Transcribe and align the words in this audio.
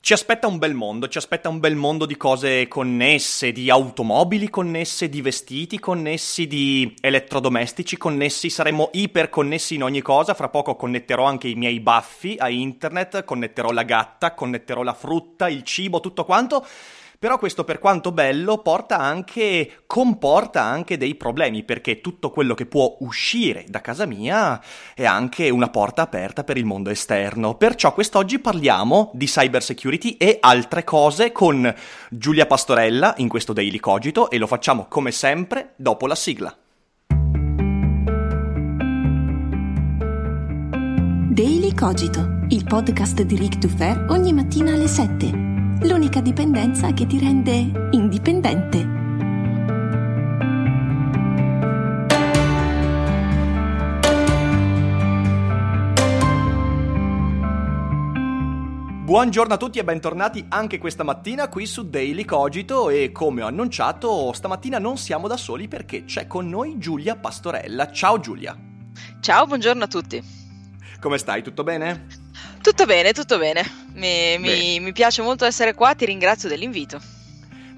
Ci 0.00 0.12
aspetta 0.12 0.46
un 0.46 0.58
bel 0.58 0.74
mondo, 0.74 1.08
ci 1.08 1.18
aspetta 1.18 1.48
un 1.48 1.58
bel 1.58 1.74
mondo 1.74 2.06
di 2.06 2.16
cose 2.16 2.68
connesse, 2.68 3.50
di 3.50 3.68
automobili 3.68 4.48
connesse, 4.48 5.08
di 5.08 5.20
vestiti 5.20 5.80
connessi, 5.80 6.46
di 6.46 6.94
elettrodomestici 7.00 7.96
connessi, 7.96 8.48
saremo 8.48 8.90
iperconnessi 8.92 9.74
in 9.74 9.82
ogni 9.82 10.00
cosa, 10.00 10.34
fra 10.34 10.48
poco 10.48 10.76
connetterò 10.76 11.24
anche 11.24 11.48
i 11.48 11.56
miei 11.56 11.80
baffi 11.80 12.36
a 12.38 12.48
internet, 12.48 13.24
connetterò 13.24 13.72
la 13.72 13.82
gatta, 13.82 14.34
connetterò 14.34 14.82
la 14.82 14.94
frutta, 14.94 15.48
il 15.48 15.64
cibo, 15.64 15.98
tutto 15.98 16.24
quanto. 16.24 16.64
Però 17.20 17.36
questo 17.36 17.64
per 17.64 17.80
quanto 17.80 18.12
bello 18.12 18.58
porta 18.58 18.96
anche, 18.96 19.82
comporta 19.86 20.62
anche 20.62 20.96
dei 20.96 21.16
problemi 21.16 21.64
perché 21.64 22.00
tutto 22.00 22.30
quello 22.30 22.54
che 22.54 22.64
può 22.64 22.96
uscire 23.00 23.64
da 23.66 23.80
casa 23.80 24.06
mia 24.06 24.62
è 24.94 25.04
anche 25.04 25.50
una 25.50 25.68
porta 25.68 26.02
aperta 26.02 26.44
per 26.44 26.56
il 26.56 26.64
mondo 26.64 26.90
esterno. 26.90 27.56
Perciò 27.56 27.92
quest'oggi 27.92 28.38
parliamo 28.38 29.10
di 29.14 29.26
cyber 29.26 29.64
security 29.64 30.12
e 30.12 30.36
altre 30.38 30.84
cose 30.84 31.32
con 31.32 31.74
Giulia 32.08 32.46
Pastorella 32.46 33.14
in 33.16 33.26
questo 33.26 33.52
Daily 33.52 33.80
Cogito 33.80 34.30
e 34.30 34.38
lo 34.38 34.46
facciamo 34.46 34.86
come 34.88 35.10
sempre 35.10 35.72
dopo 35.74 36.06
la 36.06 36.14
sigla. 36.14 36.56
Daily 41.30 41.74
Cogito, 41.74 42.44
il 42.50 42.64
podcast 42.64 43.22
di 43.22 43.36
Rick 43.36 43.58
Dufer 43.58 44.06
ogni 44.08 44.32
mattina 44.32 44.72
alle 44.72 44.86
7 44.86 45.47
l'unica 45.82 46.20
dipendenza 46.20 46.92
che 46.92 47.06
ti 47.06 47.18
rende 47.18 47.88
indipendente. 47.92 48.96
Buongiorno 59.04 59.54
a 59.54 59.56
tutti 59.56 59.78
e 59.78 59.84
bentornati 59.84 60.44
anche 60.50 60.78
questa 60.78 61.02
mattina 61.02 61.48
qui 61.48 61.64
su 61.64 61.88
Daily 61.88 62.26
Cogito 62.26 62.90
e 62.90 63.10
come 63.10 63.42
ho 63.42 63.46
annunciato 63.46 64.32
stamattina 64.34 64.78
non 64.78 64.98
siamo 64.98 65.28
da 65.28 65.38
soli 65.38 65.66
perché 65.66 66.04
c'è 66.04 66.26
con 66.26 66.46
noi 66.46 66.76
Giulia 66.78 67.16
Pastorella. 67.16 67.90
Ciao 67.90 68.20
Giulia. 68.20 68.54
Ciao, 69.20 69.46
buongiorno 69.46 69.84
a 69.84 69.86
tutti. 69.86 70.22
Come 71.00 71.16
stai? 71.16 71.42
Tutto 71.42 71.62
bene? 71.62 72.27
Tutto 72.60 72.86
bene, 72.86 73.12
tutto 73.12 73.38
bene. 73.38 73.62
Mi, 73.94 74.36
mi, 74.38 74.80
mi 74.80 74.92
piace 74.92 75.22
molto 75.22 75.44
essere 75.44 75.74
qua, 75.74 75.94
ti 75.94 76.04
ringrazio 76.04 76.48
dell'invito. 76.48 77.00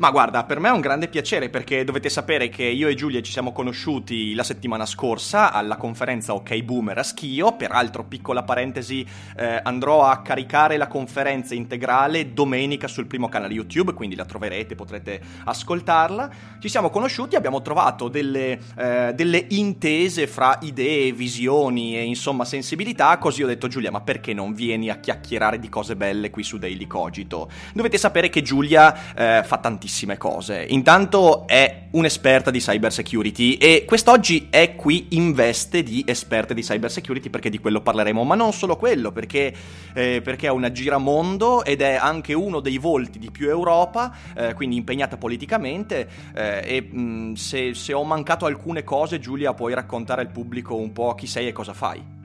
Ma 0.00 0.10
guarda, 0.10 0.44
per 0.44 0.60
me 0.60 0.70
è 0.70 0.72
un 0.72 0.80
grande 0.80 1.08
piacere 1.08 1.50
perché 1.50 1.84
dovete 1.84 2.08
sapere 2.08 2.48
che 2.48 2.62
io 2.62 2.88
e 2.88 2.94
Giulia 2.94 3.20
ci 3.20 3.32
siamo 3.32 3.52
conosciuti 3.52 4.32
la 4.32 4.42
settimana 4.42 4.86
scorsa 4.86 5.52
alla 5.52 5.76
conferenza 5.76 6.32
OK 6.32 6.62
Boomer 6.62 6.96
a 6.96 7.02
Schio. 7.02 7.52
Peraltro, 7.52 8.04
piccola 8.04 8.42
parentesi, 8.42 9.06
eh, 9.36 9.60
andrò 9.62 10.04
a 10.04 10.22
caricare 10.22 10.78
la 10.78 10.86
conferenza 10.86 11.54
integrale 11.54 12.32
domenica 12.32 12.88
sul 12.88 13.06
primo 13.06 13.28
canale 13.28 13.52
YouTube, 13.52 13.92
quindi 13.92 14.16
la 14.16 14.24
troverete, 14.24 14.74
potrete 14.74 15.20
ascoltarla. 15.44 16.30
Ci 16.58 16.70
siamo 16.70 16.88
conosciuti, 16.88 17.36
abbiamo 17.36 17.60
trovato 17.60 18.08
delle, 18.08 18.58
eh, 18.78 19.12
delle 19.14 19.44
intese 19.50 20.26
fra 20.26 20.56
idee, 20.62 21.12
visioni 21.12 21.98
e 21.98 22.04
insomma 22.04 22.46
sensibilità. 22.46 23.18
Così 23.18 23.42
ho 23.42 23.46
detto, 23.46 23.68
Giulia, 23.68 23.90
ma 23.90 24.00
perché 24.00 24.32
non 24.32 24.54
vieni 24.54 24.88
a 24.88 24.96
chiacchierare 24.96 25.58
di 25.58 25.68
cose 25.68 25.94
belle 25.94 26.30
qui 26.30 26.42
su 26.42 26.56
Daily 26.56 26.86
Cogito? 26.86 27.50
Dovete 27.74 27.98
sapere 27.98 28.30
che 28.30 28.40
Giulia 28.40 29.14
eh, 29.14 29.44
fa 29.44 29.58
tantissimo 29.58 29.88
tantissime 29.90 30.16
cose. 30.16 30.64
Intanto 30.68 31.46
è 31.48 31.88
un'esperta 31.90 32.50
di 32.50 32.60
cyber 32.60 32.92
security 32.92 33.54
e 33.54 33.84
quest'oggi 33.84 34.46
è 34.48 34.76
qui 34.76 35.08
in 35.10 35.32
veste 35.32 35.82
di 35.82 36.04
esperta 36.06 36.54
di 36.54 36.62
cyber 36.62 36.90
security 36.90 37.28
perché 37.28 37.50
di 37.50 37.58
quello 37.58 37.80
parleremo, 37.80 38.22
ma 38.22 38.36
non 38.36 38.52
solo 38.52 38.76
quello, 38.76 39.10
perché, 39.10 39.52
eh, 39.92 40.20
perché 40.22 40.46
è 40.46 40.50
una 40.50 40.70
giramondo 40.70 41.64
ed 41.64 41.80
è 41.82 41.94
anche 41.94 42.32
uno 42.32 42.60
dei 42.60 42.78
volti 42.78 43.18
di 43.18 43.30
più 43.32 43.48
Europa, 43.48 44.14
eh, 44.36 44.54
quindi 44.54 44.76
impegnata 44.76 45.16
politicamente 45.16 46.08
eh, 46.34 46.62
e 46.64 46.80
mh, 46.80 47.34
se, 47.34 47.74
se 47.74 47.92
ho 47.92 48.04
mancato 48.04 48.46
alcune 48.46 48.84
cose 48.84 49.18
Giulia 49.18 49.52
puoi 49.52 49.74
raccontare 49.74 50.20
al 50.20 50.30
pubblico 50.30 50.76
un 50.76 50.92
po' 50.92 51.14
chi 51.16 51.26
sei 51.26 51.48
e 51.48 51.52
cosa 51.52 51.74
fai. 51.74 52.19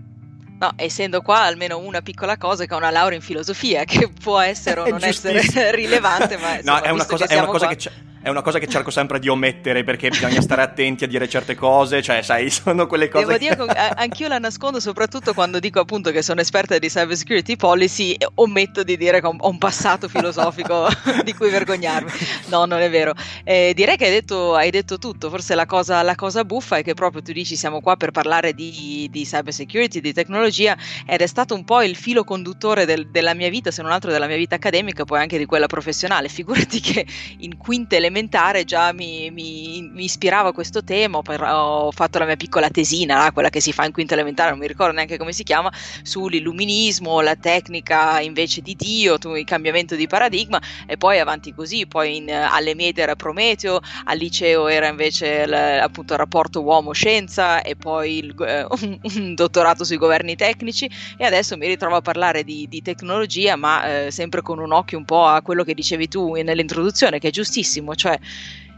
No, 0.57 0.71
essendo 0.77 1.21
qua 1.21 1.41
almeno 1.41 1.77
una 1.79 2.01
piccola 2.01 2.38
cosa 2.38 2.66
che 2.66 2.73
ha 2.73 2.77
una 2.77 2.89
laurea 2.91 3.17
in 3.17 3.23
filosofia, 3.23 3.83
che 3.83 4.09
può 4.09 4.39
essere 4.39 4.79
o 4.81 4.88
non 4.89 5.03
essere 5.03 5.41
rilevante, 5.75 6.38
ma 6.38 6.57
insomma, 6.57 6.79
no, 6.79 6.85
è 6.85 6.89
una 6.89 7.05
cosa, 7.05 7.25
che, 7.27 7.35
è 7.35 7.38
una 7.38 7.47
cosa 7.47 7.67
che 7.67 7.75
c'è 7.75 7.91
è 8.25 8.30
una 8.30 8.41
cosa 8.41 8.58
che 8.58 8.66
cerco 8.66 8.90
sempre 8.90 9.19
di 9.19 9.28
omettere 9.28 9.84
perché 9.84 10.09
bisogna 10.09 10.41
stare 10.41 10.63
attenti 10.63 11.03
a 11.03 11.08
dire 11.08 11.30
certe 11.30 11.53
cose, 11.53 12.02
cioè 12.02 12.24
sai, 12.24 12.50
sono 12.50 12.88
quelle 12.88 13.08
cose 13.08 13.24
Devo 13.24 13.38
dire 13.38 13.56
che 13.56 13.78
anch'io 13.78 14.28
la 14.28 14.40
nascondo 14.40 14.80
soprattutto 14.80 15.36
quando 15.36 15.59
dico 15.59 15.80
appunto 15.80 16.09
che 16.09 16.24
sono 16.24 16.41
esperta 16.41 16.80
di 16.80 16.88
cyber 16.88 17.16
security 17.16 17.56
policy, 17.56 18.16
ometto 18.34 18.81
di 18.81 18.97
dire 18.97 19.22
che 19.22 19.28
ho 19.28 19.38
un 19.40 19.58
passato 19.59 20.08
filosofico 20.08 20.88
di 21.24 21.35
cui 21.35 21.52
vergognarmi. 21.52 22.09
No, 22.47 22.66
non 22.66 22.80
è 22.80 22.90
vero. 22.90 23.14
Eh, 23.44 23.74
direi 23.75 23.96
che 23.96 24.06
hai 24.06 24.12
detto, 24.12 24.56
hai 24.56 24.72
detto 24.72 24.97
tutto, 24.97 25.30
forse 25.30 25.53
la 25.53 25.68
cosa, 25.68 26.02
la 26.02 26.16
cosa, 26.16 26.44
buffa 26.44 26.78
è 26.78 26.84
che 26.84 26.96
proprio 26.96 27.22
tu 27.22 27.31
dici 27.31 27.56
siamo 27.56 27.80
qua 27.80 27.96
per 27.96 28.09
parlare 28.09 28.53
di, 28.53 29.08
di 29.12 29.24
cyber 29.24 29.53
security, 29.53 30.02
di 30.02 30.14
tecnologia 30.14 30.75
ed 31.06 31.22
è 31.22 31.28
stato 31.28 31.53
un 31.53 31.64
po' 31.64 31.84
il 31.84 31.96
filo 31.96 32.24
conduttore 32.24 32.85
del, 32.85 33.08
della 33.12 33.35
mia 33.35 33.50
vita, 33.50 33.69
se 33.69 33.84
non 33.84 33.91
altro 33.91 34.09
della 34.09 34.25
mia 34.25 34.38
vita 34.38 34.56
accademica, 34.56 35.03
poi 35.03 35.19
anche 35.19 35.38
di 35.38 35.46
quella 35.46 35.68
professionale. 35.68 36.28
Figurati 36.28 36.80
che 36.80 37.06
in 37.38 37.58
quinta 37.58 37.96
elementare 37.96 38.14
elementare 38.16 38.64
già 38.64 38.94
mi, 38.94 39.30
mi, 39.30 39.90
mi 39.92 40.06
ispirava 40.06 40.53
questo 40.53 40.84
tema, 40.84 41.18
ho, 41.18 41.92
fatto 41.92 42.18
la 42.18 42.26
mia 42.26 42.38
piccola 42.38 42.70
tesina, 42.70 43.30
quella 43.34 43.50
che 43.50 43.59
si 43.59 43.74
fa 43.74 43.84
in 43.84 43.92
quinta 43.92 44.14
elementare, 44.14 44.52
non 44.52 44.59
mi 44.59 44.68
ricordo 44.68 44.94
neanche 44.94 45.18
come 45.18 45.34
si 45.34 45.44
chiama, 45.44 45.70
sull'illuminismo, 46.02 47.20
la 47.20 47.36
tecnica 47.36 48.22
invece 48.22 48.62
di 48.62 48.76
Dio, 48.76 49.18
il 49.36 49.44
cambiamento 49.44 49.96
di 49.96 50.08
paradigma 50.08 50.62
e 50.88 50.96
poi 50.96 51.20
avanti 51.20 51.53
così, 51.53 51.86
poi 51.88 52.16
in, 52.16 52.31
alle 52.31 52.74
medie 52.74 53.03
era 53.03 53.16
Prometeo, 53.18 53.81
al 54.06 54.18
liceo 54.18 54.68
era 54.68 54.88
invece 54.88 55.46
l, 55.46 55.53
appunto 55.53 56.14
il 56.14 56.20
rapporto 56.20 56.62
uomo-scienza 56.62 57.62
e 57.62 57.76
poi 57.76 58.18
il, 58.20 58.36
eh, 58.47 58.66
un, 59.18 59.36
dottorato 59.36 59.84
sui 59.84 59.97
governi 59.97 60.38
tecnici 60.38 60.90
e 61.18 61.26
adesso 61.26 61.58
mi 61.58 61.68
ritrovo 61.68 61.97
a 61.97 62.02
parlare 62.02 62.46
di, 62.46 62.66
di 62.70 62.82
tecnologia 62.82 63.58
ma 63.58 64.06
eh, 64.06 64.12
sempre 64.12 64.42
con 64.42 64.59
un 64.59 64.72
occhio 64.72 64.97
un 64.97 65.06
po' 65.06 65.26
a 65.26 65.42
quello 65.42 65.64
che 65.64 65.74
dicevi 65.74 66.08
tu 66.08 66.34
nell'introduzione 66.36 67.20
che 67.20 67.28
è 67.28 67.32
giustissimo, 67.32 67.94
cioè 68.05 68.19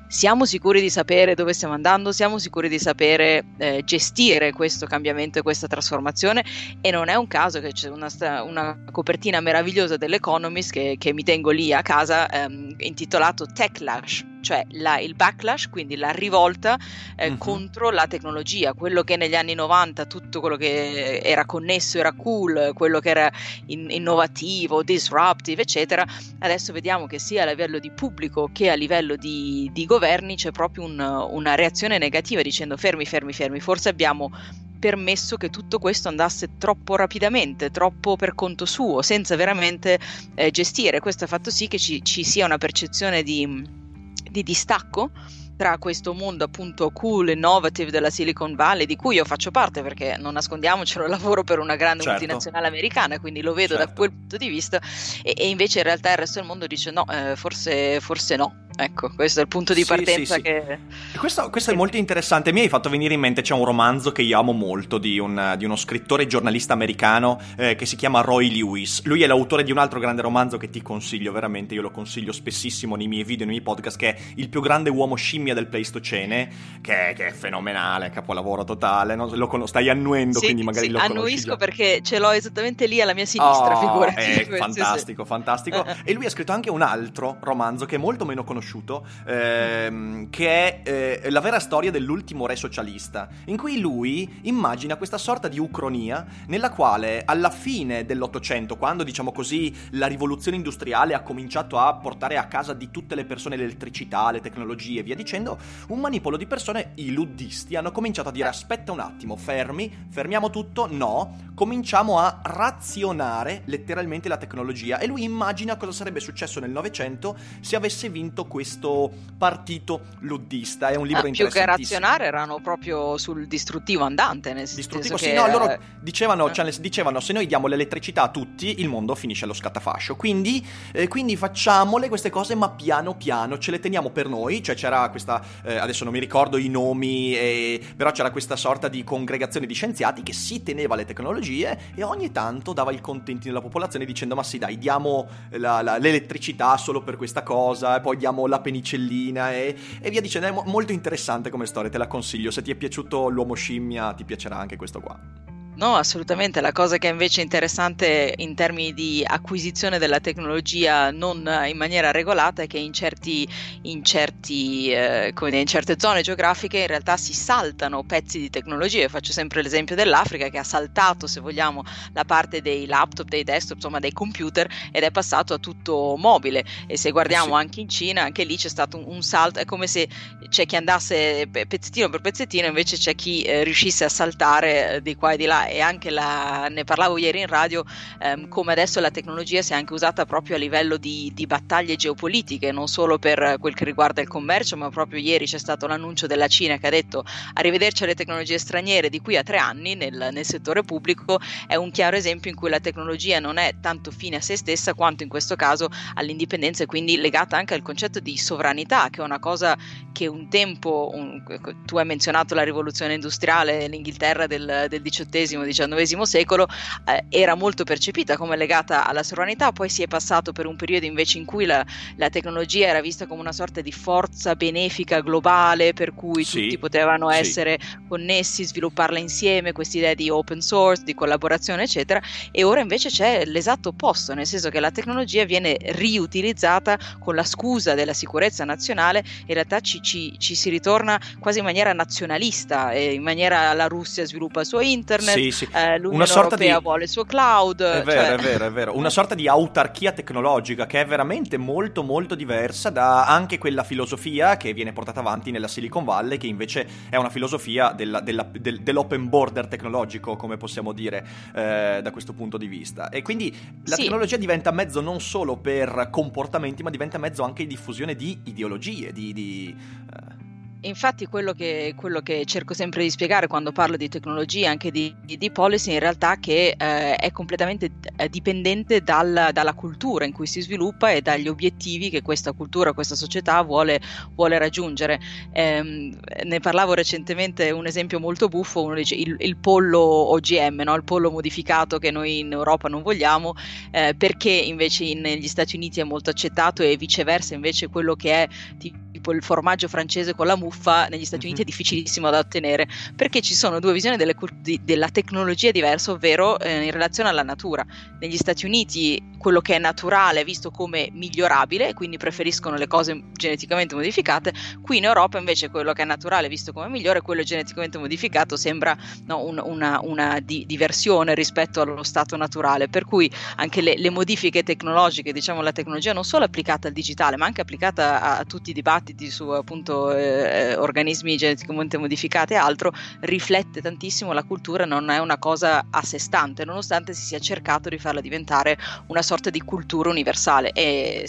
siamo 0.09 0.45
sicuri 0.45 0.79
di 0.79 0.89
sapere 0.89 1.35
dove 1.35 1.51
stiamo 1.51 1.73
andando, 1.73 2.13
siamo 2.13 2.37
sicuri 2.37 2.69
di 2.69 2.79
sapere 2.79 3.43
eh, 3.57 3.81
gestire 3.83 4.53
questo 4.53 4.85
cambiamento 4.85 5.39
e 5.39 5.41
questa 5.41 5.67
trasformazione 5.67 6.45
e 6.79 6.91
non 6.91 7.09
è 7.09 7.15
un 7.15 7.27
caso 7.27 7.59
che 7.59 7.73
c'è 7.73 7.89
una, 7.89 8.07
una 8.43 8.85
copertina 8.89 9.41
meravigliosa 9.41 9.97
dell'Economist 9.97 10.71
che, 10.71 10.95
che, 10.97 11.11
mi 11.11 11.23
tengo 11.23 11.51
lì 11.51 11.73
a 11.73 11.81
casa 11.81 12.29
ehm, 12.29 12.75
intitolato 12.77 13.45
Techlash 13.47 14.23
cioè 14.47 14.65
la, 14.71 14.97
il 14.99 15.13
backlash, 15.13 15.69
quindi 15.69 15.97
la 15.97 16.11
rivolta 16.11 16.77
eh, 17.17 17.27
uh-huh. 17.27 17.37
contro 17.37 17.89
la 17.89 18.07
tecnologia, 18.07 18.71
quello 18.73 19.03
che 19.03 19.17
negli 19.17 19.35
anni 19.35 19.53
90 19.55 20.05
tutto 20.05 20.39
quello 20.39 20.55
che 20.55 21.19
era 21.21 21.45
connesso 21.45 21.97
era 21.97 22.13
cool, 22.13 22.71
quello 22.73 23.01
che 23.01 23.09
era 23.09 23.29
in, 23.65 23.87
innovativo, 23.89 24.83
disruptive, 24.83 25.63
eccetera, 25.63 26.05
adesso 26.39 26.71
vediamo 26.71 27.07
che 27.07 27.19
sia 27.19 27.43
a 27.43 27.45
livello 27.45 27.77
di 27.77 27.91
pubblico 27.91 28.49
che 28.53 28.69
a 28.69 28.75
livello 28.75 29.17
di, 29.17 29.69
di 29.73 29.85
governi 29.85 30.37
c'è 30.37 30.51
proprio 30.51 30.85
un, 30.85 30.97
una 30.97 31.55
reazione 31.55 31.97
negativa 31.97 32.41
dicendo 32.41 32.77
fermi, 32.77 33.05
fermi, 33.05 33.33
fermi, 33.33 33.59
forse 33.59 33.89
abbiamo 33.89 34.31
permesso 34.79 35.35
che 35.35 35.49
tutto 35.49 35.79
questo 35.79 36.07
andasse 36.07 36.51
troppo 36.57 36.95
rapidamente, 36.95 37.69
troppo 37.69 38.15
per 38.15 38.33
conto 38.33 38.65
suo, 38.65 39.01
senza 39.01 39.35
veramente 39.35 39.99
eh, 40.35 40.51
gestire. 40.51 41.01
Questo 41.01 41.25
ha 41.25 41.27
fatto 41.27 41.49
sì 41.49 41.67
che 41.67 41.77
ci, 41.77 42.01
ci 42.03 42.23
sia 42.23 42.45
una 42.45 42.57
percezione 42.57 43.23
di 43.23 43.85
di 44.29 44.43
distacco 44.43 45.11
tra 45.57 45.77
questo 45.79 46.13
mondo 46.13 46.43
appunto 46.45 46.91
cool, 46.91 47.29
innovative 47.29 47.91
della 47.91 48.09
Silicon 48.11 48.55
Valley, 48.55 48.85
di 48.85 48.95
cui 48.95 49.15
io 49.15 49.25
faccio 49.25 49.51
parte 49.51 49.81
perché 49.81 50.15
non 50.17 50.33
nascondiamocelo, 50.33 51.07
lavoro 51.07 51.43
per 51.43 51.59
una 51.59 51.75
grande 51.75 52.03
Certo. 52.03 52.19
multinazionale 52.19 52.67
americana, 52.67 53.19
quindi 53.19 53.41
lo 53.41 53.53
vedo 53.53 53.73
da 53.73 53.81
Certo. 53.85 53.95
quel 53.95 54.11
punto 54.11 54.37
di 54.37 54.47
vista 54.47 54.79
e, 55.23 55.33
e 55.35 55.49
invece 55.49 55.79
in 55.79 55.85
realtà 55.85 56.11
il 56.11 56.17
resto 56.17 56.39
del 56.39 56.47
mondo 56.47 56.67
dice 56.67 56.91
no, 56.91 57.05
eh, 57.11 57.35
forse, 57.35 57.99
forse 57.99 58.35
no. 58.35 58.61
Ecco, 58.79 59.09
questo 59.15 59.39
è 59.39 59.41
il 59.41 59.47
punto 59.47 59.73
di 59.73 59.81
Sì, 59.81 59.87
partenza 59.87 60.35
sì, 60.35 60.39
sì. 60.39 60.41
che... 60.41 60.77
Questo, 61.17 61.49
questo 61.49 61.71
è 61.71 61.73
molto 61.73 61.97
interessante. 61.97 62.51
Mi 62.53 62.59
hai 62.59 62.69
fatto 62.69 62.89
venire 62.89 63.15
in 63.15 63.19
mente, 63.19 63.41
c'è 63.41 63.55
un 63.55 63.65
romanzo 63.65 64.11
che 64.11 64.21
io 64.21 64.37
amo 64.37 64.51
molto 64.51 64.99
di, 64.99 65.17
un- 65.17 65.55
di 65.57 65.65
uno 65.65 65.75
scrittore 65.75 66.23
e 66.23 66.27
giornalista 66.27 66.73
americano 66.73 67.39
eh, 67.57 67.73
che 67.73 67.87
si 67.87 67.95
chiama 67.95 68.21
Roy 68.21 68.51
Lewis. 68.51 69.01
Lui 69.05 69.23
è 69.23 69.25
l'autore 69.27 69.63
di 69.63 69.71
un 69.71 69.79
altro 69.79 69.99
grande 69.99 70.21
romanzo 70.21 70.57
che 70.57 70.69
ti 70.69 70.83
consiglio 70.83 71.31
veramente, 71.31 71.73
io 71.73 71.81
lo 71.81 71.89
consiglio 71.89 72.31
spessissimo 72.31 72.95
nei 72.95 73.07
miei 73.07 73.23
video, 73.23 73.47
nei 73.47 73.55
miei 73.55 73.61
podcast, 73.63 73.97
che 73.97 74.13
è 74.13 74.19
Il 74.35 74.49
più 74.49 74.61
grande 74.61 74.91
uomo 74.91 75.15
scimmia 75.15 75.46
del 75.53 75.67
Pleistocene, 75.67 76.49
che, 76.81 77.13
che 77.15 77.27
è 77.27 77.31
fenomenale, 77.31 78.09
capolavoro 78.09 78.63
totale. 78.63 79.15
no? 79.15 79.25
Lo 79.35 79.65
stai 79.65 79.89
annuendo, 79.89 80.39
Sì, 80.39 80.45
quindi 80.45 80.63
magari 80.63 80.85
sì, 80.87 80.91
lo 80.91 80.99
conosci 80.99 81.17
annuisco 81.17 81.49
già. 81.51 81.55
perché 81.57 82.01
ce 82.03 82.19
l'ho 82.19 82.31
esattamente 82.31 82.85
lì 82.87 83.01
alla 83.01 83.13
mia 83.13 83.25
sinistra, 83.25 83.77
Oh, 83.77 83.79
figurati. 83.79 84.15
È 84.21 84.33
Sì, 84.37 84.43
sì. 84.43 84.57
fantastico, 84.57 85.25
fantastico. 85.25 85.83
Eh, 85.85 85.91
eh. 85.91 85.95
E 86.05 86.13
lui 86.13 86.25
ha 86.25 86.29
scritto 86.29 86.51
anche 86.51 86.69
un 86.69 86.81
altro 86.81 87.37
romanzo 87.41 87.85
che 87.85 87.95
è 87.95 87.99
molto 87.99 88.25
meno 88.25 88.43
conosciuto, 88.43 89.05
ehm, 89.25 90.29
che 90.29 90.81
è 90.83 91.19
eh, 91.23 91.29
La 91.31 91.41
vera 91.41 91.59
storia 91.59 91.91
dell'ultimo 91.91 92.45
re 92.47 92.55
socialista, 92.55 93.27
in 93.45 93.57
cui 93.57 93.79
lui 93.79 94.39
immagina 94.43 94.95
questa 94.95 95.17
sorta 95.17 95.47
di 95.47 95.59
ucronia 95.59 96.25
nella 96.47 96.69
quale 96.71 97.23
alla 97.25 97.49
fine 97.49 98.05
dell'Ottocento, 98.05 98.77
quando 98.77 99.03
diciamo 99.03 99.31
così 99.31 99.73
la 99.91 100.07
rivoluzione 100.07 100.57
industriale 100.57 101.13
ha 101.13 101.21
cominciato 101.21 101.77
a 101.79 101.95
portare 101.95 102.37
a 102.37 102.45
casa 102.47 102.73
di 102.73 102.89
tutte 102.91 103.15
le 103.15 103.25
persone 103.25 103.55
l'elettricità, 103.55 104.31
le 104.31 104.39
tecnologie 104.41 104.99
e 104.99 105.03
via 105.03 105.15
dicendo, 105.15 105.36
un 105.45 105.99
manipolo 105.99 106.37
di 106.37 106.47
persone, 106.47 106.91
i 106.95 107.11
luddisti, 107.11 107.75
hanno 107.75 107.91
cominciato 107.91 108.29
a 108.29 108.31
dire 108.31 108.47
aspetta 108.47 108.91
un 108.91 108.99
attimo, 108.99 109.35
fermi, 109.35 110.07
fermiamo 110.09 110.49
tutto, 110.49 110.87
no, 110.89 111.51
cominciamo 111.53 112.19
a 112.19 112.39
razionare 112.41 113.63
letteralmente 113.65 114.29
la 114.29 114.37
tecnologia 114.37 114.99
e 114.99 115.07
lui 115.07 115.23
immagina 115.23 115.75
cosa 115.75 115.91
sarebbe 115.91 116.19
successo 116.19 116.59
nel 116.59 116.71
Novecento 116.71 117.37
se 117.59 117.75
avesse 117.75 118.09
vinto 118.09 118.45
questo 118.45 119.11
partito 119.37 120.05
luddista. 120.21 120.87
È 120.87 120.95
un 120.95 121.05
libro 121.05 121.27
Ah, 121.27 121.31
più 121.31 121.47
che 121.49 121.65
razionare 121.65 122.25
erano 122.25 122.59
proprio 122.59 123.17
sul 123.17 123.47
distruttivo 123.47 124.03
andante, 124.03 124.53
nel 124.53 124.67
Distruttivo, 124.67 125.17
senso 125.17 125.17
sì, 125.17 125.29
che, 125.31 125.35
no, 125.35 125.47
loro 125.47 125.71
eh, 125.71 125.79
dicevano, 125.99 126.47
eh. 126.47 126.53
cioè, 126.53 126.69
dicevano 126.79 127.19
se 127.19 127.33
noi 127.33 127.47
diamo 127.47 127.67
l'elettricità 127.67 128.23
a 128.23 128.29
tutti, 128.29 128.79
il 128.79 128.87
mondo 128.87 129.15
finisce 129.15 129.45
allo 129.45 129.53
scattafascio. 129.53 130.15
Quindi, 130.15 130.65
eh, 130.91 131.07
quindi 131.07 131.35
facciamole 131.35 132.07
queste 132.07 132.29
cose, 132.29 132.55
ma 132.55 132.69
piano 132.69 133.15
piano 133.15 133.57
ce 133.57 133.71
le 133.71 133.79
teniamo 133.79 134.09
per 134.09 134.27
noi. 134.27 134.61
Cioè 134.61 134.75
c'era 134.75 135.09
questa, 135.09 135.26
eh, 135.63 135.77
adesso 135.77 136.03
non 136.03 136.13
mi 136.13 136.19
ricordo 136.19 136.57
i 136.57 136.69
nomi, 136.69 137.35
eh, 137.35 137.81
però 137.95 138.11
c'era 138.11 138.31
questa 138.31 138.55
sorta 138.55 138.87
di 138.87 139.03
congregazione 139.03 139.65
di 139.65 139.73
scienziati 139.73 140.23
che 140.23 140.33
si 140.33 140.63
teneva 140.63 140.95
le 140.95 141.05
tecnologie 141.05 141.77
e 141.95 142.03
ogni 142.03 142.31
tanto 142.31 142.73
dava 142.73 142.91
il 142.91 143.01
contentino 143.01 143.51
alla 143.53 143.61
popolazione 143.61 144.05
dicendo 144.05 144.35
ma 144.35 144.43
sì 144.43 144.57
dai, 144.57 144.77
diamo 144.77 145.27
la- 145.51 145.81
la- 145.81 145.97
l'elettricità 145.97 146.77
solo 146.77 147.01
per 147.01 147.17
questa 147.17 147.43
cosa, 147.43 147.97
e 147.97 148.01
poi 148.01 148.17
diamo 148.17 148.47
la 148.47 148.59
penicillina 148.59 149.51
e, 149.53 149.75
e 150.01 150.09
via 150.09 150.21
dicendo. 150.21 150.47
È 150.47 150.51
mo- 150.51 150.63
molto 150.65 150.91
interessante 150.91 151.49
come 151.49 151.65
storia, 151.65 151.89
te 151.89 151.97
la 151.97 152.07
consiglio. 152.07 152.51
Se 152.51 152.61
ti 152.61 152.71
è 152.71 152.75
piaciuto 152.75 153.29
l'uomo 153.29 153.53
scimmia, 153.53 154.13
ti 154.13 154.23
piacerà 154.23 154.57
anche 154.57 154.75
questo 154.75 154.99
qua. 154.99 155.56
No, 155.79 155.95
assolutamente. 155.95 156.59
La 156.59 156.71
cosa 156.71 156.97
che 156.97 157.07
è 157.07 157.11
invece 157.11 157.41
interessante 157.41 158.33
in 158.37 158.55
termini 158.55 158.93
di 158.95 159.23
acquisizione 159.23 159.99
della 159.99 160.19
tecnologia 160.19 161.11
non 161.11 161.47
in 161.67 161.77
maniera 161.77 162.09
regolata 162.09 162.63
è 162.63 162.67
che 162.67 162.79
in, 162.79 162.91
certi, 162.93 163.47
in, 163.83 164.03
certi, 164.03 164.89
eh, 164.91 165.33
come 165.35 165.51
dire, 165.51 165.61
in 165.61 165.67
certe 165.67 165.95
zone 165.99 166.23
geografiche 166.23 166.79
in 166.79 166.87
realtà 166.87 167.15
si 167.15 167.33
saltano 167.35 168.03
pezzi 168.05 168.39
di 168.39 168.49
tecnologia. 168.49 169.01
Io 169.01 169.07
faccio 169.09 169.31
sempre 169.31 169.61
l'esempio 169.61 169.95
dell'Africa 169.95 170.49
che 170.49 170.57
ha 170.57 170.63
saltato, 170.63 171.27
se 171.27 171.41
vogliamo, 171.41 171.83
la 172.13 172.25
parte 172.25 172.61
dei 172.61 172.87
laptop, 172.87 173.27
dei 173.27 173.43
desktop, 173.43 173.75
insomma 173.75 173.99
dei 173.99 174.13
computer 174.13 174.67
ed 174.91 175.03
è 175.03 175.11
passato 175.11 175.53
a 175.53 175.59
tutto 175.59 176.15
mobile. 176.17 176.65
E 176.87 176.97
se 176.97 177.11
guardiamo 177.11 177.53
Sì. 177.53 177.59
anche 177.61 177.81
in 177.81 177.87
Cina, 177.89 178.23
anche 178.23 178.45
lì 178.45 178.57
c'è 178.57 178.69
stato 178.69 178.97
un, 178.97 179.03
un 179.05 179.21
salto. 179.21 179.59
È 179.59 179.65
come 179.65 179.85
se 179.85 180.07
c'è 180.49 180.65
chi 180.65 180.75
andasse 180.75 181.47
pe- 181.51 181.67
pezzettino 181.67 182.09
per 182.09 182.21
pezzettino, 182.21 182.65
invece 182.67 182.97
c'è 182.97 183.13
chi 183.15 183.43
eh, 183.43 183.63
riuscisse 183.63 184.03
a 184.05 184.09
saltare 184.09 184.95
eh, 184.95 185.01
di 185.03 185.15
qua 185.15 185.33
e 185.33 185.37
di 185.37 185.45
là 185.45 185.65
e 185.67 185.79
anche 185.81 186.09
la, 186.09 186.67
ne 186.69 186.83
parlavo 186.83 187.17
ieri 187.17 187.41
in 187.41 187.47
radio 187.47 187.83
ehm, 188.19 188.47
come 188.47 188.71
adesso 188.71 188.99
la 188.99 189.11
tecnologia 189.11 189.61
si 189.61 189.73
è 189.73 189.75
anche 189.75 189.93
usata 189.93 190.25
proprio 190.25 190.55
a 190.55 190.59
livello 190.59 190.97
di, 190.97 191.31
di 191.33 191.45
battaglie 191.45 191.95
geopolitiche, 191.95 192.71
non 192.71 192.87
solo 192.87 193.17
per 193.17 193.57
quel 193.59 193.73
che 193.73 193.85
riguarda 193.85 194.21
il 194.21 194.27
commercio, 194.27 194.77
ma 194.77 194.89
proprio 194.89 195.19
ieri 195.19 195.45
c'è 195.45 195.57
stato 195.57 195.87
l'annuncio 195.87 196.27
della 196.27 196.47
Cina 196.47 196.77
che 196.77 196.87
ha 196.87 196.91
detto 196.91 197.23
arrivederci 197.53 198.03
alle 198.03 198.15
tecnologie 198.15 198.57
straniere 198.57 199.09
di 199.09 199.19
qui 199.19 199.37
a 199.37 199.43
tre 199.43 199.57
anni 199.57 199.95
nel, 199.95 200.29
nel 200.31 200.45
settore 200.45 200.83
pubblico, 200.83 201.39
è 201.67 201.75
un 201.75 201.91
chiaro 201.91 202.15
esempio 202.15 202.49
in 202.49 202.55
cui 202.55 202.69
la 202.69 202.79
tecnologia 202.79 203.39
non 203.39 203.57
è 203.57 203.75
tanto 203.81 204.11
fine 204.11 204.37
a 204.37 204.41
se 204.41 204.57
stessa 204.57 204.93
quanto 204.93 205.23
in 205.23 205.29
questo 205.29 205.55
caso 205.55 205.89
all'indipendenza 206.15 206.83
e 206.83 206.85
quindi 206.85 207.17
legata 207.17 207.57
anche 207.57 207.73
al 207.73 207.81
concetto 207.81 208.19
di 208.19 208.37
sovranità, 208.37 209.09
che 209.09 209.21
è 209.21 209.23
una 209.23 209.39
cosa 209.39 209.77
che 210.11 210.27
un 210.27 210.49
tempo, 210.49 211.11
un- 211.13 211.43
tu 211.85 211.97
hai 211.97 212.05
menzionato 212.05 212.55
la 212.55 212.63
rivoluzione 212.63 213.13
industriale, 213.13 213.87
l'Inghilterra 213.87 214.47
del, 214.47 214.87
del 214.89 215.01
XVIII, 215.01 215.56
XIX 215.63 216.25
secolo, 216.25 216.67
eh, 217.05 217.25
era 217.29 217.55
molto 217.55 217.83
percepita 217.83 218.37
come 218.37 218.55
legata 218.57 219.05
alla 219.05 219.23
sovranità, 219.23 219.71
poi 219.71 219.89
si 219.89 220.03
è 220.03 220.07
passato 220.07 220.51
per 220.51 220.65
un 220.65 220.75
periodo 220.75 221.05
invece 221.05 221.37
in 221.37 221.45
cui 221.45 221.65
la, 221.65 221.85
la 222.15 222.29
tecnologia 222.29 222.87
era 222.87 223.01
vista 223.01 223.25
come 223.27 223.41
una 223.41 223.51
sorta 223.51 223.81
di 223.81 223.91
forza 223.91 224.55
benefica 224.55 225.21
globale, 225.21 225.93
per 225.93 226.13
cui 226.13 226.45
Sì, 226.45 226.47
tutti 226.47 226.77
potevano 226.77 227.29
sì. 227.29 227.37
essere 227.37 227.77
connessi, 228.07 228.63
svilupparla 228.65 229.19
insieme, 229.19 229.71
questa 229.71 229.97
idea 229.97 230.13
di 230.13 230.29
open 230.29 230.61
source, 230.61 231.03
di 231.03 231.13
collaborazione, 231.13 231.83
eccetera, 231.83 232.21
e 232.51 232.63
ora 232.63 232.81
invece 232.81 233.09
c'è 233.09 233.45
l'esatto 233.45 233.89
opposto, 233.89 234.33
nel 234.33 234.45
senso 234.45 234.69
che 234.69 234.79
la 234.79 234.91
tecnologia 234.91 235.43
viene 235.45 235.77
riutilizzata 235.79 236.97
con 237.19 237.35
la 237.35 237.43
scusa 237.43 237.93
della 237.93 238.13
sicurezza 238.13 238.63
nazionale, 238.65 239.23
in 239.45 239.53
realtà 239.53 239.79
ci, 239.79 240.01
ci- 240.01 240.35
ci 240.37 240.55
si 240.55 240.69
ritorna 240.69 241.19
quasi 241.39 241.59
in 241.59 241.65
maniera 241.65 241.93
nazionalista, 241.93 242.91
e 242.91 243.13
in 243.13 243.23
maniera 243.23 243.73
la 243.73 243.87
Russia 243.87 244.25
sviluppa 244.25 244.61
il 244.61 244.65
suo 244.65 244.79
internet, 244.81 245.39
Sì, 245.39 245.46
sì. 245.51 245.67
eh, 245.73 245.95
l'Unione 245.97 246.15
Una 246.15 246.25
sorta 246.25 246.55
Europea 246.55 246.77
di- 246.77 246.83
vuole 246.83 247.03
il 247.03 247.09
suo 247.09 247.23
cloud. 247.25 247.81
È 247.81 248.03
vero, 248.03 248.21
cioè- 248.21 248.33
è 248.33 248.37
vero, 248.41 248.65
è 248.65 248.71
vero. 248.71 248.95
Una 248.97 249.09
sorta 249.11 249.35
di 249.35 249.47
autarchia 249.47 250.11
tecnologica 250.11 250.85
che 250.85 251.01
è 251.01 251.05
veramente 251.05 251.57
molto, 251.57 252.03
molto 252.03 252.35
diversa 252.35 252.89
da 252.89 253.25
anche 253.25 253.57
quella 253.57 253.83
filosofia 253.83 254.57
che 254.57 254.73
viene 254.73 254.93
portata 254.93 255.19
avanti 255.19 255.51
nella 255.51 255.67
Silicon 255.67 256.03
Valley, 256.03 256.37
che 256.37 256.47
invece 256.47 256.87
è 257.09 257.15
una 257.15 257.29
filosofia 257.29 257.91
della- 257.91 258.19
della- 258.21 258.47
del- 258.51 258.81
dell'open 258.81 259.29
border 259.29 259.67
tecnologico, 259.67 260.35
come 260.35 260.57
possiamo 260.57 260.91
dire, 260.93 261.25
eh, 261.55 261.99
da 262.01 262.11
questo 262.11 262.33
punto 262.33 262.57
di 262.57 262.67
vista. 262.67 263.09
E 263.09 263.21
quindi 263.21 263.55
la 263.85 263.95
Sì. 263.95 264.03
tecnologia 264.03 264.37
diventa 264.37 264.71
mezzo 264.71 265.01
non 265.01 265.19
solo 265.19 265.57
per 265.57 266.07
comportamenti, 266.11 266.83
ma 266.83 266.89
diventa 266.89 267.17
mezzo 267.17 267.43
anche 267.43 267.63
di 267.63 267.69
diffusione 267.69 268.15
di 268.15 268.39
ideologie, 268.45 269.11
di... 269.11 269.33
di, 269.33 269.75
eh, 270.13 270.45
Infatti 270.81 271.25
quello 271.25 271.53
che, 271.53 271.93
quello 271.95 272.21
che 272.21 272.45
cerco 272.45 272.75
sempre 272.75 273.01
di 273.01 273.09
spiegare 273.09 273.47
quando 273.47 273.71
parlo 273.71 273.97
di 273.97 274.09
tecnologia, 274.09 274.69
anche 274.69 274.91
di, 274.91 275.13
di, 275.23 275.37
di 275.37 275.49
policy, 275.49 275.93
in 275.93 275.99
realtà 275.99 276.37
che 276.37 276.75
eh, 276.77 277.15
è 277.15 277.31
completamente 277.31 277.89
eh, 278.15 278.29
dipendente 278.29 279.01
dal- 279.01 279.49
dalla 279.51 279.73
cultura 279.73 280.25
in 280.25 280.33
cui 280.33 280.45
si 280.45 280.61
sviluppa 280.61 281.11
e 281.11 281.21
dagli 281.21 281.47
obiettivi 281.47 282.11
che 282.11 282.21
questa 282.21 282.51
cultura, 282.51 282.93
questa 282.93 283.15
società 283.15 283.59
vuole, 283.63 283.99
vuole 284.35 284.59
raggiungere. 284.59 285.19
Ehm, 285.51 286.15
ne 286.43 286.59
parlavo 286.59 286.93
recentemente, 286.93 287.71
un 287.71 287.87
esempio 287.87 288.19
molto 288.19 288.47
buffo, 288.47 288.83
uno 288.83 288.93
dice 288.93 289.15
il, 289.15 289.35
il 289.39 289.57
pollo 289.57 289.99
OGM, 289.99 290.83
no? 290.83 290.93
il 290.93 291.03
pollo 291.03 291.31
modificato 291.31 291.97
che 291.97 292.11
noi 292.11 292.39
in 292.39 292.51
Europa 292.51 292.87
non 292.87 293.01
vogliamo, 293.01 293.55
eh, 293.89 294.13
perché 294.15 294.51
invece 294.51 295.05
in- 295.05 295.21
negli 295.21 295.47
Stati 295.47 295.75
Uniti 295.75 295.99
è 295.99 296.03
molto 296.03 296.29
accettato 296.29 296.83
e 296.83 296.95
viceversa 296.97 297.55
invece 297.55 297.87
quello 297.87 298.15
che 298.15 298.43
è 298.43 298.47
tipo 298.77 299.06
il 299.35 299.43
formaggio 299.43 299.87
francese 299.87 300.33
con 300.35 300.45
la 300.47 300.55
muffa 300.55 301.07
negli 301.07 301.25
Stati 301.25 301.45
Uniti 301.45 301.61
è 301.61 301.63
Mhm. 301.63 301.69
difficilissimo 301.69 302.29
da 302.29 302.39
ottenere 302.39 302.87
perché 303.15 303.41
ci 303.41 303.53
sono 303.53 303.79
due 303.79 303.93
visioni 303.93 304.17
delle 304.17 304.35
di- 304.61 304.79
della 304.83 305.09
tecnologia 305.09 305.71
diverse, 305.71 306.11
ovvero 306.11 306.59
eh, 306.59 306.83
in 306.85 306.91
relazione 306.91 307.29
alla 307.29 307.43
natura. 307.43 307.85
Negli 308.19 308.37
Stati 308.37 308.65
Uniti 308.65 309.35
quello 309.37 309.61
che 309.61 309.75
è 309.75 309.79
naturale 309.79 310.41
è 310.41 310.43
visto 310.43 310.71
come 310.71 311.09
migliorabile, 311.13 311.93
quindi 311.93 312.17
preferiscono 312.17 312.75
le 312.75 312.87
cose 312.87 313.21
geneticamente 313.33 313.93
modificate, 313.95 314.51
qui 314.81 314.97
in 314.97 315.03
Europa 315.05 315.37
invece 315.37 315.69
quello 315.69 315.93
che 315.93 316.01
è 316.01 316.05
naturale 316.05 316.47
visto 316.47 316.73
come 316.73 316.89
migliore, 316.89 317.21
quello 317.21 317.43
geneticamente 317.43 317.97
modificato 317.97 318.57
sembra 318.57 318.97
no, 319.25 319.43
un- 319.45 319.61
una, 319.63 319.99
una 320.01 320.39
di- 320.39 320.65
diversione 320.65 321.35
rispetto 321.35 321.81
allo 321.81 322.03
stato 322.03 322.35
naturale, 322.35 322.87
per 322.89 323.05
cui 323.05 323.31
anche 323.57 323.81
le, 323.81 323.95
le 323.97 324.09
modifiche 324.09 324.63
tecnologiche, 324.63 325.31
diciamo 325.31 325.61
la 325.61 325.71
tecnologia 325.71 326.13
non 326.13 326.23
solo 326.23 326.45
applicata 326.45 326.87
al 326.87 326.93
digitale, 326.93 327.37
ma 327.37 327.45
anche 327.45 327.61
applicata 327.61 328.21
a, 328.21 328.37
a 328.39 328.43
tutti 328.45 328.71
i 328.71 328.73
dibattiti 328.73 329.16
su 329.29 329.49
appunto 329.49 330.11
eh, 330.15 330.75
organismi 330.75 331.35
geneticamente 331.37 331.97
modificati 331.97 332.53
e 332.53 332.55
altro, 332.57 332.91
riflette 333.21 333.81
tantissimo 333.81 334.33
la 334.33 334.43
cultura, 334.43 334.85
non 334.85 335.09
è 335.09 335.17
una 335.19 335.37
cosa 335.37 335.87
a 335.89 336.01
sé 336.03 336.19
stante, 336.19 336.65
nonostante 336.65 337.13
si 337.13 337.23
sia 337.23 337.39
cercato 337.39 337.89
di 337.89 337.97
farla 337.97 338.21
diventare 338.21 338.77
una 339.07 339.21
sorta 339.21 339.49
di 339.49 339.61
cultura 339.61 340.09
universale 340.09 340.71
e 340.71 341.25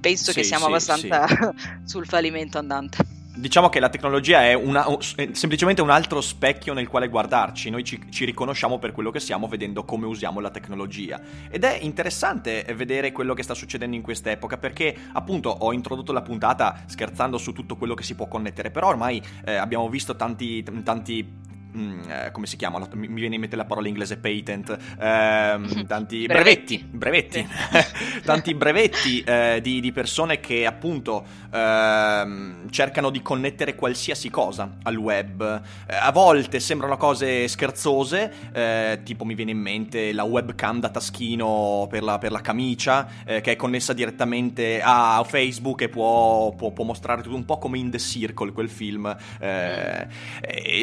penso 0.00 0.32
che 0.32 0.42
Sì, 0.42 0.44
siamo 0.44 0.64
sì, 0.64 0.66
abbastanza 0.66 1.26
sul 1.84 2.06
fallimento 2.06 2.58
andante. 2.58 3.15
Diciamo 3.38 3.68
che 3.68 3.80
la 3.80 3.90
tecnologia 3.90 4.42
è, 4.44 4.54
una, 4.54 4.86
è, 5.14 5.28
semplicemente 5.32 5.82
un 5.82 5.90
altro 5.90 6.22
specchio 6.22 6.72
nel 6.72 6.88
quale 6.88 7.08
guardarci, 7.08 7.68
noi 7.68 7.84
ci, 7.84 8.00
ci, 8.08 8.24
riconosciamo 8.24 8.78
per 8.78 8.92
quello 8.92 9.10
che 9.10 9.20
siamo 9.20 9.46
vedendo 9.46 9.84
come 9.84 10.06
usiamo 10.06 10.40
la 10.40 10.48
tecnologia. 10.48 11.20
Ed 11.50 11.62
è 11.62 11.78
interessante 11.82 12.64
vedere 12.74 13.12
quello 13.12 13.34
che 13.34 13.42
sta 13.42 13.52
succedendo 13.52 13.94
in 13.94 14.00
quest'epoca 14.00 14.56
perché 14.56 14.96
appunto 15.12 15.50
ho 15.50 15.74
introdotto 15.74 16.12
la 16.12 16.22
puntata 16.22 16.84
scherzando 16.86 17.36
su 17.36 17.52
tutto 17.52 17.76
quello 17.76 17.92
che 17.92 18.04
si 18.04 18.14
può 18.14 18.26
connettere, 18.26 18.70
però 18.70 18.88
ormai 18.88 19.22
eh, 19.44 19.56
abbiamo 19.56 19.86
visto 19.90 20.16
tanti, 20.16 20.64
tanti 20.82 21.54
Mm, 21.76 22.08
eh, 22.08 22.30
come 22.32 22.46
si 22.46 22.56
chiama? 22.56 22.78
Mi 22.94 23.08
viene 23.08 23.34
in 23.34 23.40
mente 23.40 23.56
la 23.56 23.64
parola 23.64 23.88
inglese 23.88 24.16
patent. 24.18 24.76
Ehm, 25.06 25.86
tanti 25.86 26.26
brevetti. 26.26 26.84
Brevetti. 26.90 27.42
brevetti. 27.42 28.22
tanti 28.24 28.54
brevetti 28.54 29.22
eh, 29.22 29.60
di, 29.62 29.80
di, 29.80 29.92
persone 29.92 30.40
che 30.40 30.64
appunto 30.64 31.24
ehm, 31.52 32.70
cercano 32.70 33.10
di 33.10 33.20
connettere 33.20 33.74
qualsiasi 33.74 34.30
cosa 34.30 34.76
al 34.82 34.96
web. 34.96 35.62
Eh, 35.86 35.94
a 35.94 36.10
volte 36.12 36.60
sembrano 36.60 36.96
cose 36.96 37.46
scherzose, 37.46 38.32
eh, 38.52 39.00
tipo 39.04 39.24
mi 39.24 39.34
viene 39.34 39.50
in 39.50 39.58
mente 39.58 40.12
la 40.12 40.24
webcam 40.24 40.80
da 40.80 40.88
taschino 40.88 41.86
per 41.90 42.02
la, 42.02 42.18
per 42.18 42.32
la 42.32 42.40
camicia, 42.40 43.08
eh, 43.24 43.40
che 43.40 43.52
è 43.52 43.56
connessa 43.56 43.92
direttamente 43.92 44.80
a 44.82 45.24
Facebook 45.26 45.82
e 45.82 45.88
può, 45.88 46.54
può, 46.54 46.72
può, 46.72 46.84
mostrare 46.84 47.22
tutto 47.22 47.36
un 47.36 47.44
po' 47.44 47.58
come 47.58 47.78
in 47.78 47.90
The 47.90 47.98
Circle, 47.98 48.52
quel 48.52 48.70
film. 48.70 49.14
Eh, 49.38 50.08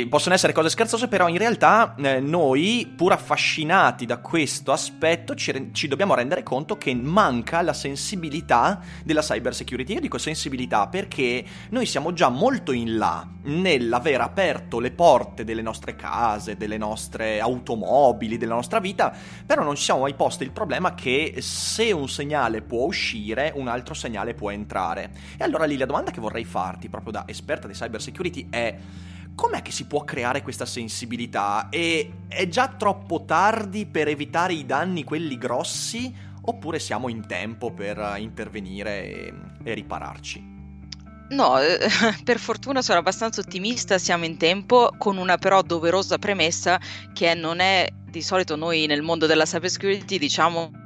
possono 0.08 0.36
essere 0.36 0.54
cose 0.54 0.70
scherzose, 0.74 1.08
però 1.08 1.28
in 1.28 1.38
realtà 1.38 1.94
eh, 1.96 2.20
noi, 2.20 2.92
pur 2.96 3.12
affascinati 3.12 4.08
da 4.08 4.18
questo 4.18 4.72
aspetto, 4.72 5.36
ci, 5.36 5.70
ci, 5.72 5.88
dobbiamo 5.88 6.16
rendere 6.16 6.42
conto 6.42 6.78
che 6.78 6.96
manca 6.96 7.62
la 7.62 7.74
sensibilità 7.74 8.82
della 9.04 9.22
cyber 9.22 9.54
security. 9.54 9.94
Io 9.94 10.00
dico 10.00 10.18
sensibilità 10.18 10.88
perché 10.88 11.46
noi 11.70 11.86
siamo 11.86 12.12
già 12.14 12.30
molto 12.30 12.72
in 12.72 12.98
là 12.98 13.28
nell'aver 13.44 14.22
aperto 14.22 14.80
le 14.80 14.92
porte 14.92 15.44
delle 15.44 15.62
nostre 15.62 15.96
case, 15.96 16.58
delle 16.58 16.78
nostre 16.78 17.40
automobili, 17.40 18.38
della 18.38 18.56
nostra 18.56 18.80
vita, 18.80 19.16
però 19.46 19.64
non 19.64 19.76
ci 19.76 19.84
siamo 19.84 20.02
mai 20.02 20.16
posti 20.16 20.44
il 20.44 20.52
problema 20.52 20.96
che 20.96 21.36
se 21.40 21.92
un 21.92 22.10
segnale 22.10 22.62
può 22.62 22.86
uscire, 22.86 23.52
un 23.56 23.68
altro 23.68 23.94
segnale 23.94 24.34
può 24.34 24.50
entrare. 24.50 25.12
E 25.38 25.44
allora 25.44 25.66
lì 25.66 25.78
la 25.78 25.86
domanda 25.86 26.10
che 26.10 26.20
vorrei 26.20 26.46
farti, 26.46 26.90
proprio 26.90 27.12
da 27.12 27.24
esperta 27.28 27.68
di 27.68 27.74
cyber 27.74 28.02
security, 28.02 28.48
è 28.50 28.76
com'è 29.36 29.62
che 29.62 29.72
si 29.72 29.86
può 29.86 30.04
creare 30.04 30.42
questa 30.42 30.66
sensibilità? 30.66 31.70
E 31.70 32.12
è 32.28 32.48
già 32.48 32.68
troppo 32.68 33.24
tardi 33.26 33.86
per 33.86 34.08
evitare 34.08 34.54
i 34.54 34.66
danni, 34.66 35.04
quelli 35.04 35.38
grossi? 35.38 36.14
Oppure 36.46 36.80
siamo 36.80 37.08
in 37.08 37.26
tempo 37.26 37.72
per 37.72 38.16
intervenire 38.18 39.04
e, 39.04 39.34
e 39.64 39.74
ripararci? 39.74 40.52
No, 41.30 41.56
per 42.24 42.38
fortuna 42.38 42.82
sono 42.82 43.00
abbastanza 43.00 43.42
ottimista, 43.42 43.98
siamo 43.98 44.26
in 44.26 44.38
tempo, 44.38 44.94
con 44.98 45.18
una 45.18 45.38
però 45.38 45.62
doverosa 45.62 46.18
premessa 46.18 46.80
che 47.14 47.34
non 47.34 47.60
è 47.60 47.88
di 48.10 48.22
solito 48.22 48.56
noi 48.56 48.86
nel 48.86 49.02
mondo 49.02 49.26
della 49.26 49.46
cybersecurity 49.46 50.20
diciamo 50.20 50.83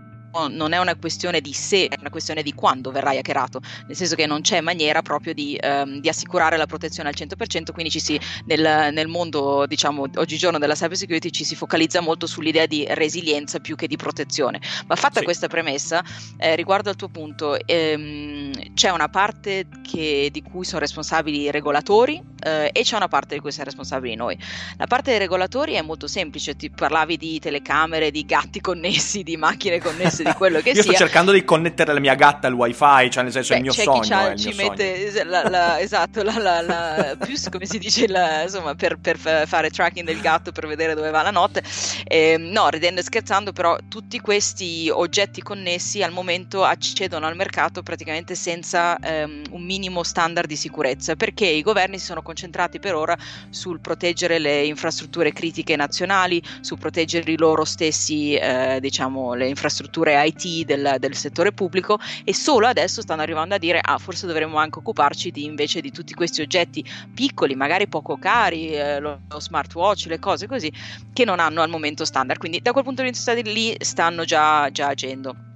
non 0.48 0.74
è 0.74 0.77
una 0.77 0.96
questione 0.96 1.41
di 1.41 1.53
se, 1.53 1.88
è 1.88 1.96
una 2.00 2.10
questione 2.10 2.44
di 2.44 2.53
quando 2.53 2.91
verrai 2.91 3.17
hackerato, 3.17 3.62
nel 3.88 3.96
senso 3.96 4.15
che 4.15 4.25
non 4.27 4.41
c'è 4.41 4.62
maniera 4.62 5.01
proprio 5.01 5.34
di, 5.34 5.58
um, 5.62 6.00
di 6.00 6.10
assicurare 6.10 6.58
la 6.58 6.65
protezione 6.65 7.10
al 7.10 7.15
100%, 7.17 7.72
quindi 7.72 7.89
ci 7.89 8.00
si, 8.00 8.20
nel, 8.46 8.94
nel, 8.94 9.08
mondo, 9.08 9.65
diciamo, 9.65 10.06
oggigiorno 10.15 10.60
della 10.60 10.75
cyber 10.75 10.98
security 10.98 11.29
ci 11.32 11.44
si 11.44 11.56
focalizza 11.56 12.01
molto 12.01 12.27
sull'idea 12.27 12.65
di 12.65 12.86
resilienza 12.89 13.60
più 13.60 13.75
che 13.75 13.88
di 13.88 13.96
protezione. 13.96 14.62
Ma 14.86 14.96
fatta 14.96 15.20
sì. 15.20 15.25
questa 15.25 15.48
premessa, 15.48 16.03
eh, 16.38 16.56
riguardo 16.56 16.89
al 16.89 16.96
tuo 16.96 17.08
punto, 17.08 17.58
ehm, 17.65 18.47
c'è 18.78 18.92
una 18.92 19.10
parte 19.10 19.66
che, 19.82 20.30
di 20.32 20.44
cui 20.44 20.64
sono 20.64 20.82
responsabili 20.82 21.42
i 21.42 21.52
regolatori 21.52 22.22
eh, 22.44 22.70
e 22.72 22.84
c'è 22.84 22.96
una 22.96 23.08
parte 23.08 23.34
di 23.34 23.42
cui 23.42 23.50
siamo 23.50 23.66
responsabili 23.66 24.14
noi. 24.14 24.38
La 24.78 24.86
parte 24.86 25.10
dei 25.10 25.20
regolatori 25.20 25.74
è 25.74 25.82
molto 25.82 26.06
semplice, 26.06 26.56
ti 26.56 26.70
parlavi 26.70 27.18
di 27.18 27.40
telecamere, 27.40 28.12
di 28.12 28.24
gatti 28.24 28.62
connessi, 28.62 29.24
di 29.24 29.36
macchine 29.36 29.80
connesse 29.80 30.22
di 30.22 30.32
quello 30.34 30.60
che 30.60 30.70
Io 30.78 30.84
sia. 30.84 30.92
sto 30.92 30.94
cercando 30.94 31.32
di 31.32 31.44
connettere 31.44 31.92
la 31.92 32.00
mia 32.00 32.14
gatta 32.14 32.46
al 32.46 32.54
wifi, 32.54 33.10
cioè 33.10 33.24
nel 33.24 33.32
senso 33.32 33.54
Beh, 33.54 33.56
è 33.56 33.58
il 33.58 33.64
mio 33.64 33.74
c'è 33.74 33.82
sogno. 33.82 34.02
Chi 34.02 34.12
è 34.12 34.36
ci 34.36 34.54
mette. 34.56 35.24
La, 35.24 35.50
la, 35.50 35.80
esatto, 35.82 36.22
la, 36.22 36.62
la, 36.62 37.18
più 37.20 37.36
come 37.50 37.66
si 37.66 37.80
dice, 37.80 38.06
insomma, 38.44 38.76
per, 38.76 39.00
per, 39.00 39.18
fare 39.18 39.72
tracking 39.72 40.06
del 40.06 40.20
gatto 40.20 40.52
per 40.52 40.68
vedere 40.68 40.94
dove 40.94 41.10
va 41.10 41.24
la 41.24 41.32
notte. 41.32 41.64
Eh, 42.04 42.38
no, 42.38 42.70
ridendo 42.70 43.00
e 43.00 43.04
scherzando, 43.04 43.54
però 43.54 43.76
tutti 43.90 44.20
questi 44.20 44.88
oggetti 44.94 45.42
connessi 45.42 46.04
al 46.04 46.12
momento 46.12 46.64
accedono 46.64 47.26
al 47.26 47.36
mercato 47.36 47.82
praticamente 47.82 48.36
senza 48.36 48.66
ehm, 48.76 49.44
un 49.52 49.62
minimo 49.64 50.04
standard 50.04 50.48
di 50.48 50.56
sicurezza, 50.56 51.16
perché 51.16 51.46
i 51.46 51.62
governi 51.62 52.00
si 52.00 52.06
sono 52.06 52.22
concentrati 52.22 52.80
per 52.80 52.96
ora 52.96 53.18
sul 53.50 53.80
proteggere 53.80 54.40
le 54.40 54.66
infrastrutture 54.66 55.32
critiche 55.32 55.76
nazionali, 55.76 56.42
su 56.62 56.76
proteggere 56.76 57.36
loro 57.38 57.64
stessi, 57.64 58.36
eh, 58.36 58.80
diciamo, 58.82 59.34
le 59.34 59.48
infrastrutture 59.48 60.22
IT 60.26 60.66
del, 60.66 60.96
del, 61.00 61.16
settore 61.16 61.52
pubblico 61.52 62.00
e 62.24 62.34
solo 62.34 62.68
adesso 62.68 63.02
stanno 63.02 63.22
arrivando 63.22 63.56
a 63.56 63.58
dire 63.58 63.80
ah 63.82 63.98
forse 63.98 64.28
dovremmo 64.28 64.58
anche 64.58 64.80
occuparci 64.80 65.32
di, 65.32 65.46
invece 65.46 65.82
di 65.82 65.92
tutti 65.92 66.14
questi 66.14 66.42
oggetti 66.42 66.84
piccoli, 67.14 67.56
magari 67.56 67.88
poco 67.88 68.18
cari, 68.18 68.70
eh, 68.70 69.00
lo, 69.00 69.22
lo, 69.28 69.40
smartwatch, 69.40 70.06
le 70.08 70.20
cose 70.20 70.48
così, 70.48 70.72
che 71.14 71.26
non 71.26 71.40
hanno 71.40 71.62
al 71.62 71.70
momento 71.70 72.06
standard. 72.06 72.40
Quindi 72.40 72.62
da 72.62 72.72
quel 72.72 72.84
punto 72.84 73.02
di 73.02 73.10
vista 73.10 73.34
lì 73.34 73.76
stanno 73.80 74.26
già, 74.26 74.70
già 74.72 74.88
agendo. 74.88 75.47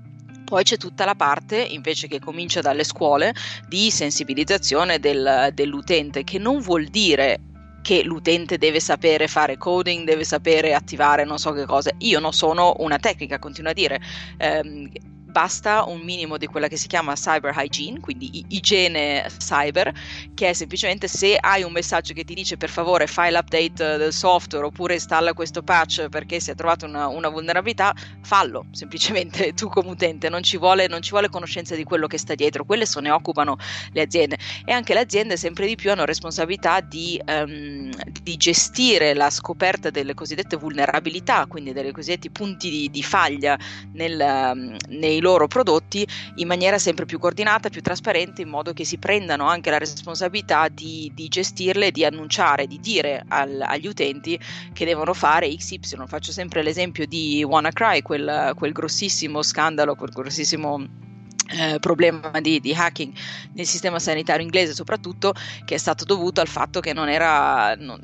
Poi 0.52 0.64
c'è 0.64 0.76
tutta 0.76 1.06
la 1.06 1.16
parte, 1.16 1.62
invece 1.62 2.10
che 2.10 2.20
comincia 2.20 2.60
dalle 2.60 2.84
scuole, 2.84 3.34
di 3.70 3.90
sensibilizzazione 3.90 5.00
del, 5.00 5.50
dell'utente, 5.54 6.26
che 6.26 6.40
non 6.40 6.60
vuol 6.60 6.88
dire 6.88 7.40
che 7.82 8.04
l'utente 8.04 8.58
deve 8.58 8.82
sapere 8.82 9.30
fare 9.30 9.56
coding, 9.56 10.06
deve 10.06 10.26
sapere 10.26 10.74
attivare 10.74 11.24
non 11.24 11.38
so 11.38 11.54
che 11.54 11.66
cosa. 11.66 11.90
Io 12.00 12.20
non 12.20 12.34
sono 12.34 12.76
una 12.80 12.98
tecnica, 13.00 13.40
continuo 13.40 13.72
a 13.72 13.74
dire. 13.74 14.02
Ehm, 14.40 14.92
basta 15.32 15.84
un 15.86 16.02
minimo 16.02 16.38
di 16.38 16.48
quella 16.48 16.68
che 16.68 16.78
si 16.78 16.88
chiama 16.88 17.14
cyber 17.16 17.54
hygiene, 17.56 18.00
quindi 18.00 18.46
igiene 18.50 19.26
cyber, 19.38 19.92
che 20.34 20.50
è 20.50 20.54
semplicemente 20.54 21.08
se 21.08 21.38
hai 21.38 21.64
un 21.64 21.72
messaggio 21.72 22.14
che 22.14 22.24
ti 22.24 22.34
dice 22.34 22.58
per 22.58 22.70
favore 22.70 23.08
fai 23.08 23.32
l'update 23.32 23.98
del 23.98 24.14
software 24.14 24.66
oppure 24.66 24.96
installa 24.96 25.34
questo 25.34 25.64
patch 25.64 26.10
perché 26.10 26.40
si 26.40 26.52
è 26.52 26.56
trovata 26.56 26.86
una, 26.86 27.08
una 27.08 27.30
vulnerabilità, 27.30 27.94
fallo 28.22 28.66
semplicemente 28.72 29.54
tu 29.54 29.70
come 29.70 29.90
utente, 29.90 30.30
non 30.30 30.44
ci, 30.44 30.58
vuole, 30.58 30.88
non 30.88 31.02
ci 31.02 31.12
vuole 31.12 31.30
conoscenza 31.30 31.76
di 31.76 31.84
quello 31.84 32.08
che 32.08 32.18
sta 32.18 32.36
dietro, 32.36 32.66
quelle 32.66 32.86
se 32.86 33.00
ne 33.00 33.10
occupano 33.12 33.58
le 33.94 34.02
aziende. 34.02 34.38
E 34.66 34.72
anche 34.72 34.94
le 34.94 35.00
aziende 35.00 35.38
sempre 35.38 35.66
di 35.66 35.76
più 35.76 35.92
hanno 35.92 36.06
responsabilità 36.06 36.82
di, 36.82 37.22
um, 37.26 37.90
di 38.22 38.38
gestire 38.38 39.14
la 39.14 39.30
scoperta 39.30 39.90
delle 39.90 40.14
cosiddette 40.14 40.58
vulnerabilità, 40.58 41.46
quindi 41.48 41.74
dei 41.74 41.92
cosiddetti 41.92 42.30
punti 42.30 42.70
di, 42.70 42.90
di 42.90 43.04
faglia 43.04 43.58
nel, 43.94 44.20
um, 44.54 44.76
nei 44.90 45.21
loro 45.22 45.48
prodotti 45.48 46.06
in 46.36 46.48
maniera 46.48 46.78
sempre 46.78 47.06
più 47.06 47.20
coordinata, 47.20 47.70
più 47.70 47.82
trasparente, 47.82 48.42
in 48.42 48.50
modo 48.50 48.74
che 48.74 48.84
si 48.84 48.98
prendano 48.98 49.48
anche 49.48 49.70
la 49.70 49.78
responsabilità 49.78 50.68
di, 50.68 51.12
di 51.16 51.28
gestirle, 51.28 51.92
di 51.92 52.04
annunciare, 52.04 52.68
di 52.68 52.80
dire 52.80 53.24
al, 53.28 53.62
agli 53.62 53.88
utenti 53.88 54.38
che 54.74 54.86
devono 54.86 55.14
fare 55.14 55.54
XY. 55.56 55.80
Faccio 56.08 56.32
sempre 56.32 56.64
l'esempio 56.64 57.06
di 57.06 57.44
WannaCry, 57.44 58.02
quel, 58.02 58.54
quel 58.56 58.72
grossissimo 58.72 59.42
scandalo, 59.42 59.96
quel 59.96 60.12
grossissimo 60.12 61.10
eh, 61.54 61.80
problema 61.80 62.40
di, 62.40 62.60
di, 62.60 62.74
hacking 62.74 63.14
nel 63.54 63.66
sistema 63.66 64.00
sanitario 64.00 64.44
inglese 64.44 64.74
soprattutto 64.74 65.34
che 65.66 65.76
è 65.76 65.78
stato 65.78 66.06
dovuto 66.06 66.40
al 66.40 66.48
fatto 66.48 66.80
che 66.80 66.94
non 66.94 67.10
era 67.10 67.76
non, 67.76 68.00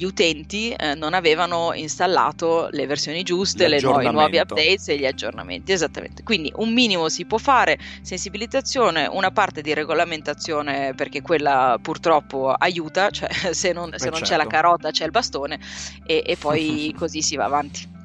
gli 0.00 0.04
utenti 0.04 0.70
eh, 0.70 0.94
non 0.94 1.12
avevano 1.12 1.74
installato 1.74 2.68
le 2.70 2.86
versioni 2.86 3.22
giuste, 3.22 3.68
le 3.68 3.80
nuove, 3.82 4.06
i 4.06 4.10
nuovi 4.10 4.38
updates 4.38 4.88
e 4.88 4.96
gli 4.96 5.04
aggiornamenti. 5.04 5.72
Esattamente. 5.72 6.22
Quindi 6.22 6.50
un 6.56 6.72
minimo 6.72 7.10
si 7.10 7.26
può 7.26 7.36
fare, 7.36 7.78
sensibilizzazione, 8.00 9.06
una 9.06 9.30
parte 9.30 9.60
di 9.60 9.74
regolamentazione 9.74 10.94
perché 10.94 11.20
quella 11.20 11.78
purtroppo 11.82 12.50
aiuta, 12.50 13.10
cioè 13.10 13.28
se 13.52 13.72
non, 13.74 13.92
se 13.96 14.08
non 14.08 14.14
certo. 14.14 14.24
c'è 14.24 14.36
la 14.36 14.44
certo. 14.44 14.48
carota 14.48 14.90
c'è 14.90 15.04
il 15.04 15.10
bastone 15.10 15.60
e, 16.06 16.22
e 16.24 16.36
poi 16.38 16.94
così 16.96 17.20
si 17.20 17.36
va 17.36 17.44
avanti 17.44 17.98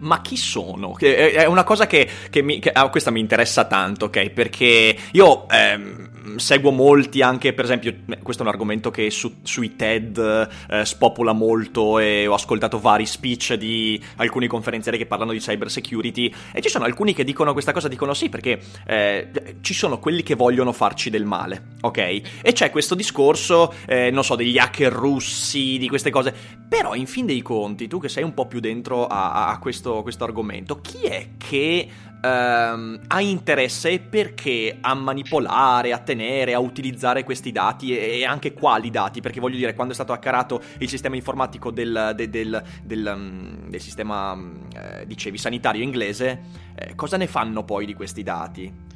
ma 0.00 0.20
chi 0.20 0.36
sono? 0.36 0.96
È 0.98 1.44
una 1.46 1.64
cosa 1.64 1.86
che, 1.86 2.08
che, 2.30 2.42
mi, 2.42 2.58
che 2.58 2.70
ah, 2.70 2.88
questa 2.88 3.10
mi 3.10 3.20
interessa 3.20 3.64
tanto, 3.64 4.06
ok? 4.06 4.30
Perché 4.30 4.96
io 5.12 5.48
ehm, 5.48 6.10
seguo 6.36 6.70
molti 6.70 7.22
anche, 7.22 7.52
per 7.52 7.64
esempio, 7.64 7.94
questo 8.22 8.42
è 8.42 8.46
un 8.46 8.52
argomento 8.52 8.90
che 8.90 9.10
su, 9.10 9.36
sui 9.42 9.76
TED 9.76 10.48
eh, 10.68 10.84
spopola 10.84 11.32
molto 11.32 11.98
e 11.98 12.26
ho 12.26 12.34
ascoltato 12.34 12.78
vari 12.78 13.06
speech 13.06 13.54
di 13.54 14.00
alcuni 14.16 14.46
conferenzieri 14.46 14.98
che 14.98 15.06
parlano 15.06 15.32
di 15.32 15.38
cyber 15.38 15.70
security 15.70 16.32
e 16.52 16.60
ci 16.60 16.68
sono 16.68 16.84
alcuni 16.84 17.14
che 17.14 17.24
dicono 17.24 17.52
questa 17.52 17.72
cosa, 17.72 17.88
dicono 17.88 18.14
sì, 18.14 18.28
perché 18.28 18.60
eh, 18.86 19.28
ci 19.60 19.74
sono 19.74 19.98
quelli 19.98 20.22
che 20.22 20.34
vogliono 20.34 20.72
farci 20.72 21.10
del 21.10 21.24
male, 21.24 21.68
ok? 21.80 21.98
E 22.42 22.52
c'è 22.52 22.70
questo 22.70 22.94
discorso, 22.94 23.72
eh, 23.86 24.10
non 24.10 24.24
so, 24.24 24.34
degli 24.34 24.58
hacker 24.58 24.92
russi, 24.92 25.78
di 25.78 25.88
queste 25.88 26.10
cose, 26.10 26.34
però 26.68 26.94
in 26.94 27.06
fin 27.06 27.26
dei 27.26 27.42
conti, 27.42 27.88
tu 27.88 27.98
che 28.00 28.08
sei 28.08 28.22
un 28.22 28.34
po' 28.34 28.46
più 28.46 28.60
dentro 28.60 29.06
a, 29.06 29.48
a 29.48 29.58
questo 29.58 29.89
questo, 29.90 30.02
questo 30.02 30.24
argomento. 30.24 30.80
Chi 30.80 31.02
è 31.02 31.28
che 31.36 31.88
ehm, 32.22 33.00
ha 33.06 33.20
interesse 33.20 33.90
e 33.90 33.98
perché 33.98 34.78
a 34.80 34.94
manipolare, 34.94 35.92
a 35.92 35.98
tenere, 35.98 36.54
a 36.54 36.60
utilizzare 36.60 37.24
questi 37.24 37.52
dati 37.52 37.96
e, 37.96 38.24
anche 38.24 38.52
quali 38.52 38.90
dati? 38.90 39.20
Perché 39.20 39.40
voglio 39.40 39.56
dire, 39.56 39.74
quando 39.74 39.92
è 39.92 39.96
stato 39.96 40.12
hackerato 40.12 40.62
il 40.78 40.88
sistema 40.88 41.16
informatico 41.16 41.70
del, 41.70 42.12
del, 42.14 42.30
del, 42.30 42.62
del 42.82 43.12
um, 43.14 43.76
sistema, 43.76 44.38
eh, 44.74 45.06
dicevi, 45.06 45.36
sanitario 45.36 45.82
inglese, 45.82 46.42
eh, 46.74 46.94
cosa 46.94 47.16
ne 47.16 47.26
fanno 47.26 47.64
poi 47.64 47.86
di 47.86 47.94
questi 47.94 48.22
dati? 48.22 48.88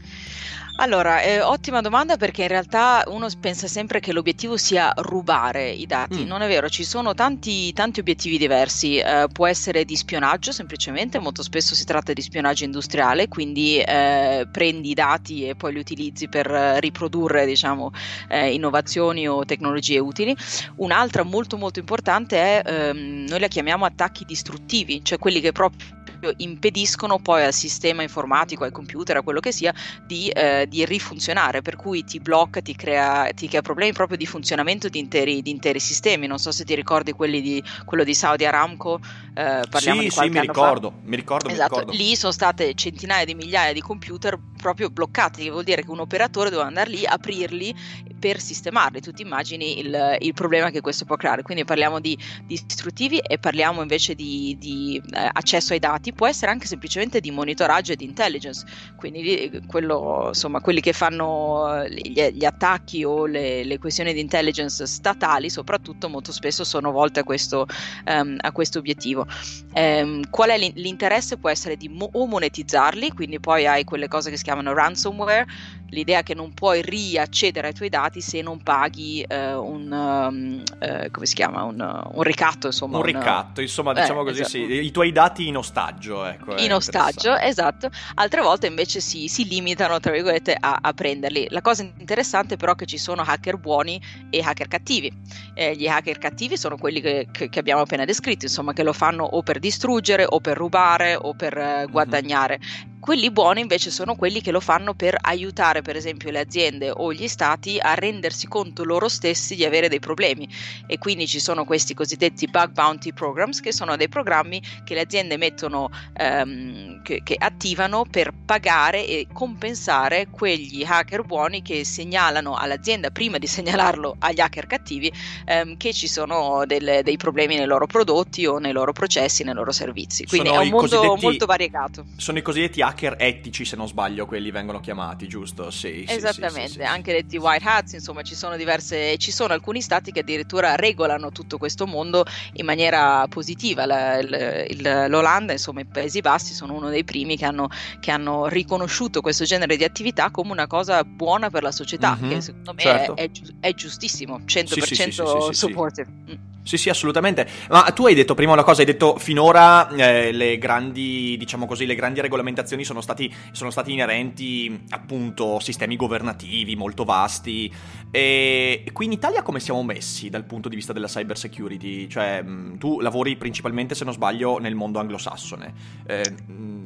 Allora, 0.77 1.23
eh, 1.23 1.41
ottima 1.41 1.81
domanda 1.81 2.17
perché 2.17 2.43
in 2.43 2.49
realtà 2.49 3.05
uno 3.07 3.29
pensa 3.41 3.69
sempre 3.69 4.01
che 4.01 4.13
l'obiettivo 4.13 4.57
sia 4.57 4.93
rubare 4.97 5.71
i 5.71 5.87
dati. 5.87 6.25
Mm. 6.25 6.27
Non 6.27 6.43
è 6.43 6.49
vero, 6.49 6.69
ci 6.69 6.83
sono 6.83 7.15
tanti, 7.15 7.73
tanti 7.73 8.01
obiettivi 8.01 8.39
diversi. 8.39 8.97
Eh, 8.97 9.29
può 9.33 9.47
essere 9.47 9.85
di 9.85 9.95
spionaggio 9.95 10.51
semplicemente, 10.51 11.21
molto 11.21 11.45
spesso 11.45 11.77
si 11.77 11.85
tratta 11.85 12.13
di 12.13 12.21
spionaggio 12.21 12.65
industriale, 12.65 13.29
quindi 13.29 13.79
eh, 13.79 14.49
prendi 14.51 14.91
i 14.91 14.95
dati 14.95 15.47
e 15.47 15.55
poi 15.55 15.75
li 15.75 15.79
utilizzi 15.79 16.27
per 16.29 16.47
riprodurre 16.81 17.47
diciamo, 17.47 17.93
eh, 18.29 18.53
innovazioni 18.53 19.29
o 19.29 19.45
tecnologie 19.45 20.01
utili. 20.01 20.37
Un'altra 20.77 21.23
molto 21.23 21.57
molto 21.57 21.79
importante 21.79 22.37
è, 22.37 22.63
ehm, 22.67 23.27
noi 23.29 23.39
la 23.39 23.49
chiamiamo 23.49 23.85
attacchi 23.85 24.25
distruttivi, 24.25 25.05
cioè 25.05 25.19
quelli 25.19 25.41
che 25.41 25.53
proprio 25.53 26.03
impediscono 26.37 27.19
poi 27.19 27.45
al 27.45 27.53
sistema 27.53 28.03
informatico, 28.03 28.65
ai 28.65 28.73
computer, 28.73 29.17
a 29.17 29.23
quello 29.23 29.41
che 29.41 29.53
sia, 29.53 29.75
di, 30.07 30.29
eh, 30.29 30.67
di 30.69 30.85
rifunzionare, 30.85 31.63
per 31.63 31.77
cui 31.77 32.05
ti 32.05 32.21
blocca, 32.21 32.61
ti 32.61 32.75
crea, 32.75 33.31
ti 33.35 33.49
crea, 33.49 33.63
problemi 33.63 33.93
proprio 33.93 34.17
di 34.17 34.27
funzionamento 34.27 34.89
di 34.89 34.99
interi, 34.99 35.43
di 35.43 35.51
interi, 35.51 35.81
sistemi. 35.81 36.27
Non 36.27 36.39
so 36.39 36.51
se 36.51 36.65
ti 36.65 36.75
ricordi 36.75 37.13
quelli 37.13 37.41
di, 37.41 37.63
quello 37.85 38.05
di 38.05 38.15
Saudi 38.15 38.45
Aramco, 38.45 39.01
eh, 39.35 39.63
parliamo 39.69 40.01
sì, 40.01 40.09
di 40.09 40.13
qualche 40.13 40.33
sì, 40.33 40.39
mi 40.39 40.41
ricordo, 40.41 40.93
mi 41.03 41.17
ricordo, 41.17 41.49
esatto. 41.49 41.75
mi 41.75 41.81
ricordo. 41.81 42.03
Lì 42.03 42.17
sono 42.17 42.33
state 42.33 42.75
centinaia 42.75 43.25
di 43.25 43.35
migliaia 43.35 43.73
di 43.73 43.81
computer 43.81 44.39
proprio 44.57 44.89
bloccati, 44.89 45.43
che 45.43 45.51
vuol 45.51 45.65
dire 45.65 45.83
che 45.85 45.91
un 45.91 46.01
operatore 46.01 46.49
doveva 46.49 46.69
andare 46.69 46.91
lì, 46.91 47.05
aprirli 47.05 47.75
per 48.19 48.41
sistemarli. 48.41 49.01
Tu 49.01 49.13
ti 49.13 49.21
immagini 49.21 49.79
il, 49.79 50.17
il 50.21 50.33
problema 50.33 50.71
che 50.71 50.81
questo 50.81 51.05
può 51.05 51.17
creare. 51.17 51.43
Quindi 51.43 51.65
parliamo 51.65 52.01
di, 52.01 52.19
di 52.45 52.59
distruttivi 52.65 53.19
e 53.19 53.39
parliamo 53.39 53.83
invece 53.83 54.15
di, 54.15 54.57
di 54.59 55.03
eh, 55.13 55.29
accesso 55.33 55.75
ai 55.75 55.79
dati 55.79 56.14
può 56.15 56.27
essere 56.27 56.51
anche 56.51 56.67
semplicemente 56.67 57.21
di 57.21 57.31
monitoraggio 57.31 57.93
e 57.93 57.97
di 57.97 58.05
intelligence, 58.05 58.65
quindi 58.97 59.63
quello, 59.67 60.29
insomma, 60.29 60.61
quelli 60.61 60.81
che 60.81 60.93
fanno 60.93 61.83
eh, 61.83 61.91
gli, 61.91 62.21
gli 62.21 62.45
attacchi 62.45 63.05
o 63.05 63.27
le, 63.27 63.65
le, 63.65 63.79
questioni 63.79 64.13
di 64.13 64.21
intelligence 64.21 64.87
statali 64.87 65.51
soprattutto 65.51 66.09
molto 66.09 66.33
spesso 66.33 66.65
sono 66.65 66.91
volte 66.93 67.21
a 67.21 67.25
questo, 67.25 67.67
um, 68.07 68.37
a 68.41 68.53
questo 68.53 68.79
obiettivo. 68.79 69.27
Um, 69.75 70.23
qual 70.31 70.51
è 70.51 70.59
l'interesse? 70.59 71.37
Può 71.37 71.51
essere 71.51 71.77
di 71.77 71.89
mo- 71.89 72.11
o 72.13 72.27
monetizzarli, 72.27 73.13
quindi 73.13 73.41
poi 73.41 73.67
hai 73.67 73.85
quelle 73.85 74.09
cose 74.09 74.31
che 74.31 74.37
si 74.37 74.45
chiamano 74.45 74.73
ransomware, 74.73 75.47
l'idea 75.91 76.23
che 76.23 76.35
non 76.35 76.53
puoi 76.53 76.83
riaccedere 76.83 77.69
ai 77.69 77.75
tuoi 77.75 77.89
dati 77.89 78.21
se 78.21 78.43
non 78.43 78.63
paghi 78.63 79.25
uh, 79.29 79.35
un, 79.35 79.91
um, 79.91 80.63
come 81.11 81.27
si 81.27 81.35
chiama, 81.35 81.63
un, 81.63 81.81
un 82.13 82.23
ricatto, 82.23 82.67
insomma. 82.67 82.99
Un, 82.99 83.01
un 83.01 83.07
ricatto, 83.07 83.61
insomma, 83.61 83.93
diciamo 83.93 84.23
eh, 84.23 84.25
così, 84.25 84.41
esatto. 84.43 84.57
sì, 84.57 84.85
i 84.85 84.91
tuoi 84.91 85.13
dati 85.13 85.47
in 85.47 85.57
ostaggio, 85.57 86.04
ecco. 86.25 86.57
In 86.59 86.73
ostaggio, 86.73 87.37
esatto. 87.37 87.91
Altre 88.15 88.43
volte 88.43 88.67
invece 88.67 89.01
si, 89.01 89.29
si 89.29 89.47
limitano, 89.47 89.99
tra 90.01 90.13
virgolette, 90.13 90.57
a, 90.59 90.79
a, 90.81 90.93
prenderli. 90.93 91.47
La 91.51 91.61
cosa 91.61 91.83
interessante 91.83 92.57
però 92.57 92.73
è 92.73 92.77
che 92.77 92.87
ci 92.87 92.99
sono 92.99 93.23
hacker 93.23 93.57
buoni 93.57 94.01
e 94.31 94.41
hacker 94.41 94.69
cattivi. 94.69 95.13
Eh, 95.55 95.77
gli 95.77 95.87
hacker 95.87 96.19
cattivi 96.19 96.57
sono 96.57 96.77
quelli 96.77 97.01
che, 97.01 97.29
che, 97.31 97.49
che, 97.49 97.59
abbiamo 97.59 97.83
appena 97.83 98.05
descritto, 98.05 98.45
insomma, 98.45 98.73
che 98.73 98.83
lo 98.83 98.93
fanno 98.93 99.25
o 99.25 99.43
per 99.43 99.59
distruggere 99.59 100.27
o 100.29 100.41
per 100.41 100.57
rubare 100.57 101.17
o 101.17 101.35
per 101.35 101.57
eh, 101.57 101.87
guadagnare. 101.91 102.59
Mm-hmm. 102.61 102.94
Quelli 103.05 103.31
buoni 103.31 103.61
invece 103.61 103.91
sono 103.91 104.15
quelli 104.17 104.41
che 104.41 104.51
lo 104.51 104.61
fanno 104.61 104.95
per 104.95 105.19
aiutare 105.21 105.83
per 105.83 105.95
esempio 105.95 106.31
le 106.31 106.41
aziende 106.41 106.91
o 106.91 107.13
gli 107.13 107.29
stati 107.29 107.79
a 107.79 107.93
rendersi 107.93 108.49
conto 108.49 108.83
loro 108.83 109.09
stessi 109.09 109.55
di 109.55 109.63
avere 109.67 109.91
dei 109.91 110.01
problemi 110.01 110.49
e 110.87 110.97
quindi 110.97 111.27
ci 111.27 111.39
sono 111.39 111.67
questi 111.67 111.93
cosiddetti 111.93 112.49
bug 112.49 112.71
bounty 112.71 113.13
programs 113.13 113.61
che 113.61 113.73
sono 113.73 113.97
dei 113.97 114.09
programmi 114.09 114.63
che 114.85 114.95
le 114.95 115.03
aziende 115.03 115.37
mettono, 115.37 115.91
ehm, 116.15 117.03
che, 117.03 117.21
che 117.23 117.37
attivano 117.39 118.07
per 118.11 118.33
pagare 118.47 119.07
e 119.07 119.27
compensare 119.31 120.29
quegli 120.31 120.83
hacker 120.83 121.25
buoni 121.25 121.61
che 121.61 121.85
segnalano 121.85 122.55
all'azienda 122.55 123.11
prima 123.11 123.37
di 123.37 123.47
segnalarlo 123.47 124.17
agli 124.21 124.41
hacker 124.41 124.65
cattivi 124.65 125.13
ehm, 125.45 125.77
che 125.77 125.93
ci 125.93 126.09
sono 126.09 126.65
delle, 126.65 127.03
dei 127.03 127.19
problemi 127.19 127.57
nei 127.57 127.67
loro 127.67 127.85
prodotti 127.85 128.47
o 128.47 128.57
nei 128.57 128.73
loro 128.73 128.95
processi, 128.95 129.45
nei 129.45 129.53
loro 129.53 129.73
servizi. 129.73 130.25
Quindi 130.25 130.49
sono 130.49 130.61
è 130.63 130.65
un 130.65 130.71
mondo 130.71 131.17
molto 131.21 131.45
variegato. 131.45 132.07
Sono 132.17 132.39
i 132.39 132.43
cosiddetti 132.43 132.81
hacker 132.81 132.93
hacker 132.95 133.17
etici, 133.19 133.65
se 133.65 133.77
non 133.77 133.89
sbaglio, 133.89 134.25
quelli 134.27 134.51
vengono 134.51 134.81
chiamati, 134.81 135.27
giusto? 135.27 135.71
Sì, 135.71 136.05
Esattamente, 136.07 136.69
sì, 136.69 136.75
sì, 136.75 136.83
anche 136.83 137.13
detti 137.13 137.37
white 137.37 137.65
hats, 137.67 137.93
insomma, 137.93 138.23
ci 138.23 138.35
sono 138.35 138.57
diverse, 138.57 139.17
ci 139.19 139.33
sono 139.33 139.53
alcuni 139.53 139.81
stati 139.81 140.13
che 140.13 140.21
addirittura 140.21 140.77
regolano 140.77 141.31
tutto 141.31 141.59
questo 141.59 141.87
mondo 141.87 142.25
in 142.55 142.65
maniera 142.65 143.27
positiva. 143.29 143.85
La, 143.85 144.19
il, 144.19 144.67
il, 144.71 145.07
L'Olanda, 145.09 145.53
insomma, 145.53 145.81
i 145.81 145.85
Paesi 145.85 146.21
Bassi 146.21 146.55
sono 146.55 146.73
uno 146.73 146.89
dei 146.89 147.05
primi 147.05 147.37
che 147.37 147.45
hanno, 147.45 147.69
che 148.01 148.11
hanno, 148.11 148.47
riconosciuto 148.47 149.21
questo 149.21 149.45
genere 149.45 149.77
di 149.77 149.85
attività 149.85 150.31
come 150.31 150.53
una 150.53 150.67
cosa 150.67 151.03
buona 151.05 151.51
per 151.51 151.63
la 151.63 151.73
società, 151.73 152.17
mm-hmm, 152.17 152.31
che 152.31 152.41
secondo 152.41 152.73
me 152.75 152.83
certo. 152.83 153.17
è, 153.17 153.25
è, 153.25 153.31
è, 153.61 153.75
giustissimo, 153.75 154.41
100% 154.47 155.51
supportive. 155.51 156.09
Mm. 156.31 156.53
Sì, 156.65 156.79
sì, 156.79 156.89
assolutamente. 156.89 157.47
Ma 157.69 157.83
tu 157.95 158.07
hai 158.07 158.15
detto 158.15 158.35
prima 158.35 158.53
una 158.53 158.65
cosa, 158.65 158.81
hai 158.81 158.87
detto 158.87 159.19
finora 159.19 159.87
eh, 159.91 160.33
le 160.33 160.57
grandi, 160.57 161.37
diciamo 161.39 161.67
così, 161.67 161.85
le 161.85 161.95
grandi 161.95 162.23
regolamentazioni 162.23 162.84
sono 162.85 163.01
stati, 163.01 163.33
sono 163.53 163.71
stati 163.71 163.93
inerenti 163.93 164.85
appunto 164.91 165.59
sistemi 165.61 165.97
governativi 165.97 166.77
molto 166.77 167.05
vasti. 167.05 167.73
E 168.11 168.85
qui 168.93 169.07
in 169.07 169.13
Italia 169.13 169.43
come 169.43 169.61
siamo 169.61 169.83
messi 169.83 170.29
dal 170.29 170.45
punto 170.45 170.69
di 170.69 170.77
vista 170.77 170.93
della 170.93 171.09
cyber 171.09 171.37
security? 171.37 172.07
Cioè, 172.09 172.43
mh, 172.43 172.79
tu 172.79 173.01
lavori 173.01 173.37
principalmente, 173.37 173.95
se 173.95 174.05
non 174.05 174.13
sbaglio, 174.13 174.59
nel 174.59 174.75
mondo 174.75 174.99
anglosassone. 174.99 175.75
Eh, 176.07 176.31
mh, 176.47 176.84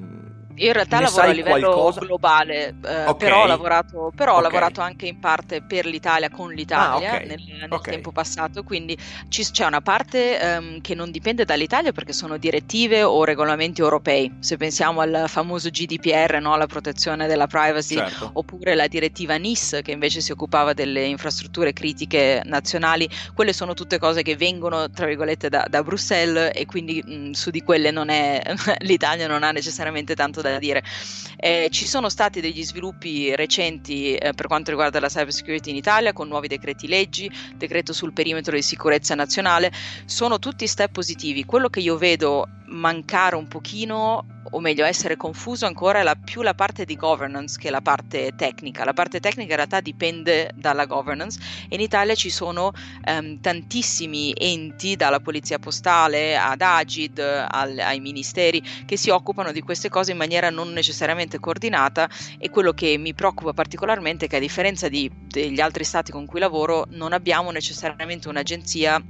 in 0.58 0.72
realtà 0.72 1.00
lavoro 1.00 1.22
a 1.22 1.32
livello 1.32 1.70
qualcosa? 1.70 2.00
globale, 2.00 2.74
eh, 2.84 3.06
okay. 3.06 3.16
però, 3.16 3.42
ho 3.42 3.46
lavorato, 3.46 4.12
però 4.14 4.32
okay. 4.32 4.42
ho 4.42 4.42
lavorato, 4.42 4.80
anche 4.80 5.06
in 5.06 5.18
parte 5.18 5.62
per 5.62 5.86
l'Italia, 5.86 6.30
con 6.30 6.52
l'Italia 6.52 7.12
ah, 7.12 7.14
okay. 7.14 7.26
nel, 7.26 7.42
nel 7.68 7.80
tempo 7.80 8.12
passato, 8.12 8.62
quindi 8.62 8.96
ci, 9.28 9.44
c'è 9.44 9.66
una 9.66 9.80
parte 9.80 10.38
um, 10.58 10.80
che 10.80 10.94
non 10.94 11.10
dipende 11.10 11.44
dall'Italia 11.44 11.92
perché 11.92 12.12
sono 12.12 12.36
direttive 12.36 13.02
o 13.02 13.24
regolamenti 13.24 13.80
europei. 13.80 14.32
Se 14.40 14.56
pensiamo 14.56 15.00
al 15.00 15.24
famoso 15.26 15.68
GDPR, 15.70 16.38
no? 16.40 16.56
la 16.56 16.66
protezione 16.66 17.26
della 17.26 17.46
privacy, 17.46 17.96
certo. 17.96 18.30
oppure 18.34 18.74
la 18.74 18.86
direttiva 18.86 19.36
NIS 19.36 19.80
che 19.82 19.92
invece 19.92 20.20
si 20.20 20.32
occupava 20.32 20.72
delle 20.72 21.04
infrastrutture 21.04 21.72
critiche 21.72 22.42
nazionali, 22.44 23.08
quelle 23.34 23.52
sono 23.52 23.74
tutte 23.74 23.98
cose 23.98 24.22
che 24.22 24.36
vengono, 24.36 24.90
tra 24.90 25.06
virgolette, 25.06 25.48
da, 25.48 25.66
da 25.68 25.82
Bruxelles 25.82 26.50
e 26.54 26.66
quindi 26.66 27.02
mh, 27.04 27.30
su 27.32 27.50
di 27.50 27.62
quelle 27.62 27.90
non 27.90 28.08
è, 28.08 28.42
l'Italia 28.80 29.26
non 29.26 29.42
ha 29.42 29.50
necessariamente 29.50 30.14
tanto 30.14 30.40
da 30.40 30.47
da 30.50 30.58
dire. 30.58 30.82
Eh, 31.36 31.68
ci 31.70 31.86
sono 31.86 32.08
stati 32.08 32.40
degli 32.40 32.64
sviluppi 32.64 33.34
recenti 33.36 34.14
eh, 34.14 34.32
per 34.32 34.46
quanto 34.46 34.70
riguarda 34.70 34.98
la 34.98 35.08
cyber 35.08 35.32
security 35.32 35.70
in 35.70 35.76
Italia 35.76 36.12
con 36.12 36.26
nuovi 36.26 36.48
decreti 36.48 36.88
leggi, 36.88 37.30
decreto 37.54 37.92
sul 37.92 38.12
perimetro 38.12 38.54
di 38.54 38.62
sicurezza 38.62 39.14
nazionale, 39.14 39.72
sono 40.04 40.38
tutti 40.38 40.66
step 40.66 40.90
positivi. 40.92 41.44
Quello 41.44 41.68
che 41.68 41.80
io 41.80 41.96
vedo 41.96 42.48
mancare 42.68 43.36
un 43.36 43.48
pochino 43.48 44.26
o 44.50 44.60
meglio 44.60 44.84
essere 44.84 45.16
confuso 45.16 45.66
ancora 45.66 46.02
la, 46.02 46.14
più 46.14 46.42
la 46.42 46.54
parte 46.54 46.84
di 46.84 46.96
governance 46.96 47.58
che 47.58 47.70
la 47.70 47.80
parte 47.80 48.32
tecnica. 48.36 48.84
La 48.84 48.92
parte 48.92 49.20
tecnica 49.20 49.50
in 49.50 49.56
realtà 49.56 49.80
dipende 49.80 50.50
dalla 50.54 50.86
governance 50.86 51.38
e 51.68 51.74
in 51.74 51.80
Italia 51.80 52.14
ci 52.14 52.30
sono 52.30 52.72
um, 53.06 53.40
tantissimi 53.40 54.32
enti, 54.36 54.96
dalla 54.96 55.20
polizia 55.20 55.58
postale 55.58 56.36
ad 56.36 56.60
Agid, 56.62 57.18
al, 57.18 57.78
ai 57.78 58.00
ministeri, 58.00 58.62
che 58.86 58.96
si 58.96 59.10
occupano 59.10 59.52
di 59.52 59.60
queste 59.60 59.88
cose 59.88 60.12
in 60.12 60.16
maniera 60.16 60.37
non 60.50 60.72
necessariamente 60.72 61.38
coordinata 61.38 62.08
e 62.38 62.50
quello 62.50 62.72
che 62.72 62.96
mi 62.96 63.14
preoccupa 63.14 63.52
particolarmente 63.52 64.26
è 64.26 64.28
che 64.28 64.36
a 64.36 64.40
differenza 64.40 64.88
di, 64.88 65.10
degli 65.26 65.60
altri 65.60 65.84
stati 65.84 66.12
con 66.12 66.26
cui 66.26 66.40
lavoro 66.40 66.86
non 66.90 67.12
abbiamo 67.12 67.50
necessariamente 67.50 68.28
un'agenzia 68.28 69.02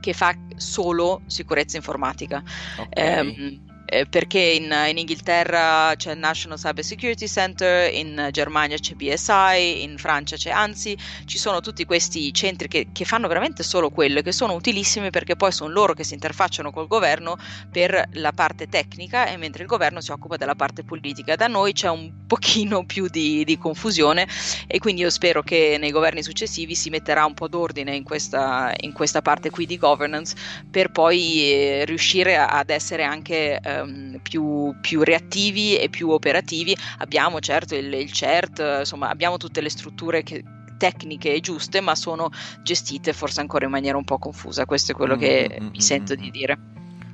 che 0.00 0.12
fa 0.12 0.34
solo 0.56 1.22
sicurezza 1.26 1.76
informatica. 1.76 2.42
Okay. 2.76 3.20
Um, 3.20 3.69
eh, 3.90 4.06
perché 4.06 4.38
in, 4.38 4.72
in, 4.88 4.98
Inghilterra 4.98 5.92
c'è 5.96 6.12
il 6.12 6.18
National 6.18 6.58
Cyber 6.58 6.84
Security 6.84 7.26
Center, 7.26 7.92
in 7.92 8.28
Germania 8.30 8.78
c'è 8.78 8.94
BSI, 8.94 9.82
in 9.82 9.98
Francia 9.98 10.36
c'è 10.36 10.50
ANSI, 10.50 10.96
ci 11.24 11.38
sono 11.38 11.60
tutti 11.60 11.84
questi 11.84 12.32
centri 12.32 12.68
che, 12.68 12.86
che 12.92 13.04
fanno 13.04 13.26
veramente 13.26 13.64
solo 13.64 13.90
quello 13.90 14.20
che 14.20 14.30
sono 14.30 14.54
utilissimi 14.54 15.10
perché 15.10 15.34
poi 15.34 15.50
sono 15.50 15.72
loro 15.72 15.94
che 15.94 16.04
si 16.04 16.14
interfacciano 16.14 16.70
col 16.70 16.86
governo 16.86 17.36
per 17.72 18.08
la 18.12 18.30
parte 18.30 18.68
tecnica 18.68 19.26
e 19.26 19.36
mentre 19.36 19.62
il 19.62 19.68
governo 19.68 20.00
si 20.00 20.12
occupa 20.12 20.36
della 20.36 20.54
parte 20.54 20.84
politica. 20.84 21.34
Da 21.34 21.48
noi 21.48 21.72
c'è 21.72 21.88
un 21.88 22.26
pochino 22.28 22.84
più 22.86 23.08
di, 23.08 23.42
di 23.42 23.58
confusione 23.58 24.28
e 24.68 24.78
quindi 24.78 25.00
io 25.00 25.10
spero 25.10 25.42
che 25.42 25.78
nei 25.80 25.90
governi 25.90 26.22
successivi 26.22 26.76
si 26.76 26.90
metterà 26.90 27.24
un 27.24 27.34
po' 27.34 27.48
d'ordine 27.48 27.96
in 27.96 28.04
questa, 28.04 28.72
in 28.82 28.92
questa 28.92 29.20
parte 29.20 29.50
qui 29.50 29.66
di 29.66 29.76
governance 29.76 30.36
per 30.70 30.92
poi 30.92 31.42
eh, 31.42 31.84
riuscire 31.86 32.36
ad 32.36 32.70
essere 32.70 33.02
anche 33.02 33.58
eh, 33.60 33.79
ehm, 33.80 34.20
più, 34.22 34.74
più, 34.80 35.02
reattivi 35.02 35.76
e 35.76 35.88
più 35.88 36.10
operativi. 36.10 36.76
Abbiamo 36.98 37.40
certo 37.40 37.74
il, 37.74 37.92
il 37.92 38.12
CERT, 38.12 38.78
insomma 38.80 39.08
abbiamo 39.08 39.36
tutte 39.36 39.60
le 39.60 39.70
strutture 39.70 40.22
che, 40.22 40.42
tecniche 40.80 41.38
giuste, 41.40 41.82
ma 41.82 41.94
sono 41.94 42.30
gestite 42.62 43.12
forse 43.12 43.40
ancora 43.40 43.66
in 43.66 43.70
maniera 43.70 43.98
un 43.98 44.04
po' 44.04 44.18
confusa. 44.18 44.64
Questo 44.64 44.92
è 44.92 44.94
quello 44.94 45.16
che 45.16 45.46
mm-hmm. 45.50 45.70
mi 45.70 45.80
sento 45.82 46.14
di 46.14 46.30
dire. 46.30 46.69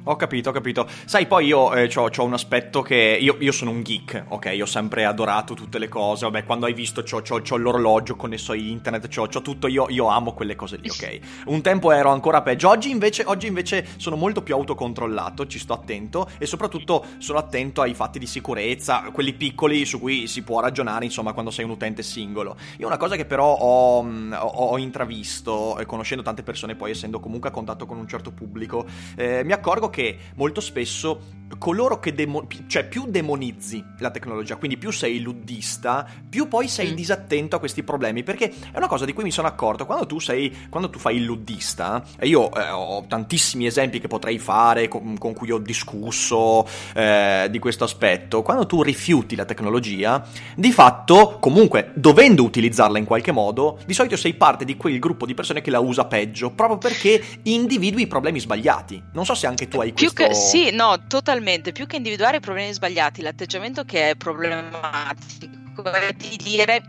Ho 0.09 0.15
capito, 0.15 0.51
ho 0.51 0.53
capito. 0.53 0.87
Sai, 1.05 1.27
poi 1.27 1.47
io 1.47 1.75
eh, 1.75 1.91
ho 1.97 2.25
un 2.25 2.33
aspetto 2.33 2.81
che. 2.81 3.19
Io, 3.21 3.37
io, 3.41 3.51
sono 3.51 3.73
un 3.73 3.83
geek, 3.83 4.27
ok? 4.29 4.53
Io 4.55 4.63
ho 4.63 4.67
sempre 4.67 5.05
adorato 5.05 5.55
tutte 5.55 5.81
le 5.81 5.89
cose. 5.89 6.27
Vabbè, 6.27 6.45
quando 6.45 6.67
hai 6.67 6.75
visto, 6.75 7.03
ho 7.03 7.57
l'orologio 7.57 8.15
connesso 8.15 8.53
a 8.53 8.55
internet, 8.55 9.09
c'ho, 9.09 9.27
tutto. 9.43 9.67
Io, 9.67 9.87
io, 9.89 10.07
amo 10.07 10.33
quelle 10.33 10.55
cose 10.55 10.77
lì, 10.77 10.89
ok? 10.89 11.19
Un 11.47 11.61
tempo 11.61 11.91
ero 11.91 12.11
ancora 12.11 12.41
peggio. 12.41 12.69
Oggi 12.69 12.89
invece, 12.91 13.25
oggi 13.27 13.49
invece 13.49 13.85
sono 13.97 14.15
molto 14.15 14.43
più 14.43 14.55
autocontrollato, 14.55 15.49
ci 15.49 15.59
sto 15.59 15.73
attento. 15.73 16.31
E 16.39 16.47
soprattutto 16.47 17.05
sono 17.19 17.41
attento 17.41 17.83
ai 17.83 17.95
fatti 17.95 18.21
di 18.21 18.27
sicurezza, 18.27 19.11
quelli 19.13 19.33
piccoli 19.33 19.85
su 19.85 19.99
cui 19.99 20.29
si 20.29 20.45
può 20.45 20.61
ragionare, 20.61 21.05
insomma, 21.05 21.33
quando 21.33 21.51
sei 21.51 21.65
un 21.65 21.73
utente 21.73 22.05
singolo. 22.05 22.57
Io 22.79 22.87
una 22.87 22.97
cosa 22.97 23.17
che 23.17 23.25
però 23.25 23.53
ho, 23.53 24.05
mm, 24.05 24.35
ho, 24.35 24.67
ho 24.69 24.79
intravisto, 24.79 25.83
conoscendo 25.85 26.23
tante 26.23 26.45
persone, 26.45 26.77
poi 26.77 26.93
essendo 26.93 27.19
comunque 27.19 27.49
a 27.49 27.53
contatto 27.53 27.87
con 27.87 27.99
un 27.99 28.07
certo 28.07 28.31
pubblico, 28.31 28.87
eh, 29.17 29.43
mi 29.43 29.51
accorgo 29.51 29.91
che 29.96 29.96
che 29.97 30.19
molto 30.35 30.61
spesso 30.61 31.46
coloro 31.59 32.01
che 32.01 32.15
demo- 32.15 32.47
cioè 32.67 32.87
più 32.87 33.07
demonizzi 33.09 33.83
la 33.99 34.11
tecnologia, 34.11 34.57
quindi 34.57 34.77
più 34.77 34.91
sei 34.91 35.21
luddista, 35.21 36.07
più 36.29 36.49
poi 36.49 36.69
sei 36.69 36.91
mm. 36.91 36.95
disattento 36.95 37.57
a 37.57 37.59
questi 37.59 37.83
problemi, 37.83 38.23
perché 38.23 38.53
è 38.73 38.77
una 38.77 38.89
cosa 38.89 39.05
di 39.05 39.13
cui 39.13 39.23
mi 39.23 39.31
sono 39.31 39.49
accorto, 39.49 39.87
quando 39.87 40.07
tu 40.07 40.19
sei 40.19 40.55
quando 40.69 40.91
tu 40.91 40.99
fai 40.99 41.17
il 41.17 41.25
luddista, 41.25 42.05
e 42.19 42.27
io 42.27 42.53
eh, 42.53 42.71
ho 42.71 43.05
tantissimi 43.07 43.67
esempi 43.67 44.01
che 44.01 44.09
potrei 44.09 44.39
fare 44.39 44.89
con, 44.89 45.17
con 45.19 45.33
cui 45.35 45.51
ho 45.51 45.59
discusso 45.59 46.67
eh, 46.95 47.47
di 47.51 47.59
questo 47.59 47.85
aspetto, 47.85 48.43
quando 48.43 48.67
tu 48.67 48.83
rifiuti 48.83 49.37
la 49.37 49.45
tecnologia, 49.45 50.27
di 50.57 50.73
fatto, 50.73 51.39
comunque 51.41 51.93
dovendo 51.95 52.43
utilizzarla 52.43 52.99
in 52.99 53.05
qualche 53.05 53.33
modo, 53.33 53.79
di 53.87 53.95
solito 53.95 54.17
sei 54.17 54.35
parte 54.35 54.65
di 54.65 54.77
quel 54.77 54.99
gruppo 54.99 55.27
di 55.27 55.35
persone 55.35 55.61
che 55.61 55.71
la 55.71 55.81
usa 55.81 56.07
peggio, 56.07 56.51
proprio 56.51 56.79
perché 56.79 57.23
individui 57.43 58.03
i 58.03 58.07
problemi 58.07 58.41
sbagliati. 58.41 59.03
Non 59.13 59.25
so 59.25 59.35
se 59.35 59.47
anche 59.47 59.69
tu 59.69 59.81
hai 59.81 59.93
più 59.93 60.13
questo... 60.13 60.33
Che, 60.33 60.35
sì, 60.35 60.75
no, 60.75 61.05
totalmente. 61.07 61.36
Più 61.73 61.87
che 61.87 61.97
individuare 61.97 62.39
i 62.39 62.41
problemi 62.41 62.73
sbagliati, 62.73 63.23
l'atteggiamento 63.23 63.85
che 63.85 64.11
è 64.11 64.15
problematico 64.17 65.85
è 65.85 66.13
di 66.15 66.37
dire 66.37 66.83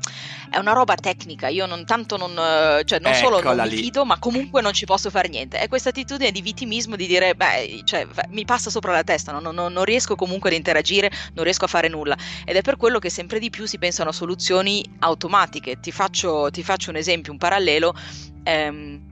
è 0.49 0.57
una 0.57 0.71
roba 0.71 0.95
tecnica, 0.95 1.49
io 1.49 1.65
non 1.65 1.85
tanto 1.85 2.15
non, 2.15 2.33
cioè 2.85 2.99
non 2.99 3.13
solo 3.13 3.41
non 3.41 3.57
mi 3.57 3.69
fido, 3.69 4.05
ma 4.05 4.17
comunque 4.17 4.61
non 4.61 4.73
ci 4.73 4.85
posso 4.85 5.09
fare 5.09 5.27
niente. 5.27 5.59
È 5.59 5.67
questa 5.67 5.89
attitudine 5.89 6.31
di 6.31 6.41
vittimismo 6.41 6.95
di 6.95 7.05
dire, 7.05 7.35
beh, 7.35 7.81
cioè, 7.83 8.07
mi 8.29 8.45
passa 8.45 8.69
sopra 8.69 8.93
la 8.93 9.03
testa, 9.03 9.31
no? 9.31 9.39
non, 9.39 9.55
non, 9.55 9.73
non, 9.73 9.83
riesco 9.83 10.15
comunque 10.15 10.49
ad 10.49 10.55
interagire, 10.55 11.11
non 11.33 11.43
riesco 11.43 11.65
a 11.65 11.67
fare 11.67 11.89
nulla. 11.89 12.15
Ed 12.45 12.55
è 12.55 12.61
per 12.61 12.77
quello 12.77 12.99
che 12.99 13.09
sempre 13.09 13.39
di 13.39 13.49
più 13.49 13.65
si 13.65 13.77
pensano 13.77 14.09
a 14.09 14.13
soluzioni 14.13 14.83
automatiche. 14.99 15.79
Ti 15.79 15.91
faccio, 15.91 16.49
ti 16.49 16.63
faccio 16.63 16.89
un 16.89 16.95
esempio, 16.95 17.31
un 17.31 17.37
parallelo. 17.37 17.93
Ehm, 18.43 19.06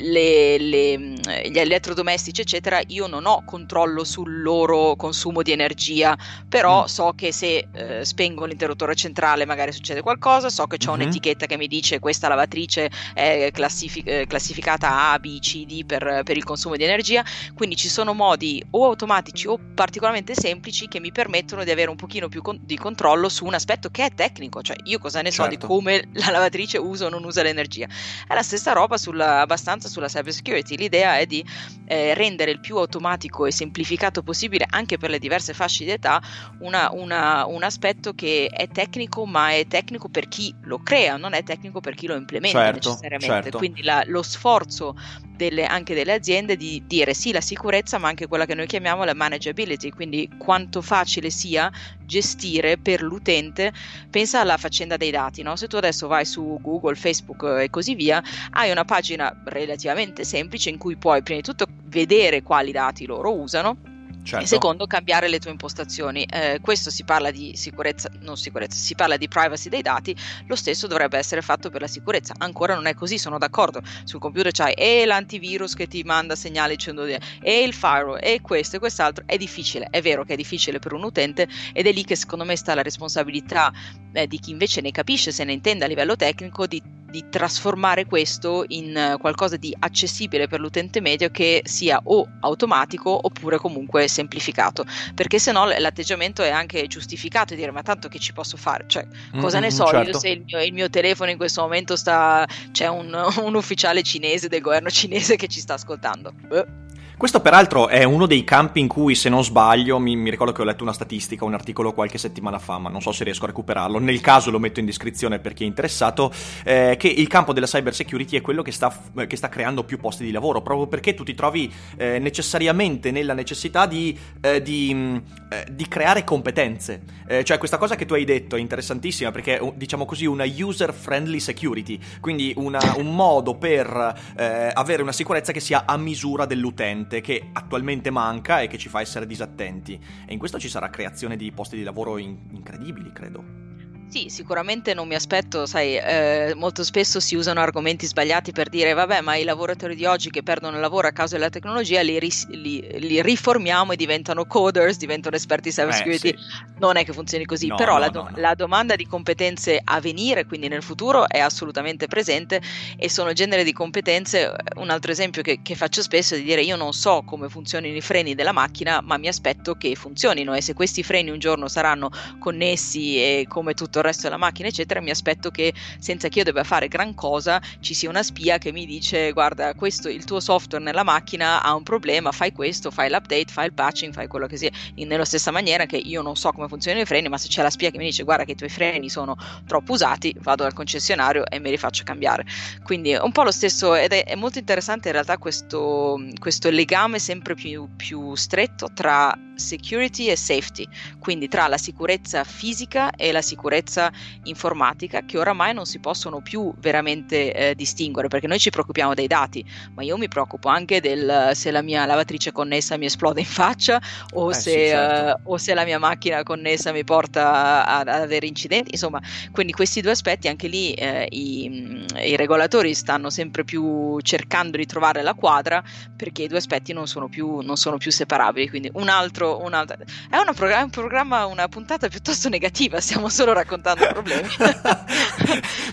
le, 0.00 0.58
le, 0.58 0.96
gli 0.96 1.58
elettrodomestici, 1.58 2.40
eccetera, 2.40 2.80
io 2.88 3.06
non 3.06 3.26
ho 3.26 3.44
controllo 3.44 4.04
sul 4.04 4.42
loro 4.42 4.96
consumo 4.96 5.42
di 5.42 5.52
energia, 5.52 6.16
però 6.48 6.82
mm. 6.82 6.86
so 6.86 7.12
che 7.14 7.32
se 7.32 7.68
eh, 7.72 8.04
spengo 8.04 8.44
l'interruttore 8.44 8.94
centrale 8.94 9.44
magari 9.44 9.72
succede 9.72 10.00
qualcosa, 10.00 10.48
so 10.48 10.66
che 10.66 10.76
c'è 10.76 10.90
mm-hmm. 10.90 11.00
un'etichetta 11.00 11.46
che 11.46 11.56
mi 11.56 11.66
dice 11.66 11.98
questa 11.98 12.28
lavatrice 12.28 12.90
è 13.12 13.50
classific- 13.52 14.06
eh, 14.06 14.26
classificata 14.26 15.12
A, 15.12 15.18
B, 15.18 15.38
C, 15.40 15.64
D 15.64 15.84
per, 15.84 16.22
per, 16.24 16.36
il 16.36 16.44
consumo 16.44 16.76
di 16.76 16.84
energia, 16.84 17.24
quindi 17.54 17.76
ci 17.76 17.88
sono 17.88 18.14
modi 18.14 18.64
o 18.70 18.86
automatici 18.86 19.46
o 19.46 19.58
particolarmente 19.74 20.34
semplici 20.34 20.88
che 20.88 21.00
mi 21.00 21.12
permettono 21.12 21.64
di 21.64 21.70
avere 21.70 21.90
un 21.90 21.96
pochino 21.96 22.28
più 22.28 22.42
con- 22.42 22.58
di 22.60 22.76
controllo 22.76 23.28
su 23.28 23.44
un 23.44 23.54
aspetto 23.54 23.90
che 23.90 24.06
è 24.06 24.14
tecnico, 24.14 24.62
cioè 24.62 24.76
io 24.84 24.98
cosa 24.98 25.20
ne 25.20 25.30
so 25.30 25.42
certo. 25.42 25.58
di 25.58 25.66
come 25.66 26.08
la 26.12 26.30
lavatrice 26.30 26.78
usa 26.78 27.06
o 27.06 27.08
non 27.08 27.24
usa 27.24 27.42
l'energia. 27.42 27.86
È 28.26 28.34
la 28.34 28.42
stessa 28.42 28.72
roba 28.72 28.96
sulla 28.96 29.40
abbastanza 29.40 29.63
sulla 29.88 30.06
cyber 30.06 30.32
security. 30.32 30.76
L'idea 30.76 31.18
è 31.18 31.26
di 31.26 31.44
eh, 31.86 32.14
rendere 32.14 32.50
il 32.50 32.60
più 32.60 32.76
automatico 32.76 33.46
e 33.46 33.52
semplificato 33.52 34.22
possibile 34.22 34.66
anche 34.68 34.98
per 34.98 35.10
le 35.10 35.18
diverse 35.18 35.54
fasce 35.54 35.84
di 35.84 35.90
età 35.90 36.22
una, 36.60 36.90
una, 36.92 37.46
un 37.46 37.62
aspetto 37.62 38.14
che 38.14 38.48
è 38.52 38.68
tecnico, 38.68 39.26
ma 39.26 39.52
è 39.52 39.66
tecnico 39.66 40.08
per 40.08 40.28
chi 40.28 40.54
lo 40.62 40.78
crea, 40.78 41.16
non 41.16 41.32
è 41.32 41.42
tecnico 41.42 41.80
per 41.80 41.94
chi 41.94 42.06
lo 42.06 42.14
implementa 42.14 42.58
certo, 42.58 42.88
necessariamente. 42.88 43.42
Certo. 43.42 43.58
Quindi 43.58 43.82
la, 43.82 44.02
lo 44.06 44.22
sforzo 44.22 44.96
delle, 45.36 45.64
anche 45.64 45.94
delle 45.94 46.12
aziende 46.12 46.56
di 46.56 46.82
dire 46.86 47.14
sì 47.14 47.32
la 47.32 47.40
sicurezza, 47.40 47.98
ma 47.98 48.08
anche 48.08 48.26
quella 48.26 48.46
che 48.46 48.54
noi 48.54 48.66
chiamiamo 48.66 49.04
la 49.04 49.14
manageability, 49.14 49.90
quindi 49.90 50.30
quanto 50.38 50.80
facile 50.82 51.30
sia 51.30 51.70
gestire 52.04 52.78
per 52.78 53.02
l'utente. 53.02 53.72
Pensa 54.10 54.40
alla 54.40 54.56
faccenda 54.56 54.96
dei 54.96 55.10
dati, 55.10 55.42
no? 55.42 55.56
se 55.56 55.66
tu 55.66 55.76
adesso 55.76 56.06
vai 56.06 56.24
su 56.24 56.58
Google, 56.60 56.94
Facebook 56.94 57.42
e 57.60 57.70
così 57.70 57.94
via, 57.94 58.22
hai 58.50 58.70
una 58.70 58.84
pagina 58.84 59.42
relativamente 59.46 60.24
semplice 60.24 60.70
in 60.70 60.78
cui 60.78 60.96
puoi 60.96 61.22
prima 61.22 61.40
di 61.40 61.46
tutto 61.46 61.66
vedere 61.84 62.42
quali 62.42 62.72
dati 62.72 63.06
loro 63.06 63.32
usano 63.32 63.92
Certo. 64.24 64.42
E 64.42 64.48
secondo, 64.48 64.86
cambiare 64.86 65.28
le 65.28 65.38
tue 65.38 65.50
impostazioni. 65.50 66.24
Eh, 66.24 66.58
questo 66.62 66.90
si 66.90 67.04
parla 67.04 67.30
di 67.30 67.52
sicurezza, 67.56 68.10
non 68.20 68.38
sicurezza, 68.38 68.78
si 68.78 68.94
parla 68.94 69.18
di 69.18 69.28
privacy 69.28 69.68
dei 69.68 69.82
dati, 69.82 70.16
lo 70.46 70.56
stesso 70.56 70.86
dovrebbe 70.86 71.18
essere 71.18 71.42
fatto 71.42 71.68
per 71.68 71.82
la 71.82 71.86
sicurezza. 71.86 72.32
Ancora 72.38 72.74
non 72.74 72.86
è 72.86 72.94
così, 72.94 73.18
sono 73.18 73.36
d'accordo. 73.36 73.82
Sul 74.04 74.20
computer 74.20 74.50
c'hai 74.50 74.72
e 74.72 75.04
l'antivirus 75.04 75.74
che 75.74 75.86
ti 75.86 76.02
manda 76.04 76.36
segnali 76.36 76.74
dicendo 76.74 77.04
di, 77.04 77.14
e 77.42 77.62
il 77.62 77.74
firewall 77.74 78.18
e 78.22 78.40
questo 78.40 78.76
e 78.76 78.78
quest'altro. 78.78 79.24
È 79.26 79.36
difficile, 79.36 79.88
è 79.90 80.00
vero 80.00 80.24
che 80.24 80.32
è 80.32 80.36
difficile 80.36 80.78
per 80.78 80.94
un 80.94 81.02
utente 81.02 81.46
ed 81.74 81.86
è 81.86 81.92
lì 81.92 82.04
che 82.04 82.16
secondo 82.16 82.46
me 82.46 82.56
sta 82.56 82.74
la 82.74 82.82
responsabilità 82.82 83.70
eh, 84.14 84.26
di 84.26 84.38
chi 84.38 84.52
invece 84.52 84.80
ne 84.80 84.90
capisce, 84.90 85.32
se 85.32 85.44
ne 85.44 85.52
intende 85.52 85.84
a 85.84 85.88
livello 85.88 86.16
tecnico, 86.16 86.66
di 86.66 86.82
di 87.14 87.26
trasformare 87.30 88.06
questo 88.06 88.64
in 88.66 88.96
eh, 88.96 89.16
qualcosa 89.20 89.56
di 89.56 89.72
accessibile 89.78 90.48
per 90.48 90.58
l'utente 90.58 91.00
medio 91.00 91.30
che 91.30 91.62
sia 91.64 92.00
o 92.02 92.26
automatico 92.40 93.16
oppure 93.22 93.56
comunque 93.56 94.08
semplificato, 94.14 94.84
perché 95.14 95.38
se 95.38 95.52
no 95.52 95.66
l'atteggiamento 95.66 96.42
è 96.42 96.50
anche 96.50 96.86
giustificato 96.86 97.52
e 97.52 97.56
dire 97.56 97.70
ma 97.72 97.82
tanto 97.82 98.08
che 98.08 98.18
ci 98.18 98.32
posso 98.32 98.56
fare, 98.56 98.84
cioè 98.86 99.06
cosa 99.38 99.58
mm-hmm, 99.58 99.68
ne 99.68 99.70
so 99.70 99.86
certo. 99.86 100.10
io 100.10 100.18
se 100.18 100.28
il 100.28 100.42
mio, 100.44 100.62
il 100.62 100.72
mio, 100.72 100.88
telefono 100.88 101.30
in 101.30 101.36
questo 101.36 101.60
momento 101.62 101.96
sta, 101.96 102.46
c'è 102.70 102.86
un, 102.86 103.12
un, 103.42 103.54
ufficiale 103.54 104.02
cinese 104.02 104.48
del 104.48 104.60
governo 104.60 104.90
cinese 104.90 105.36
che 105.36 105.48
ci 105.48 105.60
sta 105.60 105.74
ascoltando. 105.74 106.32
Eh 106.50 106.83
questo 107.16 107.40
peraltro 107.40 107.86
è 107.86 108.02
uno 108.02 108.26
dei 108.26 108.42
campi 108.42 108.80
in 108.80 108.88
cui, 108.88 109.14
se 109.14 109.28
non 109.28 109.44
sbaglio, 109.44 110.00
mi, 110.00 110.16
mi, 110.16 110.30
ricordo 110.30 110.52
che 110.52 110.62
ho 110.62 110.64
letto 110.64 110.82
una 110.82 110.92
statistica, 110.92 111.44
un 111.44 111.54
articolo 111.54 111.92
qualche 111.92 112.18
settimana 112.18 112.58
fa, 112.58 112.78
ma 112.78 112.90
non 112.90 113.00
so 113.00 113.12
se 113.12 113.22
riesco 113.22 113.44
a 113.44 113.46
recuperarlo. 113.46 114.00
Nel 114.00 114.20
caso 114.20 114.50
lo 114.50 114.58
metto 114.58 114.80
in 114.80 114.86
descrizione 114.86 115.38
per 115.38 115.52
chi 115.52 115.62
è 115.62 115.66
interessato, 115.66 116.32
eh, 116.64 116.96
che 116.98 117.06
il 117.06 117.28
campo 117.28 117.52
della 117.52 117.66
cyber 117.66 117.94
security 117.94 118.36
è 118.36 118.40
quello 118.40 118.62
che 118.62 118.72
sta, 118.72 118.92
che 119.28 119.36
sta, 119.36 119.48
creando 119.48 119.84
più 119.84 120.00
posti 120.00 120.24
di 120.24 120.32
lavoro, 120.32 120.60
proprio 120.60 120.88
perché 120.88 121.14
tu 121.14 121.22
ti 121.22 121.34
trovi 121.34 121.72
eh, 121.96 122.18
necessariamente 122.18 123.12
nella 123.12 123.32
necessità 123.32 123.86
di, 123.86 124.18
eh, 124.40 124.60
di, 124.60 124.92
mm, 124.92 125.16
eh, 125.50 125.66
di 125.70 125.86
creare 125.86 126.24
competenze. 126.24 127.02
Eh, 127.28 127.44
cioè 127.44 127.58
questa 127.58 127.78
cosa 127.78 127.94
che 127.94 128.06
tu 128.06 128.14
hai 128.14 128.24
detto 128.24 128.56
è 128.56 128.58
interessantissima 128.58 129.30
perché 129.30 129.60
è, 129.60 129.72
diciamo 129.76 130.04
così, 130.04 130.26
una 130.26 130.44
user-friendly 130.44 131.38
security, 131.38 131.96
quindi 132.18 132.52
una, 132.56 132.80
un 132.96 133.14
modo 133.14 133.54
per 133.54 134.14
eh, 134.36 134.70
avere 134.72 135.00
una 135.00 135.12
sicurezza 135.12 135.52
che 135.52 135.60
sia 135.60 135.84
a 135.86 135.96
misura 135.96 136.44
dell'utente 136.44 137.02
componente 137.04 137.20
che 137.20 137.50
attualmente 137.52 138.10
manca 138.10 138.60
e 138.60 138.66
che 138.66 138.78
ci 138.78 138.88
fa 138.88 139.00
essere 139.00 139.26
disattenti. 139.26 139.98
E 140.26 140.32
in 140.32 140.38
questo 140.38 140.58
ci 140.58 140.68
sarà 140.68 140.88
creazione 140.90 141.36
di 141.36 141.52
posti 141.52 141.76
di 141.76 141.82
lavoro 141.82 142.18
in- 142.18 142.36
incredibili, 142.52 143.12
credo. 143.12 143.73
Sì, 144.14 144.28
sicuramente 144.28 144.94
non 144.94 145.08
mi 145.08 145.16
aspetto, 145.16 145.66
sai, 145.66 145.96
eh, 145.96 146.52
molto 146.54 146.84
spesso 146.84 147.18
si 147.18 147.34
usano 147.34 147.58
argomenti 147.58 148.06
sbagliati 148.06 148.52
per 148.52 148.68
dire 148.68 148.92
vabbè, 148.92 149.22
ma 149.22 149.34
i 149.34 149.42
lavoratori 149.42 149.96
di 149.96 150.04
oggi 150.04 150.30
che 150.30 150.44
perdono 150.44 150.76
il 150.76 150.80
lavoro 150.80 151.08
a 151.08 151.10
causa 151.10 151.34
della 151.34 151.48
tecnologia 151.48 152.00
li, 152.00 152.20
ris- 152.20 152.46
li, 152.46 152.80
li 153.00 153.20
riformiamo 153.20 153.90
e 153.90 153.96
diventano 153.96 154.44
coders, 154.44 154.98
diventano 154.98 155.34
esperti 155.34 155.70
di 155.70 155.74
cyber 155.74 155.94
security. 155.94 156.28
Eh, 156.28 156.36
sì. 156.38 156.54
Non 156.78 156.96
è 156.96 157.04
che 157.04 157.12
funzioni 157.12 157.44
così, 157.44 157.66
no, 157.66 157.74
però 157.74 157.94
no, 157.94 157.98
la, 157.98 158.08
do- 158.08 158.22
no, 158.22 158.30
la, 158.36 158.54
domanda 158.54 158.94
di 158.94 159.04
competenze 159.04 159.80
a 159.82 159.98
venire, 159.98 160.46
quindi 160.46 160.68
nel 160.68 160.84
futuro, 160.84 161.28
è 161.28 161.40
assolutamente 161.40 162.06
presente 162.06 162.62
e 162.96 163.10
sono 163.10 163.32
genere 163.32 163.64
di 163.64 163.72
competenze, 163.72 164.54
un 164.76 164.90
altro 164.90 165.10
esempio 165.10 165.42
che, 165.42 165.58
che 165.60 165.74
faccio 165.74 166.02
spesso 166.02 166.36
è 166.36 166.38
di 166.38 166.44
dire 166.44 166.60
io 166.60 166.76
non 166.76 166.92
so 166.92 167.24
come 167.26 167.48
funzionano 167.48 167.92
i 167.92 168.00
freni 168.00 168.36
della 168.36 168.52
macchina, 168.52 169.00
ma 169.00 169.16
mi 169.16 169.26
aspetto 169.26 169.74
che 169.74 169.96
funzionino 169.96 170.54
e 170.54 170.60
se 170.60 170.72
questi 170.72 171.02
freni 171.02 171.30
un 171.30 171.40
giorno 171.40 171.66
saranno 171.66 172.12
connessi 172.38 173.16
e 173.16 173.46
come 173.48 173.74
tutto 173.74 174.02
resto 174.04 174.22
della 174.22 174.36
macchina, 174.36 174.68
eccetera, 174.68 175.00
mi 175.00 175.10
aspetto 175.10 175.50
che 175.50 175.72
senza 175.98 176.28
che 176.28 176.38
io 176.38 176.44
debba 176.44 176.64
fare 176.64 176.88
gran 176.88 177.14
cosa 177.14 177.60
ci 177.80 177.94
sia 177.94 178.08
una 178.08 178.22
spia 178.22 178.58
che 178.58 178.72
mi 178.72 178.86
dice 178.86 179.32
guarda, 179.32 179.74
questo 179.74 180.08
il 180.08 180.24
tuo 180.24 180.40
software 180.40 180.82
nella 180.84 181.02
macchina 181.02 181.62
ha 181.62 181.74
un 181.74 181.82
problema, 181.82 182.32
fai 182.32 182.52
questo, 182.52 182.90
fai 182.90 183.10
l'update, 183.10 183.46
fai 183.52 183.66
il 183.66 183.72
patching, 183.72 184.12
fai 184.12 184.26
quello 184.26 184.46
che 184.46 184.56
sia. 184.56 184.70
In, 184.94 185.08
nella 185.08 185.24
stessa 185.24 185.50
maniera 185.50 185.86
che 185.86 185.96
io 185.96 186.22
non 186.22 186.36
so 186.36 186.52
come 186.52 186.68
funzionano 186.68 187.02
i 187.02 187.06
freni, 187.06 187.28
ma 187.28 187.38
se 187.38 187.48
c'è 187.48 187.62
la 187.62 187.70
spia 187.70 187.90
che 187.90 187.98
mi 187.98 188.04
dice 188.04 188.22
guarda 188.22 188.44
che 188.44 188.52
i 188.52 188.56
tuoi 188.56 188.68
freni 188.68 189.08
sono 189.08 189.36
troppo 189.66 189.92
usati, 189.92 190.34
vado 190.40 190.62
dal 190.62 190.72
concessionario 190.72 191.46
e 191.46 191.58
me 191.58 191.70
li 191.70 191.78
faccio 191.78 192.04
cambiare. 192.04 192.44
Quindi 192.82 193.10
è 193.10 193.20
un 193.20 193.32
po' 193.32 193.42
lo 193.42 193.50
stesso 193.50 193.94
ed 193.94 194.12
è, 194.12 194.24
è 194.24 194.34
molto 194.34 194.58
interessante 194.58 195.08
in 195.08 195.14
realtà 195.14 195.38
questo, 195.38 196.18
questo 196.38 196.70
legame 196.70 197.18
sempre 197.18 197.54
più, 197.54 197.88
più 197.96 198.34
stretto 198.34 198.90
tra 198.92 199.36
security 199.54 200.26
e 200.26 200.36
safety, 200.36 200.86
quindi 201.18 201.48
tra 201.48 201.66
la 201.68 201.78
sicurezza 201.78 202.44
fisica 202.44 203.10
e 203.10 203.32
la 203.32 203.42
sicurezza 203.42 204.12
informatica 204.44 205.24
che 205.24 205.38
oramai 205.38 205.74
non 205.74 205.86
si 205.86 205.98
possono 205.98 206.40
più 206.40 206.72
veramente 206.78 207.52
eh, 207.52 207.74
distinguere 207.74 208.28
perché 208.28 208.46
noi 208.46 208.58
ci 208.58 208.70
preoccupiamo 208.70 209.14
dei 209.14 209.26
dati, 209.26 209.64
ma 209.94 210.02
io 210.02 210.16
mi 210.16 210.28
preoccupo 210.28 210.68
anche 210.68 211.00
del 211.00 211.50
se 211.54 211.70
la 211.70 211.82
mia 211.82 212.06
lavatrice 212.06 212.52
connessa 212.52 212.96
mi 212.96 213.06
esplode 213.06 213.40
in 213.40 213.46
faccia 213.46 214.00
o, 214.32 214.50
Eh, 214.50 214.54
se, 214.54 214.60
sì, 214.60 214.88
certo. 214.88 215.38
eh, 215.38 215.42
o 215.44 215.56
se 215.56 215.74
la 215.74 215.84
mia 215.84 215.98
macchina 215.98 216.42
connessa 216.42 216.92
mi 216.92 217.04
porta 217.04 217.86
ad, 217.86 218.08
ad 218.08 218.20
avere 218.20 218.46
incidenti, 218.46 218.90
insomma, 218.92 219.20
quindi 219.52 219.72
questi 219.72 220.00
due 220.00 220.12
aspetti 220.12 220.48
anche 220.48 220.68
lì 220.68 220.92
eh, 220.92 221.26
i, 221.30 222.04
i 222.24 222.36
regolatori 222.36 222.94
stanno 222.94 223.30
sempre 223.30 223.64
più 223.64 224.18
cercando 224.20 224.76
di 224.76 224.86
trovare 224.86 225.22
la 225.22 225.34
quadra 225.34 225.82
perché 226.16 226.42
i 226.42 226.48
due 226.48 226.58
aspetti 226.58 226.92
non 226.92 227.06
sono 227.06 227.28
più, 227.28 227.60
non 227.60 227.76
sono 227.76 227.96
più 227.96 228.10
separabili. 228.10 228.68
Quindi 228.68 228.90
un 228.94 229.08
altro, 229.08 229.43
un 229.44 229.72
altro 229.74 229.96
è 230.30 230.36
una 230.38 230.52
programma, 230.52 230.84
un 230.84 230.90
programma, 230.90 231.46
una 231.46 231.68
puntata 231.68 232.08
piuttosto 232.08 232.48
negativa, 232.48 233.00
stiamo 233.00 233.28
solo 233.28 233.52
raccontando 233.52 234.06
problemi. 234.08 234.48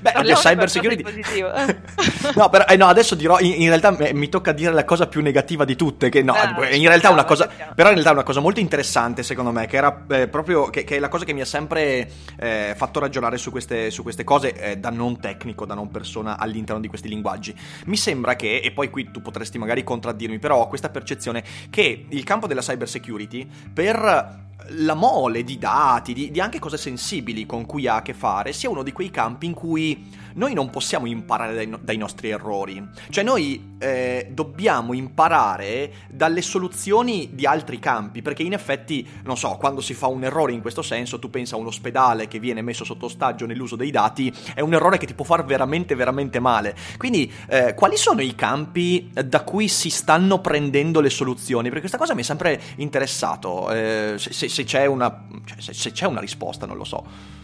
Beh, 0.02 0.12
Parliamo 0.14 0.40
cyber 0.40 0.70
security. 0.70 1.04
positivo. 1.04 1.50
No, 2.36 2.50
però, 2.50 2.66
eh, 2.66 2.78
no, 2.78 2.88
adesso 2.88 3.16
dirò, 3.16 3.40
in, 3.40 3.62
in 3.64 3.68
realtà 3.68 3.96
eh, 3.98 4.14
mi 4.14 4.30
tocca 4.30 4.52
dire 4.52 4.72
la 4.72 4.86
cosa 4.86 5.08
più 5.08 5.22
negativa 5.22 5.66
di 5.66 5.76
tutte, 5.76 6.10
che 6.10 6.22
no, 6.22 6.34
Ah, 6.34 6.66
eh, 6.68 6.78
in 6.78 6.88
realtà 6.88 7.10
è 7.10 7.12
una 7.12 7.26
cosa, 7.26 7.48
però 7.48 7.90
in 7.90 7.96
realtà 7.96 8.10
è 8.10 8.14
una 8.14 8.24
cosa 8.24 8.40
molto 8.40 8.60
interessante 8.60 9.24
secondo 9.24 9.52
me, 9.52 9.68
che 9.68 9.76
era 9.78 10.06
eh, 10.10 10.28
proprio, 10.28 10.70
che, 10.70 10.84
che 10.84 10.96
è 10.96 11.00
la 11.00 11.10
cosa 11.10 11.26
che 11.26 11.34
mi 11.34 11.42
ha 11.42 11.46
sempre 11.46 12.10
eh, 12.40 12.74
fatto 12.76 13.00
ragionare 13.00 13.38
su 13.38 13.52
queste, 13.52 13.92
su 13.92 14.04
queste 14.04 14.24
cose 14.24 14.54
eh, 14.54 14.78
da 14.78 14.90
non 14.90 15.20
tecnico, 15.20 15.66
da 15.66 15.74
non 15.74 15.90
persona 15.92 16.38
all'interno 16.38 16.82
di 16.82 16.88
questi 16.88 17.10
linguaggi. 17.10 17.54
Mi 17.86 17.98
sembra 17.98 18.36
che, 18.36 18.60
e 18.64 18.72
poi 18.72 18.90
qui 18.90 19.12
tu 19.12 19.22
potresti 19.22 19.58
magari 19.58 19.84
contraddirmi, 19.84 20.40
però 20.40 20.58
ho 20.60 20.68
questa 20.68 20.90
percezione 20.90 21.44
che 21.70 22.06
il 22.10 22.24
campo 22.24 22.48
della 22.48 22.62
cyber 22.62 22.88
security, 22.88 23.41
per 23.74 24.40
la 24.68 24.94
mole 24.94 25.44
di 25.44 25.58
dati, 25.58 26.14
di, 26.14 26.32
di 26.32 26.40
anche 26.40 26.60
cose 26.60 26.78
sensibili 26.78 27.46
con 27.46 27.66
cui 27.66 27.88
ha 27.88 27.96
a 27.96 28.02
che 28.02 28.14
fare, 28.14 28.54
sia 28.54 28.70
uno 28.70 28.84
di 28.84 28.92
quei 28.92 29.10
campi 29.10 29.46
in 29.46 29.54
cui 29.54 30.10
noi 30.36 30.54
non 30.54 30.70
possiamo 30.70 31.06
imparare 31.06 31.54
dai, 31.54 31.74
dai 31.82 31.98
nostri 31.98 32.30
errori. 32.30 32.84
Cioè 33.10 33.24
noi 33.24 33.76
eh, 33.80 34.30
dobbiamo 34.32 34.94
imparare 34.94 35.94
dalle 36.10 36.41
soluzioni 36.41 37.30
di 37.34 37.46
altri 37.46 37.80
campi, 37.80 38.22
perché 38.22 38.44
in 38.44 38.54
effetti, 38.54 39.08
non 39.24 39.38
so, 39.38 39.58
quando 39.58 39.82
si 39.82 39.94
fa 39.94 40.08
un 40.08 40.24
errore 40.24 40.54
in 40.54 40.62
questo 40.62 40.82
senso, 40.82 41.20
tu 41.20 41.30
pensa 41.30 41.56
a 41.56 41.60
un 41.60 41.67
ospedale 41.67 42.28
che 42.28 42.39
viene 42.39 42.62
messo 42.62 42.84
sotto 42.84 43.06
ostaggio 43.06 43.46
nell'uso 43.46 43.76
dei 43.76 43.91
dati, 43.91 44.34
è 44.54 44.62
un 44.62 44.74
errore 44.74 44.98
che 44.98 45.06
ti 45.06 45.13
può 45.13 45.26
far 45.26 45.44
veramente, 45.46 45.96
veramente 45.96 46.39
male. 46.39 46.76
Quindi, 46.98 47.32
eh, 47.48 47.74
quali 47.74 47.98
sono 47.98 48.22
i 48.22 48.36
campi 48.36 49.10
da 49.26 49.44
cui 49.44 49.67
si 49.67 49.89
stanno 49.89 50.39
prendendo 50.39 51.02
le 51.02 51.10
soluzioni? 51.10 51.63
Perché 51.65 51.80
questa 51.80 51.98
cosa 51.98 52.13
mi 52.13 52.22
è 52.22 52.26
sempre 52.26 52.62
interessato. 52.78 53.72
eh, 53.72 54.15
se, 54.17 54.34
se- 54.34 54.50
se 54.50 54.63
c'è 54.63 54.86
una, 54.86 55.28
cioè, 55.46 55.60
se- 55.60 55.74
se 55.74 55.91
c'è 55.91 56.06
una 56.06 56.20
risposta, 56.20 56.65
non 56.65 56.78
lo 56.78 56.84
so. 56.84 57.39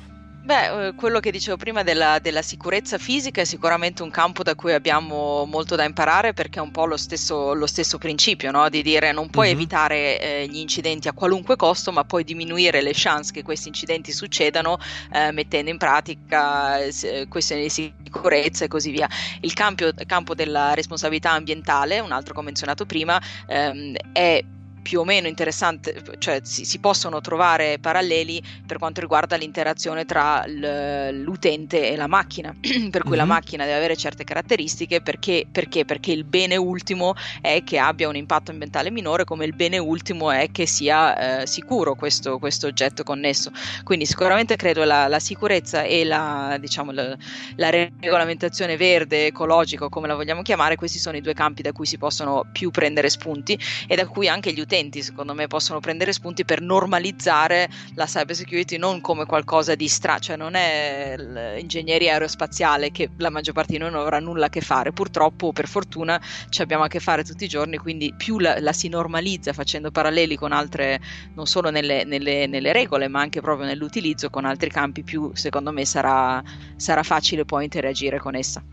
Beh, 0.47 0.87
eh, 0.87 0.93
quello 0.95 1.19
che 1.19 1.29
dicevo 1.29 1.57
prima 1.57 1.83
della, 1.83 2.19
della 2.19 2.41
sicurezza 2.41 2.97
fisica 2.97 3.41
è 3.41 3.43
sicuramente 3.43 4.01
un 4.01 4.09
campo 4.09 4.43
da 4.43 4.55
cui 4.55 4.71
abbiamo 4.71 5.43
molto 5.43 5.75
da 5.75 5.83
imparare 5.83 6.31
perché 6.31 6.59
è 6.59 6.61
un 6.61 6.71
po' 6.71 6.85
lo 6.85 6.95
stesso, 6.95 7.53
lo 7.53 7.67
stesso 7.67 7.97
principio, 7.97 8.49
no? 8.51 8.69
Di 8.69 8.81
dire 8.81 9.11
non 9.11 9.29
puoi 9.29 9.47
Mhm. 9.47 9.53
evitare 9.53 10.17
eh, 10.21 10.47
gli 10.47 10.55
incidenti 10.59 11.09
a 11.09 11.13
qualunque 11.13 11.57
costo, 11.57 11.91
ma 11.91 12.05
puoi 12.05 12.23
diminuire 12.23 12.79
le 12.81 12.91
chance 12.93 13.33
che 13.33 13.41
questi 13.43 13.67
incidenti 13.67 14.13
succedano 14.13 14.77
eh, 15.11 15.33
mettendo 15.33 15.69
in 15.69 15.77
pratica 15.77 16.79
eh, 16.79 16.93
s- 16.93 17.25
questioni 17.27 17.63
di 17.63 17.69
sicurezza 17.69 18.63
e 18.63 18.67
così 18.69 18.91
via. 18.91 19.07
Il 19.41 19.51
campo, 19.53 19.89
campo 20.05 20.33
della 20.33 20.73
responsabilità 20.73 21.31
ambientale, 21.31 21.99
un 21.99 22.13
altro 22.13 22.33
che 22.33 22.39
ho 22.39 22.43
menzionato 22.43 22.85
prima, 22.85 23.21
ehm, 23.47 23.95
è 24.13 24.41
più 24.87 25.01
o 25.01 25.03
meno 25.03 25.27
interessante, 25.27 26.01
cioè 26.17 26.39
si, 26.43 26.63
si 26.63 26.79
possono 26.79 27.19
trovare 27.19 27.77
paralleli 27.77 28.41
per 28.65 28.77
quanto 28.77 29.01
riguarda 29.01 29.35
l'interazione 29.35 30.05
tra 30.05 30.45
l'utente 30.47 31.89
e 31.89 31.95
la 31.97 32.07
macchina, 32.07 32.55
per 32.89 33.03
cui 33.03 33.17
la 33.17 33.25
Mhm. 33.25 33.27
macchina 33.27 33.65
deve 33.65 33.75
avere 33.75 33.97
certe 33.97 34.23
caratteristiche 34.23 35.01
perché, 35.01 35.45
perché? 35.51 35.83
Perché 35.83 36.13
il 36.13 36.23
bene 36.23 36.55
ultimo 36.55 37.13
è 37.41 37.63
che 37.65 37.77
abbia 37.79 38.07
un 38.07 38.15
impatto 38.15 38.51
ambientale 38.51 38.89
minore, 38.91 39.25
come 39.25 39.43
il 39.43 39.53
bene 39.53 39.77
ultimo 39.77 40.31
è 40.31 40.49
che 40.51 40.65
sia 40.65 41.41
eh, 41.41 41.47
sicuro 41.47 41.95
questo, 41.95 42.39
questo 42.39 42.67
oggetto 42.67 43.03
connesso. 43.03 43.51
Quindi 43.83 44.05
sicuramente 44.05 44.55
credo 44.55 44.83
la, 44.85 45.07
la 45.07 45.19
sicurezza 45.19 45.83
e 45.83 46.05
la, 46.05 46.57
diciamo, 46.59 46.91
la, 46.91 47.15
la 47.55 47.69
regolamentazione 47.69 48.77
verde, 48.77 49.27
ecologica, 49.27 49.85
o 49.85 49.89
come 49.89 50.07
la 50.07 50.15
vogliamo 50.15 50.41
chiamare, 50.41 50.75
questi 50.75 50.99
sono 50.99 51.17
i 51.17 51.21
due 51.21 51.33
campi 51.33 51.61
da 51.61 51.71
cui 51.71 51.85
si 51.85 51.97
possono 51.97 52.47
più 52.51 52.71
prendere 52.71 53.09
spunti 53.09 53.57
e 53.87 53.95
da 53.95 54.07
cui 54.07 54.27
anche 54.27 54.51
gli 54.53 54.59
utenti 54.59 54.75
secondo 55.01 55.33
me 55.33 55.47
possono 55.47 55.79
prendere 55.79 56.13
spunti 56.13 56.45
per 56.45 56.61
normalizzare 56.61 57.67
la 57.95 58.05
cyber 58.05 58.35
security 58.35 58.77
non 58.77 59.01
come 59.01 59.25
qualcosa 59.25 59.73
di 59.73 59.87
strano, 59.87 60.19
cioè 60.19 60.35
non 60.35 60.53
è 60.53 61.15
l'ingegneria 61.17 62.13
aerospaziale 62.13 62.91
che 62.91 63.09
la 63.17 63.31
maggior 63.31 63.55
parte 63.55 63.73
di 63.73 63.79
noi 63.79 63.89
non 63.89 64.01
avrà 64.01 64.19
nulla 64.19 64.45
a 64.45 64.49
che 64.49 64.61
fare, 64.61 64.93
purtroppo 64.93 65.51
per 65.51 65.67
fortuna 65.67 66.21
ci 66.49 66.61
abbiamo 66.61 66.83
a 66.83 66.87
che 66.87 66.99
fare 66.99 67.23
tutti 67.23 67.45
i 67.45 67.47
giorni, 67.47 67.77
quindi 67.77 68.13
più 68.15 68.37
la, 68.37 68.59
la 68.59 68.71
si 68.71 68.87
normalizza 68.87 69.51
facendo 69.51 69.89
paralleli 69.89 70.35
con 70.35 70.51
altre, 70.51 70.99
non 71.33 71.47
solo 71.47 71.71
nelle, 71.71 72.03
nelle- 72.03 72.45
nelle 72.45 72.71
regole 72.71 73.07
ma 73.07 73.19
anche 73.19 73.41
proprio 73.41 73.65
nell'utilizzo 73.65 74.29
con 74.29 74.45
altri 74.45 74.69
campi, 74.69 75.03
più 75.03 75.31
secondo 75.33 75.71
me 75.71 75.85
sarà, 75.85 76.41
sarà 76.75 77.01
facile 77.01 77.45
poi 77.45 77.63
interagire 77.63 78.19
con 78.19 78.35
essa. 78.35 78.63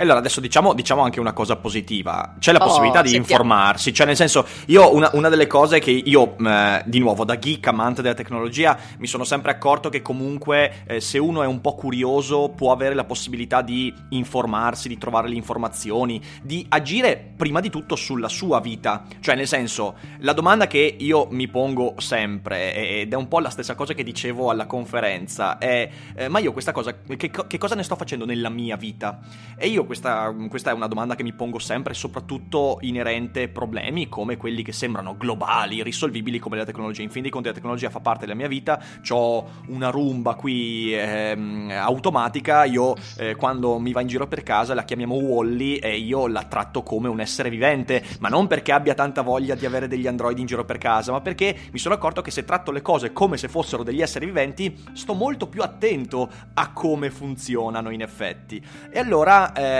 E 0.00 0.02
allora 0.02 0.18
adesso 0.20 0.38
diciamo, 0.40 0.74
diciamo 0.74 1.02
anche 1.02 1.18
una 1.18 1.32
cosa 1.32 1.56
positiva. 1.56 2.36
C'è 2.38 2.52
la 2.52 2.60
Oh, 2.60 2.66
possibilità 2.66 3.02
di 3.02 3.08
sentiamo. 3.08 3.42
informarsi, 3.42 3.92
cioè 3.92 4.06
nel 4.06 4.14
senso, 4.14 4.46
io 4.66 4.94
una, 4.94 5.10
una 5.14 5.28
delle 5.28 5.48
cose 5.48 5.80
che 5.80 5.90
io, 5.90 6.36
eh, 6.38 6.82
di 6.86 7.00
nuovo, 7.00 7.24
da 7.24 7.36
geek, 7.36 7.66
amante 7.66 8.00
della 8.00 8.14
tecnologia, 8.14 8.78
mi 8.98 9.08
sono 9.08 9.24
sempre 9.24 9.50
accorto 9.50 9.88
che 9.88 10.00
comunque 10.00 10.84
eh, 10.86 11.00
se 11.00 11.18
uno 11.18 11.42
è 11.42 11.46
un 11.46 11.60
po' 11.60 11.74
curioso 11.74 12.50
può 12.50 12.70
avere 12.70 12.94
la 12.94 13.02
possibilità 13.02 13.60
di 13.60 13.92
informarsi, 14.10 14.86
di 14.86 14.98
trovare 14.98 15.28
le 15.28 15.34
informazioni, 15.34 16.22
di 16.42 16.64
agire 16.68 17.32
prima 17.36 17.58
di 17.58 17.68
tutto 17.68 17.96
sulla 17.96 18.28
sua 18.28 18.60
vita. 18.60 19.02
Cioè 19.18 19.34
nel 19.34 19.48
senso, 19.48 19.96
la 20.18 20.32
domanda 20.32 20.68
che 20.68 20.94
io 20.96 21.26
mi 21.30 21.48
pongo 21.48 21.94
sempre, 21.96 23.00
ed 23.00 23.12
è 23.12 23.16
un 23.16 23.26
po' 23.26 23.40
la 23.40 23.50
stessa 23.50 23.74
cosa 23.74 23.94
che 23.94 24.04
dicevo 24.04 24.48
alla 24.50 24.66
conferenza, 24.66 25.58
è 25.58 25.90
eh, 26.14 26.28
ma 26.28 26.38
io 26.38 26.52
questa 26.52 26.70
cosa, 26.70 26.94
che, 27.16 27.30
che 27.30 27.58
cosa 27.58 27.74
ne 27.74 27.82
sto 27.82 27.96
facendo 27.96 28.24
nella 28.24 28.48
mia 28.48 28.76
vita? 28.76 29.18
E 29.56 29.66
io 29.66 29.86
questa, 29.88 30.34
questa 30.50 30.70
è 30.70 30.74
una 30.74 30.86
domanda 30.86 31.16
che 31.16 31.22
mi 31.22 31.32
pongo 31.32 31.58
sempre, 31.58 31.94
soprattutto 31.94 32.76
inerente 32.82 33.44
a 33.44 33.48
problemi 33.48 34.06
come 34.08 34.36
quelli 34.36 34.62
che 34.62 34.72
sembrano 34.72 35.16
globali, 35.16 35.76
irrisolvibili 35.76 36.38
come 36.38 36.58
la 36.58 36.66
tecnologia. 36.66 37.00
In 37.02 37.10
fin 37.10 37.22
dei 37.22 37.30
conti 37.30 37.48
la 37.48 37.54
tecnologia 37.54 37.88
fa 37.88 38.00
parte 38.00 38.26
della 38.26 38.36
mia 38.36 38.48
vita, 38.48 38.80
ho 39.08 39.48
una 39.68 39.88
rumba 39.88 40.34
qui 40.34 40.94
ehm, 40.94 41.70
automatica, 41.70 42.64
io 42.64 42.94
eh, 43.16 43.34
quando 43.34 43.78
mi 43.78 43.92
va 43.92 44.02
in 44.02 44.08
giro 44.08 44.26
per 44.28 44.42
casa 44.42 44.74
la 44.74 44.84
chiamiamo 44.84 45.14
Wally 45.14 45.76
e 45.76 45.96
io 45.96 46.26
la 46.26 46.42
tratto 46.42 46.82
come 46.82 47.08
un 47.08 47.20
essere 47.20 47.48
vivente, 47.48 48.04
ma 48.20 48.28
non 48.28 48.46
perché 48.46 48.72
abbia 48.72 48.92
tanta 48.92 49.22
voglia 49.22 49.54
di 49.54 49.64
avere 49.64 49.88
degli 49.88 50.06
androidi 50.06 50.42
in 50.42 50.46
giro 50.46 50.66
per 50.66 50.76
casa, 50.76 51.12
ma 51.12 51.22
perché 51.22 51.56
mi 51.72 51.78
sono 51.78 51.94
accorto 51.94 52.20
che 52.20 52.30
se 52.30 52.44
tratto 52.44 52.72
le 52.72 52.82
cose 52.82 53.14
come 53.14 53.38
se 53.38 53.48
fossero 53.48 53.82
degli 53.82 54.02
esseri 54.02 54.26
viventi, 54.26 54.76
sto 54.92 55.14
molto 55.14 55.48
più 55.48 55.62
attento 55.62 56.28
a 56.52 56.72
come 56.72 57.10
funzionano 57.10 57.88
in 57.88 58.02
effetti. 58.02 58.62
E 58.90 58.98
allora, 58.98 59.52
eh, 59.54 59.77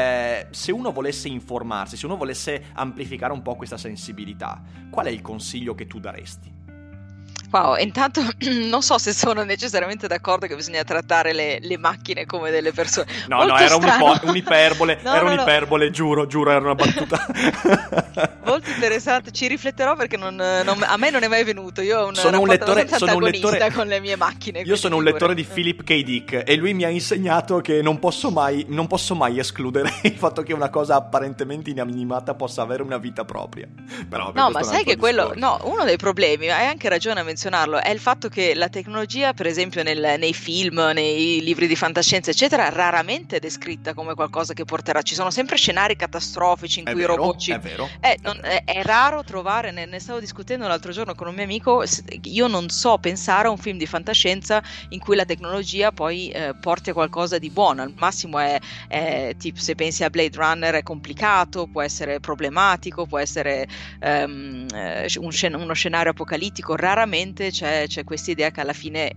se 0.51 0.73
uno 0.73 0.93
volesse 0.93 1.29
informarsi, 1.29 1.97
se 1.97 2.07
uno 2.07 2.17
volesse 2.17 2.65
amplificare 2.73 3.33
un 3.33 3.43
po' 3.43 3.57
questa 3.57 3.77
sensibilità, 3.77 4.63
qual 4.91 5.07
è 5.07 5.11
il 5.11 5.23
consiglio 5.23 5.75
che 5.75 5.87
tu 5.87 5.99
daresti? 6.01 6.58
Wow, 7.51 7.77
intanto 7.79 8.21
non 8.69 8.83
so 8.83 8.99
se 8.99 9.13
sono 9.13 9.43
necessariamente 9.43 10.07
d'accordo 10.07 10.47
che 10.47 10.55
bisogna 10.55 10.85
trattare 10.85 11.33
le, 11.33 11.59
le 11.61 11.79
macchine 11.79 12.27
come 12.27 12.51
delle 12.51 12.73
persone. 12.73 13.07
No, 13.27 13.37
Molto 13.37 13.53
no, 13.55 13.59
era 13.59 13.69
strano. 13.75 14.21
un'iperbole, 14.25 14.99
No, 15.05 15.11
era 15.11 15.21
no, 15.23 15.27
no. 15.29 15.33
un'iperbole, 15.35 15.91
giuro, 15.91 16.27
giuro, 16.27 16.51
era 16.51 16.61
una 16.61 16.75
battuta. 16.75 17.27
Molto 18.45 18.71
interessante, 18.71 19.31
ci 19.31 19.47
rifletterò 19.47 19.97
perché 19.97 20.17
non- 20.17 20.35
non- 20.37 20.83
a 20.87 20.97
me 20.97 21.11
non 21.11 21.23
è 21.23 21.29
mai 21.29 21.45
venuto. 21.45 21.81
Io 21.81 22.01
ho 22.01 22.07
un 22.09 22.15
Sono 22.15 22.41
un 22.41 22.49
lettore- 22.49 22.87
sono 22.89 23.17
un 23.17 23.23
lettore- 23.23 23.71
con 23.73 23.87
le 23.87 24.01
mie 24.01 24.17
macchine. 24.17 24.61
Io 24.61 24.77
sono 24.77 24.97
un 24.97 25.05
lettore 25.05 25.35
di. 25.35 25.45
Philip 25.45 25.83
K. 25.83 26.03
Dick 26.03 26.43
e 26.47 26.57
lui 26.57 26.75
mi 26.75 26.85
ha 26.85 26.89
insegnato 26.89 27.61
che 27.61 27.81
non 27.83 27.99
posso 27.99 28.31
mai, 28.31 28.67
non 28.69 28.87
posso 28.87 29.15
mai 29.15 29.39
escludere 29.39 29.93
il 30.05 30.13
fatto 30.17 30.43
che 30.43 30.53
una 30.53 30.69
cosa 30.69 30.97
apparentemente 30.97 31.71
inanimata 31.71 32.35
possa 32.35 32.63
avere 32.63 32.83
una 32.83 32.99
vita 32.99 33.25
propria. 33.25 33.67
Però, 34.09 34.33
No, 34.35 34.51
ma 34.51 34.63
sai 34.63 34.85
che 34.85 34.97
quello, 34.97 35.33
no, 35.35 35.59
uno 35.65 35.85
dei 35.85 35.97
problemi, 35.97 36.49
hai 36.51 36.67
anche 36.67 36.89
ragione 36.89 37.21
a 37.21 37.23
menzionare 37.23 37.37
menzionarlo, 37.39 37.81
è 37.81 37.91
il 37.91 38.01
fatto 38.01 38.29
che 38.29 38.55
la 38.57 38.69
tecnologia, 38.69 39.33
per 39.33 39.47
esempio 39.47 39.85
nel, 39.85 40.17
nei 40.19 40.35
film, 40.35 40.91
nei 40.93 41.41
libri 41.41 41.69
di 41.69 41.77
fantascienza, 41.77 42.33
eccetera, 42.33 42.69
raramente 42.69 43.37
è 43.37 43.39
descritta 43.39 43.95
come 43.95 44.15
qualcosa 44.15 44.55
che 44.55 44.65
porterà. 44.65 45.03
Ci 45.03 45.15
sono 45.15 45.31
sempre 45.31 45.57
scenari 45.57 45.95
catastrofici 45.95 46.81
in 46.81 46.87
È 46.89 46.91
cui 46.91 47.01
vero, 47.01 47.13
i 47.13 47.17
robot 47.17 47.39
ci... 47.39 47.53
è 47.53 47.61
vero, 47.61 47.89
Eh, 48.01 48.15
è 48.15 48.17
non- 48.23 48.41
è, 48.43 48.65
è 48.65 48.83
raro 48.83 49.23
trovare, 49.23 49.71
ne, 49.71 49.87
ne 49.87 50.01
stavo 50.01 50.19
discutendo 50.19 50.67
l'altro 50.67 50.91
giorno 50.91 51.15
con 51.15 51.29
un 51.29 51.35
mio 51.35 51.45
amico, 51.45 51.85
io 52.23 52.49
non 52.49 52.69
so 52.71 52.99
pensare 52.99 53.47
a 53.47 53.51
un 53.51 53.57
film 53.59 53.79
di 53.79 53.87
fantascienza 53.87 54.61
in 54.89 54.99
cui 54.99 55.15
la 55.15 55.25
tecnologia 55.25 55.93
poi 55.93 56.31
eh, 56.31 56.55
porti 56.61 56.91
a 56.91 56.93
qualcosa 56.93 57.39
di 57.39 57.51
buono, 57.51 57.83
al 57.83 57.95
massimo 57.97 58.41
è, 58.41 58.59
è 58.89 59.35
tipo 59.39 59.61
se 59.61 59.77
pensi 59.77 60.03
a 60.03 60.11
Blade 60.11 60.37
Runner 60.37 60.75
è 60.75 60.83
complicato, 60.83 61.69
può 61.69 61.83
essere 61.83 62.19
problematico, 62.19 63.07
può 63.07 63.19
essere 63.19 63.69
eh, 64.01 64.25
un 64.25 65.31
scen- 65.31 65.55
uno 65.55 65.73
scenario 65.75 66.11
apocalittico, 66.11 66.75
raramente 66.75 67.27
c'è, 67.35 67.87
c'è 67.87 68.05
questa 68.05 68.31
idea 68.31 68.51
che 68.51 68.61
alla 68.61 68.73
fine 68.73 69.13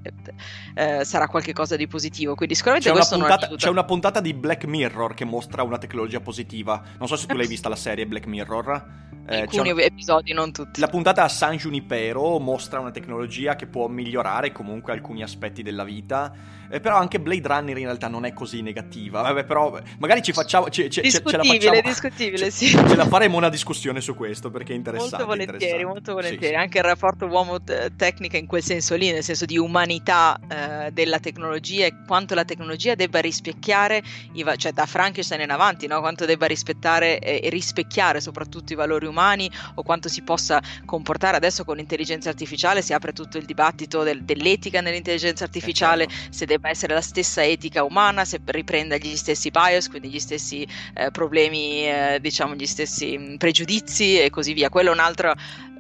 eh, 0.76 1.04
sarà 1.04 1.28
qualcosa 1.28 1.76
di 1.76 1.88
positivo, 1.88 2.36
quindi 2.36 2.56
sicuramente 2.56 2.89
C'è 2.89 2.95
una, 2.95 3.06
puntata, 3.06 3.56
c'è 3.56 3.69
una 3.69 3.84
puntata 3.84 4.19
di 4.19 4.34
Black 4.34 4.65
Mirror 4.65 5.13
che 5.13 5.26
mostra 5.26 5.63
una 5.63 5.78
tecnologia 5.78 6.19
positiva. 6.19 6.82
Non 6.97 7.08
so 7.08 7.15
se 7.15 7.28
tu 7.28 7.36
l'hai 7.36 7.47
vista 7.47 7.69
la 7.69 7.76
serie 7.76 8.06
Black 8.06 8.26
Mirror. 8.26 9.00
Eh, 9.28 9.41
Alcuni 9.41 9.71
una- 9.71 9.84
episodi, 9.84 10.34
non 10.34 10.52
tutti. 10.52 10.80
La 10.80 10.88
puntata 10.88 11.24
a 11.24 11.28
San 11.30 11.56
Junipero 11.58 12.39
mostra 12.39 12.80
una 12.80 12.91
tecnologia 12.91 13.56
che 13.56 13.67
può 13.67 13.88
migliorare 13.88 14.52
comunque 14.52 14.93
alcuni 14.93 15.21
aspetti 15.24 15.62
della 15.62 15.84
vita, 15.84 16.34
eh, 16.71 16.79
però 16.79 16.97
anche 16.97 17.19
Blade 17.19 17.47
Runner 17.47 17.77
in 17.77 17.86
realtà 17.86 18.07
non 18.07 18.25
è 18.25 18.34
così 18.34 18.62
negativa. 18.62 19.21
Vabbè, 19.21 19.43
però 19.43 19.79
magari 19.99 20.21
ci 20.21 20.31
facciamo... 20.34 20.69
ce- 20.69 20.89
ce- 20.89 21.01
ce- 21.03 21.10
ce 21.10 21.21
la 21.38 21.41
discutibile, 21.43 21.60
facciamo- 21.81 21.81
discutibile, 21.89 22.38
ce- 22.45 22.51
sì. 22.51 22.67
Ce 22.67 22.95
la 22.95 23.05
faremo 23.07 23.38
una 23.38 23.49
discussione 23.49 24.01
su 24.01 24.15
questo 24.15 24.49
perché 24.49 24.73
è 24.73 24.75
interessante. 24.75 25.15
Molto 25.17 25.27
volentieri, 25.27 25.63
interessante. 25.63 25.93
molto 25.93 26.10
Sì, 26.12 26.15
volentieri. 26.15 26.53
sì. 26.55 26.60
Anche 26.62 26.77
il 26.79 26.84
rapporto 26.84 27.25
uomo-tecnica 27.25 28.38
in 28.38 28.45
quel 28.47 28.63
senso 28.63 28.95
lì, 28.95 29.12
nel 29.12 29.23
senso 29.23 29.45
di 29.45 29.57
umanità 29.57 30.39
eh, 30.49 30.91
della 30.91 31.19
tecnologia 31.19 31.86
e 31.86 31.93
quanto 32.07 32.34
la 32.36 32.45
tecnologia 32.45 32.95
debba 32.95 33.19
rispecchiare, 33.19 34.01
va- 34.43 34.55
cioè 34.55 34.71
da 34.71 34.86
Frankenstein 34.86 35.41
in 35.41 35.51
avanti, 35.51 35.88
no? 35.88 35.99
quanto 35.99 36.25
debba 36.25 36.45
rispettare 36.45 37.19
eh, 37.19 37.41
e 37.43 37.49
rispecchiare 37.49 38.21
soprattutto 38.21 38.73
i 38.73 38.75
valori 38.75 39.05
umani 39.05 39.49
o 39.75 39.84
quanto 39.84 40.07
si 40.10 40.21
possa 40.21 40.62
comportare 40.86 41.38
adesso 41.38 41.63
con 41.63 41.77
l'intelligenza 41.77 42.29
artificiale, 42.29 42.81
si 42.81 42.93
apre 42.93 43.12
tutto 43.13 43.38
il 43.38 43.45
dibattito 43.45 44.03
del- 44.03 44.23
dell'etica 44.23 44.81
nell'intelligenza 44.81 45.43
artificiale, 45.43 46.07
certo. 46.07 46.34
se 46.34 46.45
debba 46.45 46.61
essere 46.69 46.93
la 46.93 47.02
stessa 47.02 47.43
etica 47.43 47.84
umana, 47.84 48.26
se 48.26 48.39
riprenda 48.45 48.97
gli 48.97 49.15
stessi 49.15 49.50
bias, 49.50 49.89
quindi 49.89 50.10
gli 50.10 50.19
stessi 50.19 50.65
eh, 50.93 51.12
problemi, 51.12 51.88
eh, 51.88 52.19
diciamo 52.21 52.56
gli 52.56 52.65
stessi 52.65 53.17
mh, 53.17 53.38
pregiudizi 53.38 54.19
e 54.19 54.30
così 54.30 54.54
via. 54.54 54.69
Quello 54.69 54.89
è 54.89 54.93
un 54.93 55.00
altro 55.00 55.34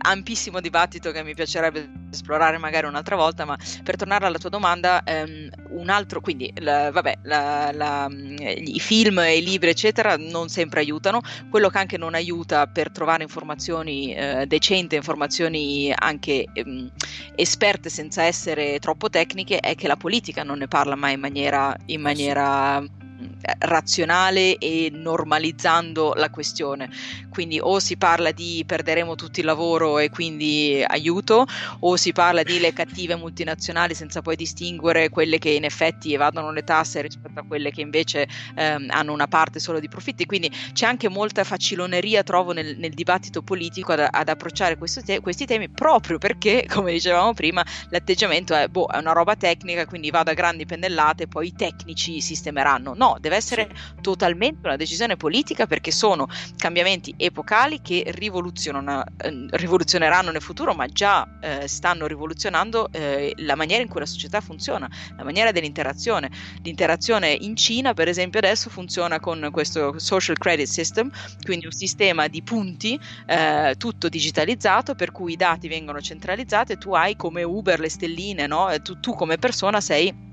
ampissimo 0.03 0.59
dibattito 0.61 1.11
che 1.11 1.23
mi 1.23 1.35
piacerebbe 1.35 1.89
esplorare 2.11 2.57
magari 2.57 2.87
un'altra 2.87 3.15
volta, 3.15 3.45
ma 3.45 3.55
per 3.83 3.95
tornare 3.95 4.25
alla 4.25 4.39
tua 4.39 4.49
domanda, 4.49 5.03
ehm, 5.03 5.49
un 5.69 5.89
altro, 5.89 6.21
quindi 6.21 6.51
la- 6.57 6.89
vabbè, 6.91 7.19
la- 7.23 7.71
la- 7.71 8.09
mh, 8.09 8.35
i 8.39 8.79
film 8.79 9.19
e 9.19 9.37
i 9.37 9.43
libri 9.43 9.69
eccetera 9.69 10.15
non 10.17 10.49
sempre 10.49 10.79
aiutano, 10.79 11.21
quello 11.49 11.69
che 11.69 11.77
anche 11.77 11.97
non 11.97 12.15
aiuta 12.15 12.65
per 12.67 12.91
trovare 12.91 13.23
informazioni 13.23 14.13
eh, 14.13 14.45
decenti, 14.47 14.95
informazioni 14.95 15.93
anche 15.95 16.45
ehm, 16.51 16.89
esperte 17.35 17.89
senza 17.89 18.23
essere 18.23 18.79
troppo 18.79 19.09
tecniche, 19.09 19.59
è 19.59 19.75
che 19.75 19.87
la 19.87 19.97
politica 19.97 20.43
non 20.43 20.57
ne 20.57 20.67
parla 20.71 20.95
mai 20.95 21.13
in 21.15 21.19
maniera, 21.19 21.75
in 21.87 21.99
maniera 21.99 22.79
mh, 22.79 23.30
razionale 23.59 24.57
e 24.57 24.89
normalizzando 24.91 26.13
la 26.15 26.29
questione. 26.29 26.89
Quindi 27.29 27.59
o 27.61 27.79
si 27.79 27.97
parla 27.97 28.31
di 28.31 28.63
perderemo 28.65 29.15
tutti 29.15 29.39
il 29.39 29.45
lavoro 29.45 29.99
e 29.99 30.09
quindi 30.09 30.83
aiuto, 30.85 31.45
o 31.79 31.95
si 31.95 32.11
parla 32.11 32.43
di 32.43 32.59
le 32.59 32.73
cattive 32.73 33.15
multinazionali 33.15 33.93
senza 33.95 34.21
poi 34.21 34.35
distinguere 34.35 35.09
quelle 35.09 35.37
che 35.37 35.49
in 35.49 35.63
effetti 35.63 36.13
evadono 36.13 36.51
le 36.51 36.63
tasse 36.63 37.01
rispetto 37.01 37.39
a 37.39 37.43
quelle 37.43 37.71
che 37.71 37.81
invece 37.81 38.27
ehm, 38.55 38.87
hanno 38.89 39.13
una 39.13 39.27
parte 39.27 39.59
solo 39.59 39.79
di 39.79 39.87
profitti. 39.87 40.25
Quindi 40.25 40.51
c'è 40.73 40.85
anche 40.85 41.09
molta 41.09 41.43
faciloneria, 41.43 42.23
trovo, 42.23 42.51
nel, 42.51 42.77
nel 42.77 42.93
dibattito 42.93 43.41
politico 43.41 43.91
ad, 43.93 44.07
ad 44.09 44.29
approcciare 44.29 44.77
te- 45.03 45.19
questi 45.19 45.45
temi 45.45 45.69
proprio 45.69 46.17
perché, 46.17 46.65
come 46.69 46.91
dicevamo 46.91 47.33
prima, 47.33 47.63
l'atteggiamento 47.89 48.53
è, 48.55 48.67
boh, 48.67 48.87
è 48.87 48.97
una 48.97 49.13
roba 49.13 49.35
tecnica, 49.35 49.85
quindi 49.85 50.09
vado 50.09 50.31
a 50.31 50.33
grandi 50.33 50.65
pennellate, 50.65 51.27
poi 51.27 51.47
i 51.47 51.53
tecnici 51.55 52.19
sistemeranno. 52.21 52.93
No, 52.95 53.17
deve 53.19 53.30
essere 53.35 53.69
totalmente 54.01 54.59
una 54.63 54.75
decisione 54.75 55.17
politica 55.17 55.67
perché 55.67 55.91
sono 55.91 56.27
cambiamenti 56.57 57.13
epocali 57.17 57.81
che 57.81 58.03
rivoluzionano- 58.07 59.03
eh, 59.17 59.47
rivoluzioneranno 59.51 60.31
nel 60.31 60.41
futuro, 60.41 60.73
ma 60.73 60.85
già 60.87 61.27
eh, 61.41 61.67
stanno 61.67 62.07
rivoluzionando 62.07 62.89
eh, 62.91 63.33
la 63.37 63.55
maniera 63.55 63.81
in 63.81 63.89
cui 63.89 63.99
la 63.99 64.05
società 64.05 64.41
funziona, 64.41 64.89
la 65.17 65.23
maniera 65.23 65.51
dell'interazione. 65.51 66.29
L'interazione 66.63 67.31
in 67.31 67.55
Cina, 67.55 67.93
per 67.93 68.07
esempio, 68.07 68.39
adesso 68.39 68.69
funziona 68.69 69.19
con 69.19 69.49
questo 69.51 69.97
social 69.99 70.37
credit 70.37 70.67
system, 70.67 71.09
quindi 71.43 71.65
un 71.65 71.71
sistema 71.71 72.27
di 72.27 72.41
punti 72.43 72.99
eh, 73.25 73.75
tutto 73.77 74.09
digitalizzato 74.09 74.95
per 74.95 75.11
cui 75.11 75.33
i 75.33 75.35
dati 75.37 75.67
vengono 75.67 76.01
centralizzati 76.01 76.73
e 76.73 76.77
tu 76.77 76.93
hai 76.93 77.15
come 77.15 77.43
Uber 77.43 77.79
le 77.79 77.89
stelline, 77.89 78.47
no? 78.47 78.69
Tu, 78.81 78.99
tu 78.99 79.13
come 79.13 79.37
persona 79.37 79.81
sei 79.81 80.29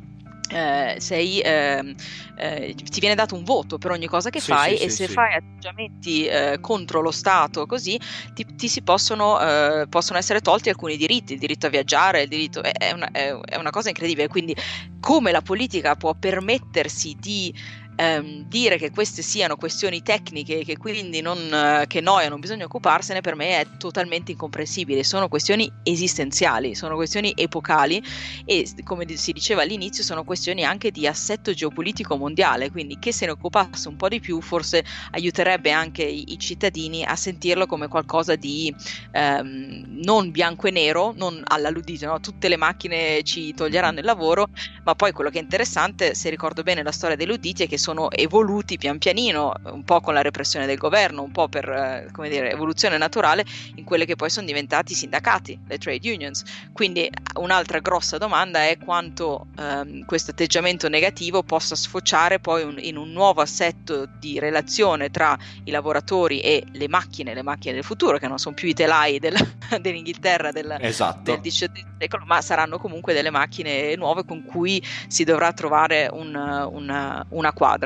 eh, 0.50 0.96
sei, 0.98 1.40
ehm, 1.44 1.94
eh, 2.37 2.74
ti 2.74 3.00
viene 3.00 3.14
dato 3.14 3.34
un 3.34 3.44
voto 3.44 3.78
per 3.78 3.90
ogni 3.90 4.06
cosa 4.06 4.30
che 4.30 4.40
Sì, 4.40 4.52
fai 4.52 4.76
sì, 4.76 4.84
e 4.84 4.88
sì, 4.88 4.96
se 4.96 5.08
fai 5.08 5.34
atteggiamenti 5.34 6.26
eh, 6.26 6.58
contro 6.61 7.00
lo 7.00 7.11
Stato 7.11 7.66
così 7.66 8.00
ti, 8.32 8.46
ti 8.56 8.68
si 8.68 8.82
possono, 8.82 9.40
eh, 9.40 9.87
possono 9.88 10.18
essere 10.18 10.40
tolti 10.40 10.68
alcuni 10.68 10.96
diritti, 10.96 11.34
il 11.34 11.38
diritto 11.38 11.66
a 11.66 11.70
viaggiare, 11.70 12.22
il 12.22 12.28
diritto, 12.28 12.62
è, 12.62 12.92
una, 12.92 13.11
è 13.11 13.56
una 13.58 13.70
cosa 13.70 13.88
incredibile, 13.88 14.28
quindi 14.28 14.56
come 15.00 15.32
la 15.32 15.42
politica 15.42 15.94
può 15.96 16.14
permettersi 16.14 17.16
di 17.18 17.54
ehm, 17.98 18.44
dire 18.44 18.78
che 18.78 18.90
queste 18.90 19.22
siano 19.22 19.56
questioni 19.56 20.02
tecniche 20.02 20.64
che 20.64 20.76
quindi 20.76 21.20
non, 21.20 21.38
eh, 21.52 21.84
che 21.88 22.00
noia, 22.00 22.28
non 22.28 22.38
bisogna 22.40 22.64
occuparsene, 22.64 23.20
per 23.20 23.34
me 23.34 23.61
è 23.61 23.66
totalmente 23.76 24.32
incomprensibile. 24.32 25.02
Sono 25.02 25.28
questioni 25.28 25.70
esistenziali, 25.82 26.74
sono 26.74 26.94
questioni 26.94 27.32
epocali 27.34 28.02
e 28.44 28.66
come 28.84 29.04
si 29.16 29.32
diceva 29.32 29.62
all'inizio 29.62 30.04
sono 30.04 30.22
questioni 30.24 30.64
anche 30.64 30.90
di 30.90 31.06
assetto 31.06 31.52
geopolitico 31.52 32.16
mondiale, 32.16 32.70
quindi 32.70 32.98
che 32.98 33.12
se 33.12 33.26
ne 33.26 33.32
occupasse 33.32 33.88
un 33.88 33.96
po' 33.96 34.08
di 34.08 34.20
più 34.20 34.40
forse 34.40 34.84
aiuterebbe 35.11 35.72
anche 35.72 36.04
i, 36.04 36.32
i 36.32 36.38
cittadini 36.38 37.04
a 37.04 37.16
sentirlo 37.16 37.66
come 37.66 37.88
qualcosa 37.88 38.37
di 38.37 38.72
ehm, 39.12 40.00
non 40.04 40.30
bianco 40.30 40.66
e 40.68 40.70
nero, 40.70 41.12
non 41.16 41.42
all'alludito, 41.44 42.06
no? 42.06 42.20
tutte 42.20 42.48
le 42.48 42.56
macchine 42.56 43.22
ci 43.24 43.52
toglieranno 43.54 43.98
il 43.98 44.04
lavoro, 44.04 44.46
ma 44.84 44.94
poi 44.94 45.12
quello 45.12 45.30
che 45.30 45.38
è 45.38 45.42
interessante, 45.42 46.14
se 46.14 46.30
ricordo 46.30 46.62
bene 46.62 46.82
la 46.82 46.92
storia 46.92 47.16
dei 47.16 47.26
Luditi, 47.26 47.64
è 47.64 47.68
che 47.68 47.78
sono 47.88 48.11
evoluti 48.11 48.77
pian 48.77 48.98
pianino, 48.98 49.51
un 49.72 49.83
po' 49.83 50.01
con 50.01 50.12
la 50.12 50.20
repressione 50.20 50.66
del 50.66 50.77
governo, 50.77 51.22
un 51.22 51.33
po' 51.33 51.48
per 51.48 51.66
eh, 51.70 52.09
come 52.12 52.29
dire, 52.29 52.51
evoluzione 52.51 52.98
naturale, 52.98 53.46
in 53.77 53.85
quelle 53.85 54.05
che 54.05 54.14
poi 54.14 54.29
sono 54.29 54.44
diventati 54.44 54.92
i 54.92 54.94
sindacati, 54.94 55.59
le 55.66 55.79
trade 55.79 56.12
unions. 56.12 56.42
Quindi 56.74 57.09
un'altra 57.37 57.79
grossa 57.79 58.18
domanda 58.18 58.66
è 58.66 58.77
quanto 58.77 59.46
ehm, 59.59 60.05
questo 60.05 60.33
atteggiamento 60.33 60.90
negativo 60.90 61.42
possa 61.42 61.74
sfociare 61.74 62.40
poi 62.40 62.62
un- 62.62 62.77
in 62.79 62.98
un 62.98 63.11
nuovo 63.11 63.40
assetto 63.40 64.07
di 64.18 64.38
relazione 64.38 65.09
tra 65.11 65.35
i 65.64 65.70
lavoratori 65.70 66.40
e 66.40 66.64
le 66.72 66.88
macchine, 66.88 67.33
le 67.33 67.42
macchine 67.42 67.72
del 67.72 67.85
futuro, 67.85 68.18
che 68.18 68.29
non 68.29 68.38
sono 68.38 68.55
più 68.55 68.68
i 68.68 68.74
telai 68.74 69.18
del- 69.18 69.35
dell'Inghilterra 69.81 70.53
del, 70.53 70.77
Esatto. 70.81 71.22
del 71.31 71.40
XVIII 71.40 71.87
secolo, 71.98 72.24
ma 72.27 72.42
saranno 72.42 72.79
comunque 72.79 73.14
delle 73.14 73.31
macchine 73.31 73.94
nuove 73.96 74.24
con 74.27 74.44
cui 74.44 74.83
si 75.07 75.24
dovrà 75.24 75.53
trovare 75.55 76.09
un- 76.12 76.35
una, 76.70 77.24
una 77.31 77.53
quadra. 77.55 77.77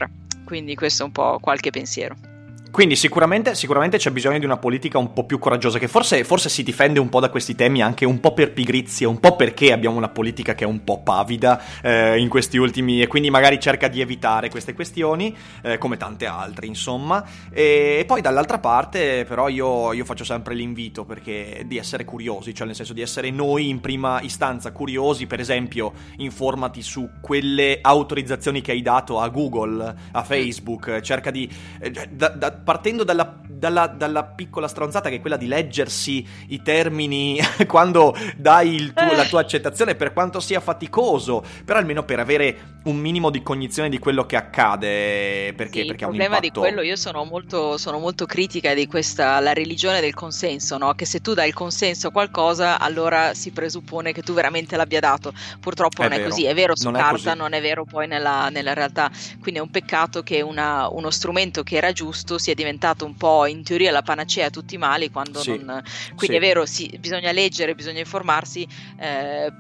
Quindi 0.45 0.75
questo 0.75 1.03
è 1.03 1.07
un 1.07 1.13
po' 1.13 1.39
qualche 1.41 1.71
pensiero. 1.71 2.32
Quindi 2.73 2.97
sicuramente, 2.97 3.55
sicuramente 3.55 3.99
c'è 3.99 4.11
bisogno 4.11 4.39
di 4.39 4.47
una 4.47 4.57
politica 4.57 4.97
un 4.97 5.13
po' 5.13 5.25
più 5.25 5.39
coraggiosa, 5.39 5.79
che 5.79 5.89
forse, 5.89 6.25
forse 6.25 6.49
si 6.49 6.63
difende 6.63 6.99
un 6.99 7.11
po' 7.11 7.21
da 7.21 7.29
questi 7.29 7.55
temi 7.55 7.83
anche 7.83 8.07
un 8.07 8.19
po' 8.19 8.33
per 8.33 8.55
pigrizia, 8.55 9.11
un 9.11 9.21
po' 9.21 9.37
perché 9.37 9.73
abbiamo 9.73 9.99
una 9.99 10.09
politica 10.09 10.55
che 10.55 10.65
è 10.65 10.67
un 10.67 10.83
po' 10.83 11.03
pavida 11.03 11.63
eh, 11.83 12.19
in 12.19 12.31
questi 12.31 12.57
ultimi 12.57 13.03
e 13.03 13.09
quindi 13.09 13.29
magari 13.29 13.61
cerca 13.61 13.89
di 13.89 14.01
evitare 14.01 14.49
queste 14.49 14.73
questioni, 14.73 15.37
eh, 15.61 15.77
come 15.77 15.99
tante 15.99 16.25
altre 16.25 16.65
insomma. 16.65 17.23
E, 17.51 17.99
e 18.01 18.05
poi 18.07 18.23
dall'altra 18.23 18.59
parte 18.59 19.27
però 19.29 19.51
io, 19.51 19.93
io 19.93 20.07
faccio 20.07 20.25
sempre 20.25 20.55
l'invito 20.55 21.05
perché 21.05 21.65
di 21.67 21.77
essere 21.77 22.07
curiosi, 22.07 22.55
cioè 22.55 22.67
nel 22.67 22.75
senso 22.75 22.95
di 22.95 23.03
essere 23.03 23.31
noi 23.31 23.69
in 23.69 23.81
prima 23.81 24.23
istanza 24.23 24.73
curiosi, 24.73 25.27
per 25.27 25.41
esempio 25.41 25.93
informati 26.17 26.81
su 26.81 27.07
quelle 27.21 27.81
autorizzazioni 27.83 28.63
che 28.63 28.73
hai 28.73 28.81
dato 28.81 29.21
a 29.21 29.29
Google, 29.29 29.95
a 30.13 30.23
Facebook, 30.23 31.01
cerca 31.03 31.31
di... 31.31 31.47
eh, 31.79 31.91
da- 31.91 32.31
da- 32.31 32.61
partendo 32.63 33.05
dalla, 33.05 33.41
dalla, 33.49 33.87
dalla, 33.87 34.25
piccola 34.25 34.69
stronzata 34.69 35.09
che 35.09 35.17
è 35.17 35.21
quella 35.21 35.37
di 35.37 35.47
leggersi 35.47 36.27
i 36.49 36.63
termini 36.63 37.39
quando 37.67 38.15
dai 38.37 38.93
tuo, 38.95 39.15
la 39.15 39.25
tua 39.25 39.41
accettazione, 39.41 39.95
per 39.95 40.13
quanto 40.13 40.41
sia 40.41 40.61
faticoso, 40.61 41.45
però 41.65 41.79
almeno 41.79 42.05
per 42.05 42.21
avere 42.21 42.81
un 42.85 42.97
minimo 42.97 43.31
di 43.31 43.43
cognizione 43.43 43.89
di 43.89 43.99
quello 43.99 44.27
che 44.27 44.37
accade, 44.37 45.53
perché, 45.55 45.81
sì, 45.81 45.87
perché 45.87 46.05
il 46.05 46.11
problema 46.11 46.41
di 46.41 46.51
quello 46.51 46.83
io 46.83 46.97
sono 46.97 47.25
molto, 47.25 47.77
sono 47.79 47.99
molto 47.99 48.27
critica 48.27 48.75
di 48.75 48.87
questa, 48.87 49.39
la 49.41 49.53
religione 49.53 50.01
del 50.01 50.15
consenso, 50.15 50.79
no? 50.79 50.95
che 50.95 51.05
se 51.05 51.21
tu 51.21 51.35
dai 51.35 51.49
il 51.49 51.55
consenso 51.55 52.09
a 52.09 52.11
qualcosa 52.11 52.79
allora 52.79 53.35
si 53.35 53.51
presuppone 53.51 54.13
che 54.13 54.23
tu 54.23 54.33
veramente 54.33 54.77
l'abbia 54.77 55.01
dato, 55.01 55.33
purtroppo 55.61 56.03
è 56.03 56.09
non 56.09 56.17
vero. 56.17 56.29
è 56.29 56.29
così, 56.31 56.45
è 56.45 56.55
vero 56.55 56.77
su 56.77 56.91
non 56.91 57.01
carta, 57.01 57.33
è 57.33 57.35
non 57.37 57.53
è 57.53 57.61
vero 57.61 57.85
poi 57.85 58.07
nella, 58.07 58.49
nella, 58.49 58.75
realtà, 58.75 59.11
quindi 59.41 59.61
è 59.61 59.63
un 59.63 59.71
peccato 59.71 60.23
che 60.23 60.41
una, 60.41 60.89
uno 60.89 61.11
strumento 61.11 61.63
che 61.63 61.77
era 61.77 61.93
giusto 61.93 62.39
sia 62.39 62.52
diventato 62.55 63.05
un 63.05 63.15
po' 63.17 63.47
in 63.47 63.63
teoria 63.63 63.91
la 63.91 64.03
panacea 64.03 64.47
a 64.47 64.51
tutti 64.51 64.75
i 64.75 64.79
mali, 64.79 65.11
quando 65.11 65.41
sì. 65.41 65.51
non... 65.63 65.83
Quindi 66.15 66.37
sì. 66.37 66.41
è 66.41 66.41
vero, 66.41 66.67
sì, 66.67 66.97
bisogna 66.99 67.33
leggere, 67.33 67.75
bisogna 67.75 68.01
informarsi, 68.01 68.67
eh, 68.99 69.53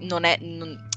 non 0.00 0.24
è... 0.24 0.38
Non, 0.40 0.88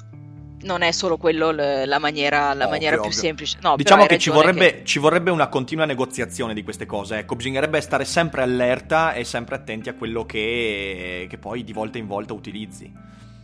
non 0.64 0.80
è 0.80 0.92
solo 0.92 1.18
quello 1.18 1.50
la 1.50 1.98
maniera, 1.98 2.46
la 2.46 2.52
ovvio, 2.52 2.68
maniera 2.68 2.96
più 2.96 3.04
ovvio. 3.04 3.18
semplice. 3.18 3.58
No, 3.60 3.76
diciamo 3.76 4.06
che 4.06 4.18
ci 4.18 4.30
vorrebbe, 4.30 4.78
che 4.78 4.84
ci 4.84 4.98
vorrebbe, 4.98 5.30
una 5.30 5.48
continua 5.48 5.84
negoziazione 5.84 6.54
di 6.54 6.62
queste 6.62 6.86
cose. 6.86 7.18
Ecco, 7.18 7.36
bisognerebbe 7.36 7.80
stare 7.82 8.06
sempre 8.06 8.40
allerta 8.40 9.12
e 9.12 9.24
sempre 9.24 9.56
attenti 9.56 9.90
a 9.90 9.94
quello 9.94 10.24
che, 10.24 11.26
che 11.28 11.36
poi 11.36 11.64
di 11.64 11.74
volta 11.74 11.98
in 11.98 12.06
volta 12.06 12.32
utilizzi. 12.32 12.90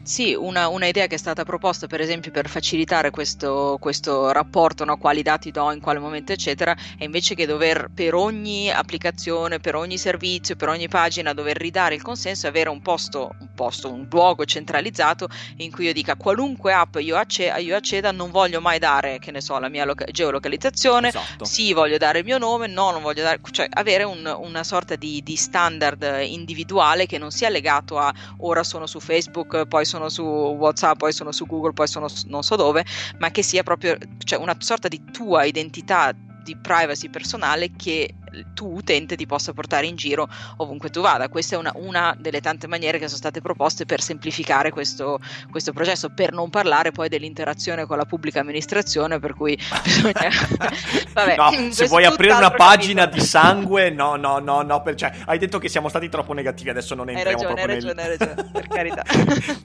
Sì, 0.03 0.35
una, 0.35 0.69
una, 0.69 0.87
idea 0.87 1.07
che 1.07 1.17
è 1.17 1.19
stata 1.19 1.45
proposta 1.45 1.87
per 1.87 2.01
esempio 2.01 2.31
per 2.31 2.49
facilitare 2.49 3.11
questo, 3.11 3.77
questo 3.79 4.33
rapporto, 4.33 4.85
no? 4.85 4.97
quali 4.97 5.23
dati 5.23 5.51
do 5.51 5.71
in 5.73 5.81
quale 5.81 5.99
momento 5.99 6.33
eccetera, 6.33 6.75
è 6.97 7.05
invece 7.05 7.35
che 7.35 7.47
dover 7.47 7.89
per 7.95 8.15
ogni 8.15 8.71
applicazione, 8.71 9.61
per 9.61 9.75
ogni 9.77 9.99
servizio, 9.99 10.57
per 10.57 10.69
ogni 10.69 10.89
pagina 10.89 11.35
dover 11.35 11.57
ridare 11.57 11.95
il 11.95 12.03
consenso, 12.03 12.47
avere 12.47 12.71
un 12.71 12.81
posto, 12.81 13.35
un, 13.41 13.49
posto, 13.55 13.93
un 13.93 14.07
luogo 14.11 14.45
centralizzato 14.47 15.29
in 15.57 15.71
cui 15.71 15.85
io 15.85 15.93
dica 15.93 16.17
qualunque 16.17 16.73
app 16.73 16.97
io, 16.97 17.17
acceda, 17.17 17.59
io 17.59 17.77
acceda 17.77 18.11
non 18.11 18.31
voglio 18.31 18.61
mai 18.61 18.79
dare, 18.79 19.19
che 19.19 19.31
ne 19.31 19.43
so, 19.43 19.59
la 19.59 19.69
mia 19.69 19.85
loca- 19.85 20.07
geolocalizzazione, 20.07 21.09
esatto. 21.09 21.45
sì 21.45 21.75
voglio 21.75 21.99
dare 21.99 22.21
il 22.21 22.25
mio 22.25 22.39
nome, 22.39 22.67
no 22.69 22.91
non 22.91 23.03
voglio 23.03 23.23
dare, 23.23 23.39
cioè 23.51 23.69
avere 23.71 24.05
un, 24.05 24.35
una 24.41 24.65
sorta 24.65 24.97
di, 24.97 25.23
di 25.23 25.37
standard 25.37 26.23
individuale 26.25 27.05
che 27.05 27.19
non 27.19 27.31
sia 27.31 27.51
legato 27.51 27.99
a 27.99 28.13
ora 28.39 28.65
sono 28.65 28.87
su 28.87 28.99
Facebook, 28.99 29.67
poi 29.67 29.85
sono 29.91 30.09
su 30.09 30.23
WhatsApp, 30.23 30.99
poi 30.99 31.13
sono 31.13 31.33
su 31.33 31.47
Google, 31.47 31.73
poi 31.73 31.89
sono 31.89 32.07
non 32.27 32.43
so 32.43 32.57
dove, 32.57 32.85
ma 33.19 33.31
che 33.31 33.43
sia 33.43 33.63
proprio 33.63 33.99
cioè 34.25 34.39
una 34.39 34.57
sorta 34.59 34.89
di 34.89 35.03
tua 35.13 35.45
identità 35.45 36.13
di 36.43 36.57
privacy 36.57 37.11
personale 37.11 37.73
che 37.77 38.15
tu 38.55 38.77
utente 38.77 39.17
ti 39.17 39.27
possa 39.27 39.53
portare 39.53 39.87
in 39.87 39.97
giro 39.97 40.29
ovunque 40.57 40.91
tu 40.91 41.01
vada. 41.01 41.29
Questa 41.29 41.57
è 41.57 41.59
una, 41.59 41.73
una 41.77 42.17
delle 42.19 42.41
tante 42.41 42.67
maniere 42.67 42.99
che 42.99 43.07
sono 43.07 43.19
state 43.19 43.41
proposte 43.41 43.85
per 43.87 44.01
semplificare 44.01 44.71
questo, 44.71 45.19
questo, 45.51 45.73
processo, 45.73 46.11
per 46.11 46.33
non 46.33 46.51
parlare 46.51 46.93
poi 46.93 47.09
dell'interazione 47.09 47.87
con 47.87 47.97
la 47.97 48.05
pubblica 48.05 48.41
amministrazione, 48.41 49.19
per 49.19 49.35
cui 49.35 49.57
bisogna... 49.83 50.31
Vabbè, 51.13 51.37
no, 51.37 51.73
se 51.73 51.87
vuoi 51.87 52.05
aprire 52.05 52.35
una 52.35 52.51
pagina 52.51 53.05
capito. 53.05 53.21
di 53.21 53.27
sangue, 53.27 53.91
no, 53.91 54.17
no, 54.17 54.39
no, 54.39 54.63
no, 54.63 54.83
per, 54.83 54.95
cioè, 54.95 55.13
hai 55.27 55.39
detto 55.39 55.59
che 55.59 55.69
siamo 55.69 55.89
stati 55.89 56.09
troppo 56.09 56.33
negativi, 56.33 56.71
adesso 56.71 56.95
non 56.95 57.09
entriamo 57.09 57.39
hai 57.39 57.45
ragione, 57.45 57.55
proprio 57.55 57.77
hai 57.77 57.81
ragione, 57.81 58.03
nel... 58.03 58.11
hai 58.11 58.19
ragione, 58.19 58.51
per 58.53 58.69
carità. 58.69 59.05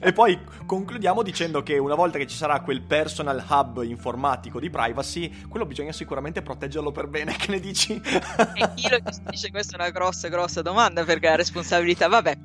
e 0.00 0.12
poi 0.12 0.38
concludiamo 0.64 1.22
dicendo 1.22 1.62
che 1.62 1.78
una 1.78 1.94
volta 1.94 2.18
che 2.18 2.26
ci 2.26 2.36
sarà 2.36 2.60
quel 2.60 2.82
personal 2.82 3.44
hub 3.48 3.82
informatico 3.82 4.60
di 4.60 4.70
privacy, 4.70 5.48
quello 5.48 5.66
bisogna 5.66 5.92
sicuramente 5.92 6.42
proteggerlo 6.42 6.92
per 6.92 7.06
bene, 7.06 7.36
che 7.36 7.50
ne 7.50 7.60
dici? 7.60 8.00
E 8.56 8.70
chi 8.74 8.88
lo 8.88 8.98
gestisce? 9.02 9.50
Questa 9.50 9.76
è 9.76 9.80
una 9.80 9.90
grossa, 9.90 10.28
grossa 10.28 10.62
domanda 10.62 11.04
perché 11.04 11.28
la 11.28 11.36
responsabilità, 11.36 12.08
vabbè, 12.08 12.36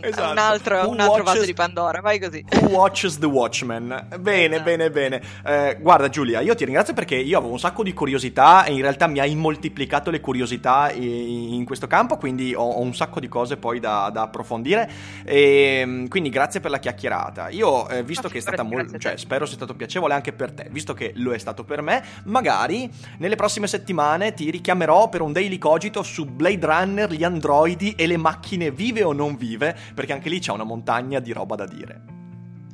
esatto. 0.00 0.30
un 0.30 0.38
altro, 0.38 0.88
un 0.88 1.00
altro 1.00 1.22
vaso 1.22 1.44
di 1.44 1.54
Pandora, 1.54 2.00
vai 2.00 2.18
così. 2.18 2.44
Who 2.52 2.68
watches 2.68 3.18
the 3.18 3.26
Watchmen? 3.26 4.08
Bene, 4.18 4.58
no. 4.58 4.62
bene, 4.62 4.90
bene. 4.90 5.22
Eh, 5.44 5.78
guarda 5.80 6.08
Giulia, 6.08 6.40
io 6.40 6.54
ti 6.54 6.64
ringrazio 6.64 6.94
perché 6.94 7.16
io 7.16 7.38
avevo 7.38 7.52
un 7.52 7.58
sacco 7.58 7.82
di 7.82 7.92
curiosità 7.92 8.64
e 8.64 8.72
in 8.72 8.80
realtà 8.80 9.06
mi 9.06 9.20
hai 9.20 9.34
moltiplicato 9.34 10.10
le 10.10 10.20
curiosità 10.20 10.90
in 10.92 11.64
questo 11.64 11.86
campo, 11.86 12.16
quindi 12.16 12.54
ho, 12.54 12.62
ho 12.62 12.80
un 12.80 12.94
sacco 12.94 13.20
di 13.20 13.28
cose 13.28 13.56
poi 13.56 13.80
da, 13.80 14.10
da 14.12 14.22
approfondire 14.22 14.90
e 15.24 16.06
quindi 16.08 16.30
grazie 16.30 16.60
per 16.60 16.70
la 16.70 16.78
chiacchierata. 16.78 17.48
Io, 17.50 17.88
eh, 17.88 18.02
visto 18.02 18.28
che 18.28 18.38
è 18.38 18.40
stata 18.40 18.62
molto, 18.62 18.98
cioè 18.98 19.16
spero 19.16 19.46
sia 19.46 19.56
stato 19.56 19.74
piacevole 19.74 20.14
anche 20.14 20.32
per 20.32 20.52
te, 20.52 20.68
visto 20.70 20.94
che 20.94 21.12
lo 21.16 21.32
è 21.32 21.38
stato 21.38 21.64
per 21.64 21.82
me, 21.82 22.02
magari 22.24 22.90
nelle 23.18 23.36
prossime 23.36 23.66
settimane 23.66 24.34
ti 24.34 24.50
richiamerò 24.50 25.08
per 25.08 25.20
un 25.20 25.32
daily 25.42 25.58
cogito 25.58 26.04
su 26.04 26.24
Blade 26.24 26.64
Runner, 26.64 27.10
gli 27.10 27.24
androidi 27.24 27.94
e 27.96 28.06
le 28.06 28.16
macchine 28.16 28.70
vive 28.70 29.02
o 29.02 29.12
non 29.12 29.36
vive, 29.36 29.76
perché 29.92 30.12
anche 30.12 30.28
lì 30.28 30.38
c'è 30.38 30.52
una 30.52 30.62
montagna 30.62 31.18
di 31.18 31.32
roba 31.32 31.56
da 31.56 31.66
dire. 31.66 32.02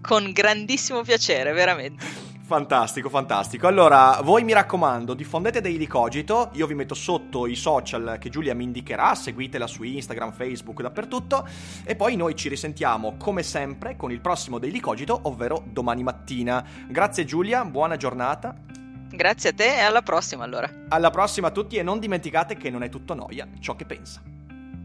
Con 0.03 0.33
grandissimo 0.33 1.01
piacere, 1.01 1.53
veramente. 1.53 2.05
Fantastico, 2.43 3.09
fantastico. 3.09 3.67
Allora, 3.67 4.21
voi 4.23 4.45
mi 4.45 4.53
raccomando, 4.53 5.15
diffondete 5.15 5.63
Daily 5.63 5.87
Cogito, 5.87 6.51
io 6.55 6.67
vi 6.67 6.75
metto 6.75 6.95
sotto 6.95 7.47
i 7.47 7.57
social 7.57 8.17
che 8.21 8.29
Giulia 8.29 8.55
mi 8.55 8.65
indicherà, 8.65 9.15
seguitela 9.15 9.67
su 9.67 9.83
Instagram, 9.83 10.33
Facebook, 10.33 10.83
dappertutto, 10.83 11.49
e 11.85 11.97
poi 11.97 12.17
noi 12.17 12.35
ci 12.37 12.51
risentiamo 12.51 13.17
come 13.17 13.43
sempre 13.43 13.97
con 13.97 14.13
il 14.13 14.21
prossimo 14.21 14.59
Daily 14.59 14.81
Cogito, 14.81 15.19
ovvero 15.23 15.63
domani 15.67 16.03
mattina. 16.03 16.63
Grazie 16.87 17.25
Giulia, 17.25 17.65
buona 17.65 17.97
giornata. 17.97 18.78
Grazie 19.11 19.51
a 19.51 19.53
te 19.53 19.77
e 19.77 19.81
alla 19.81 20.03
prossima 20.03 20.45
allora. 20.45 20.71
Alla 20.89 21.11
prossima 21.11 21.49
a 21.49 21.51
tutti 21.51 21.77
e 21.77 21.83
non 21.83 21.99
dimenticate 21.99 22.57
che 22.57 22.71
non 22.71 22.83
è 22.83 22.89
tutto 22.89 23.15
noia 23.15 23.49
ciò 23.61 23.75
che 23.75 23.85
pensa. 23.85 24.23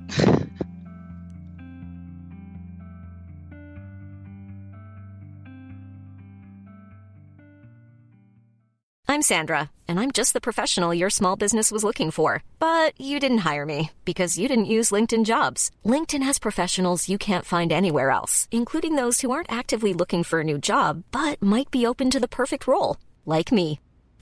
I'm 9.14 9.32
Sandra, 9.36 9.70
and 9.88 10.00
I'm 10.00 10.10
just 10.10 10.34
the 10.34 10.42
professional 10.42 10.92
your 10.92 11.08
small 11.08 11.36
business 11.36 11.70
was 11.70 11.84
looking 11.84 12.10
for. 12.10 12.42
But 12.58 13.00
you 13.00 13.20
didn't 13.20 13.46
hire 13.50 13.64
me 13.64 13.92
because 14.06 14.40
you 14.40 14.48
didn't 14.48 14.74
use 14.74 14.90
LinkedIn 14.90 15.24
jobs. 15.24 15.70
LinkedIn 15.86 16.24
has 16.24 16.40
professionals 16.40 17.08
you 17.08 17.20
can't 17.20 17.46
find 17.46 17.72
anywhere 17.72 18.10
else, 18.10 18.48
including 18.50 18.96
those 18.96 19.22
who 19.22 19.30
aren't 19.30 19.52
actively 19.52 19.94
looking 19.94 20.24
for 20.24 20.40
a 20.40 20.44
new 20.44 20.58
job 20.58 21.04
but 21.12 21.40
might 21.44 21.70
be 21.70 21.86
open 21.86 22.10
to 22.10 22.20
the 22.20 22.36
perfect 22.40 22.66
role, 22.66 22.98
like 23.24 23.52
me. 23.52 23.80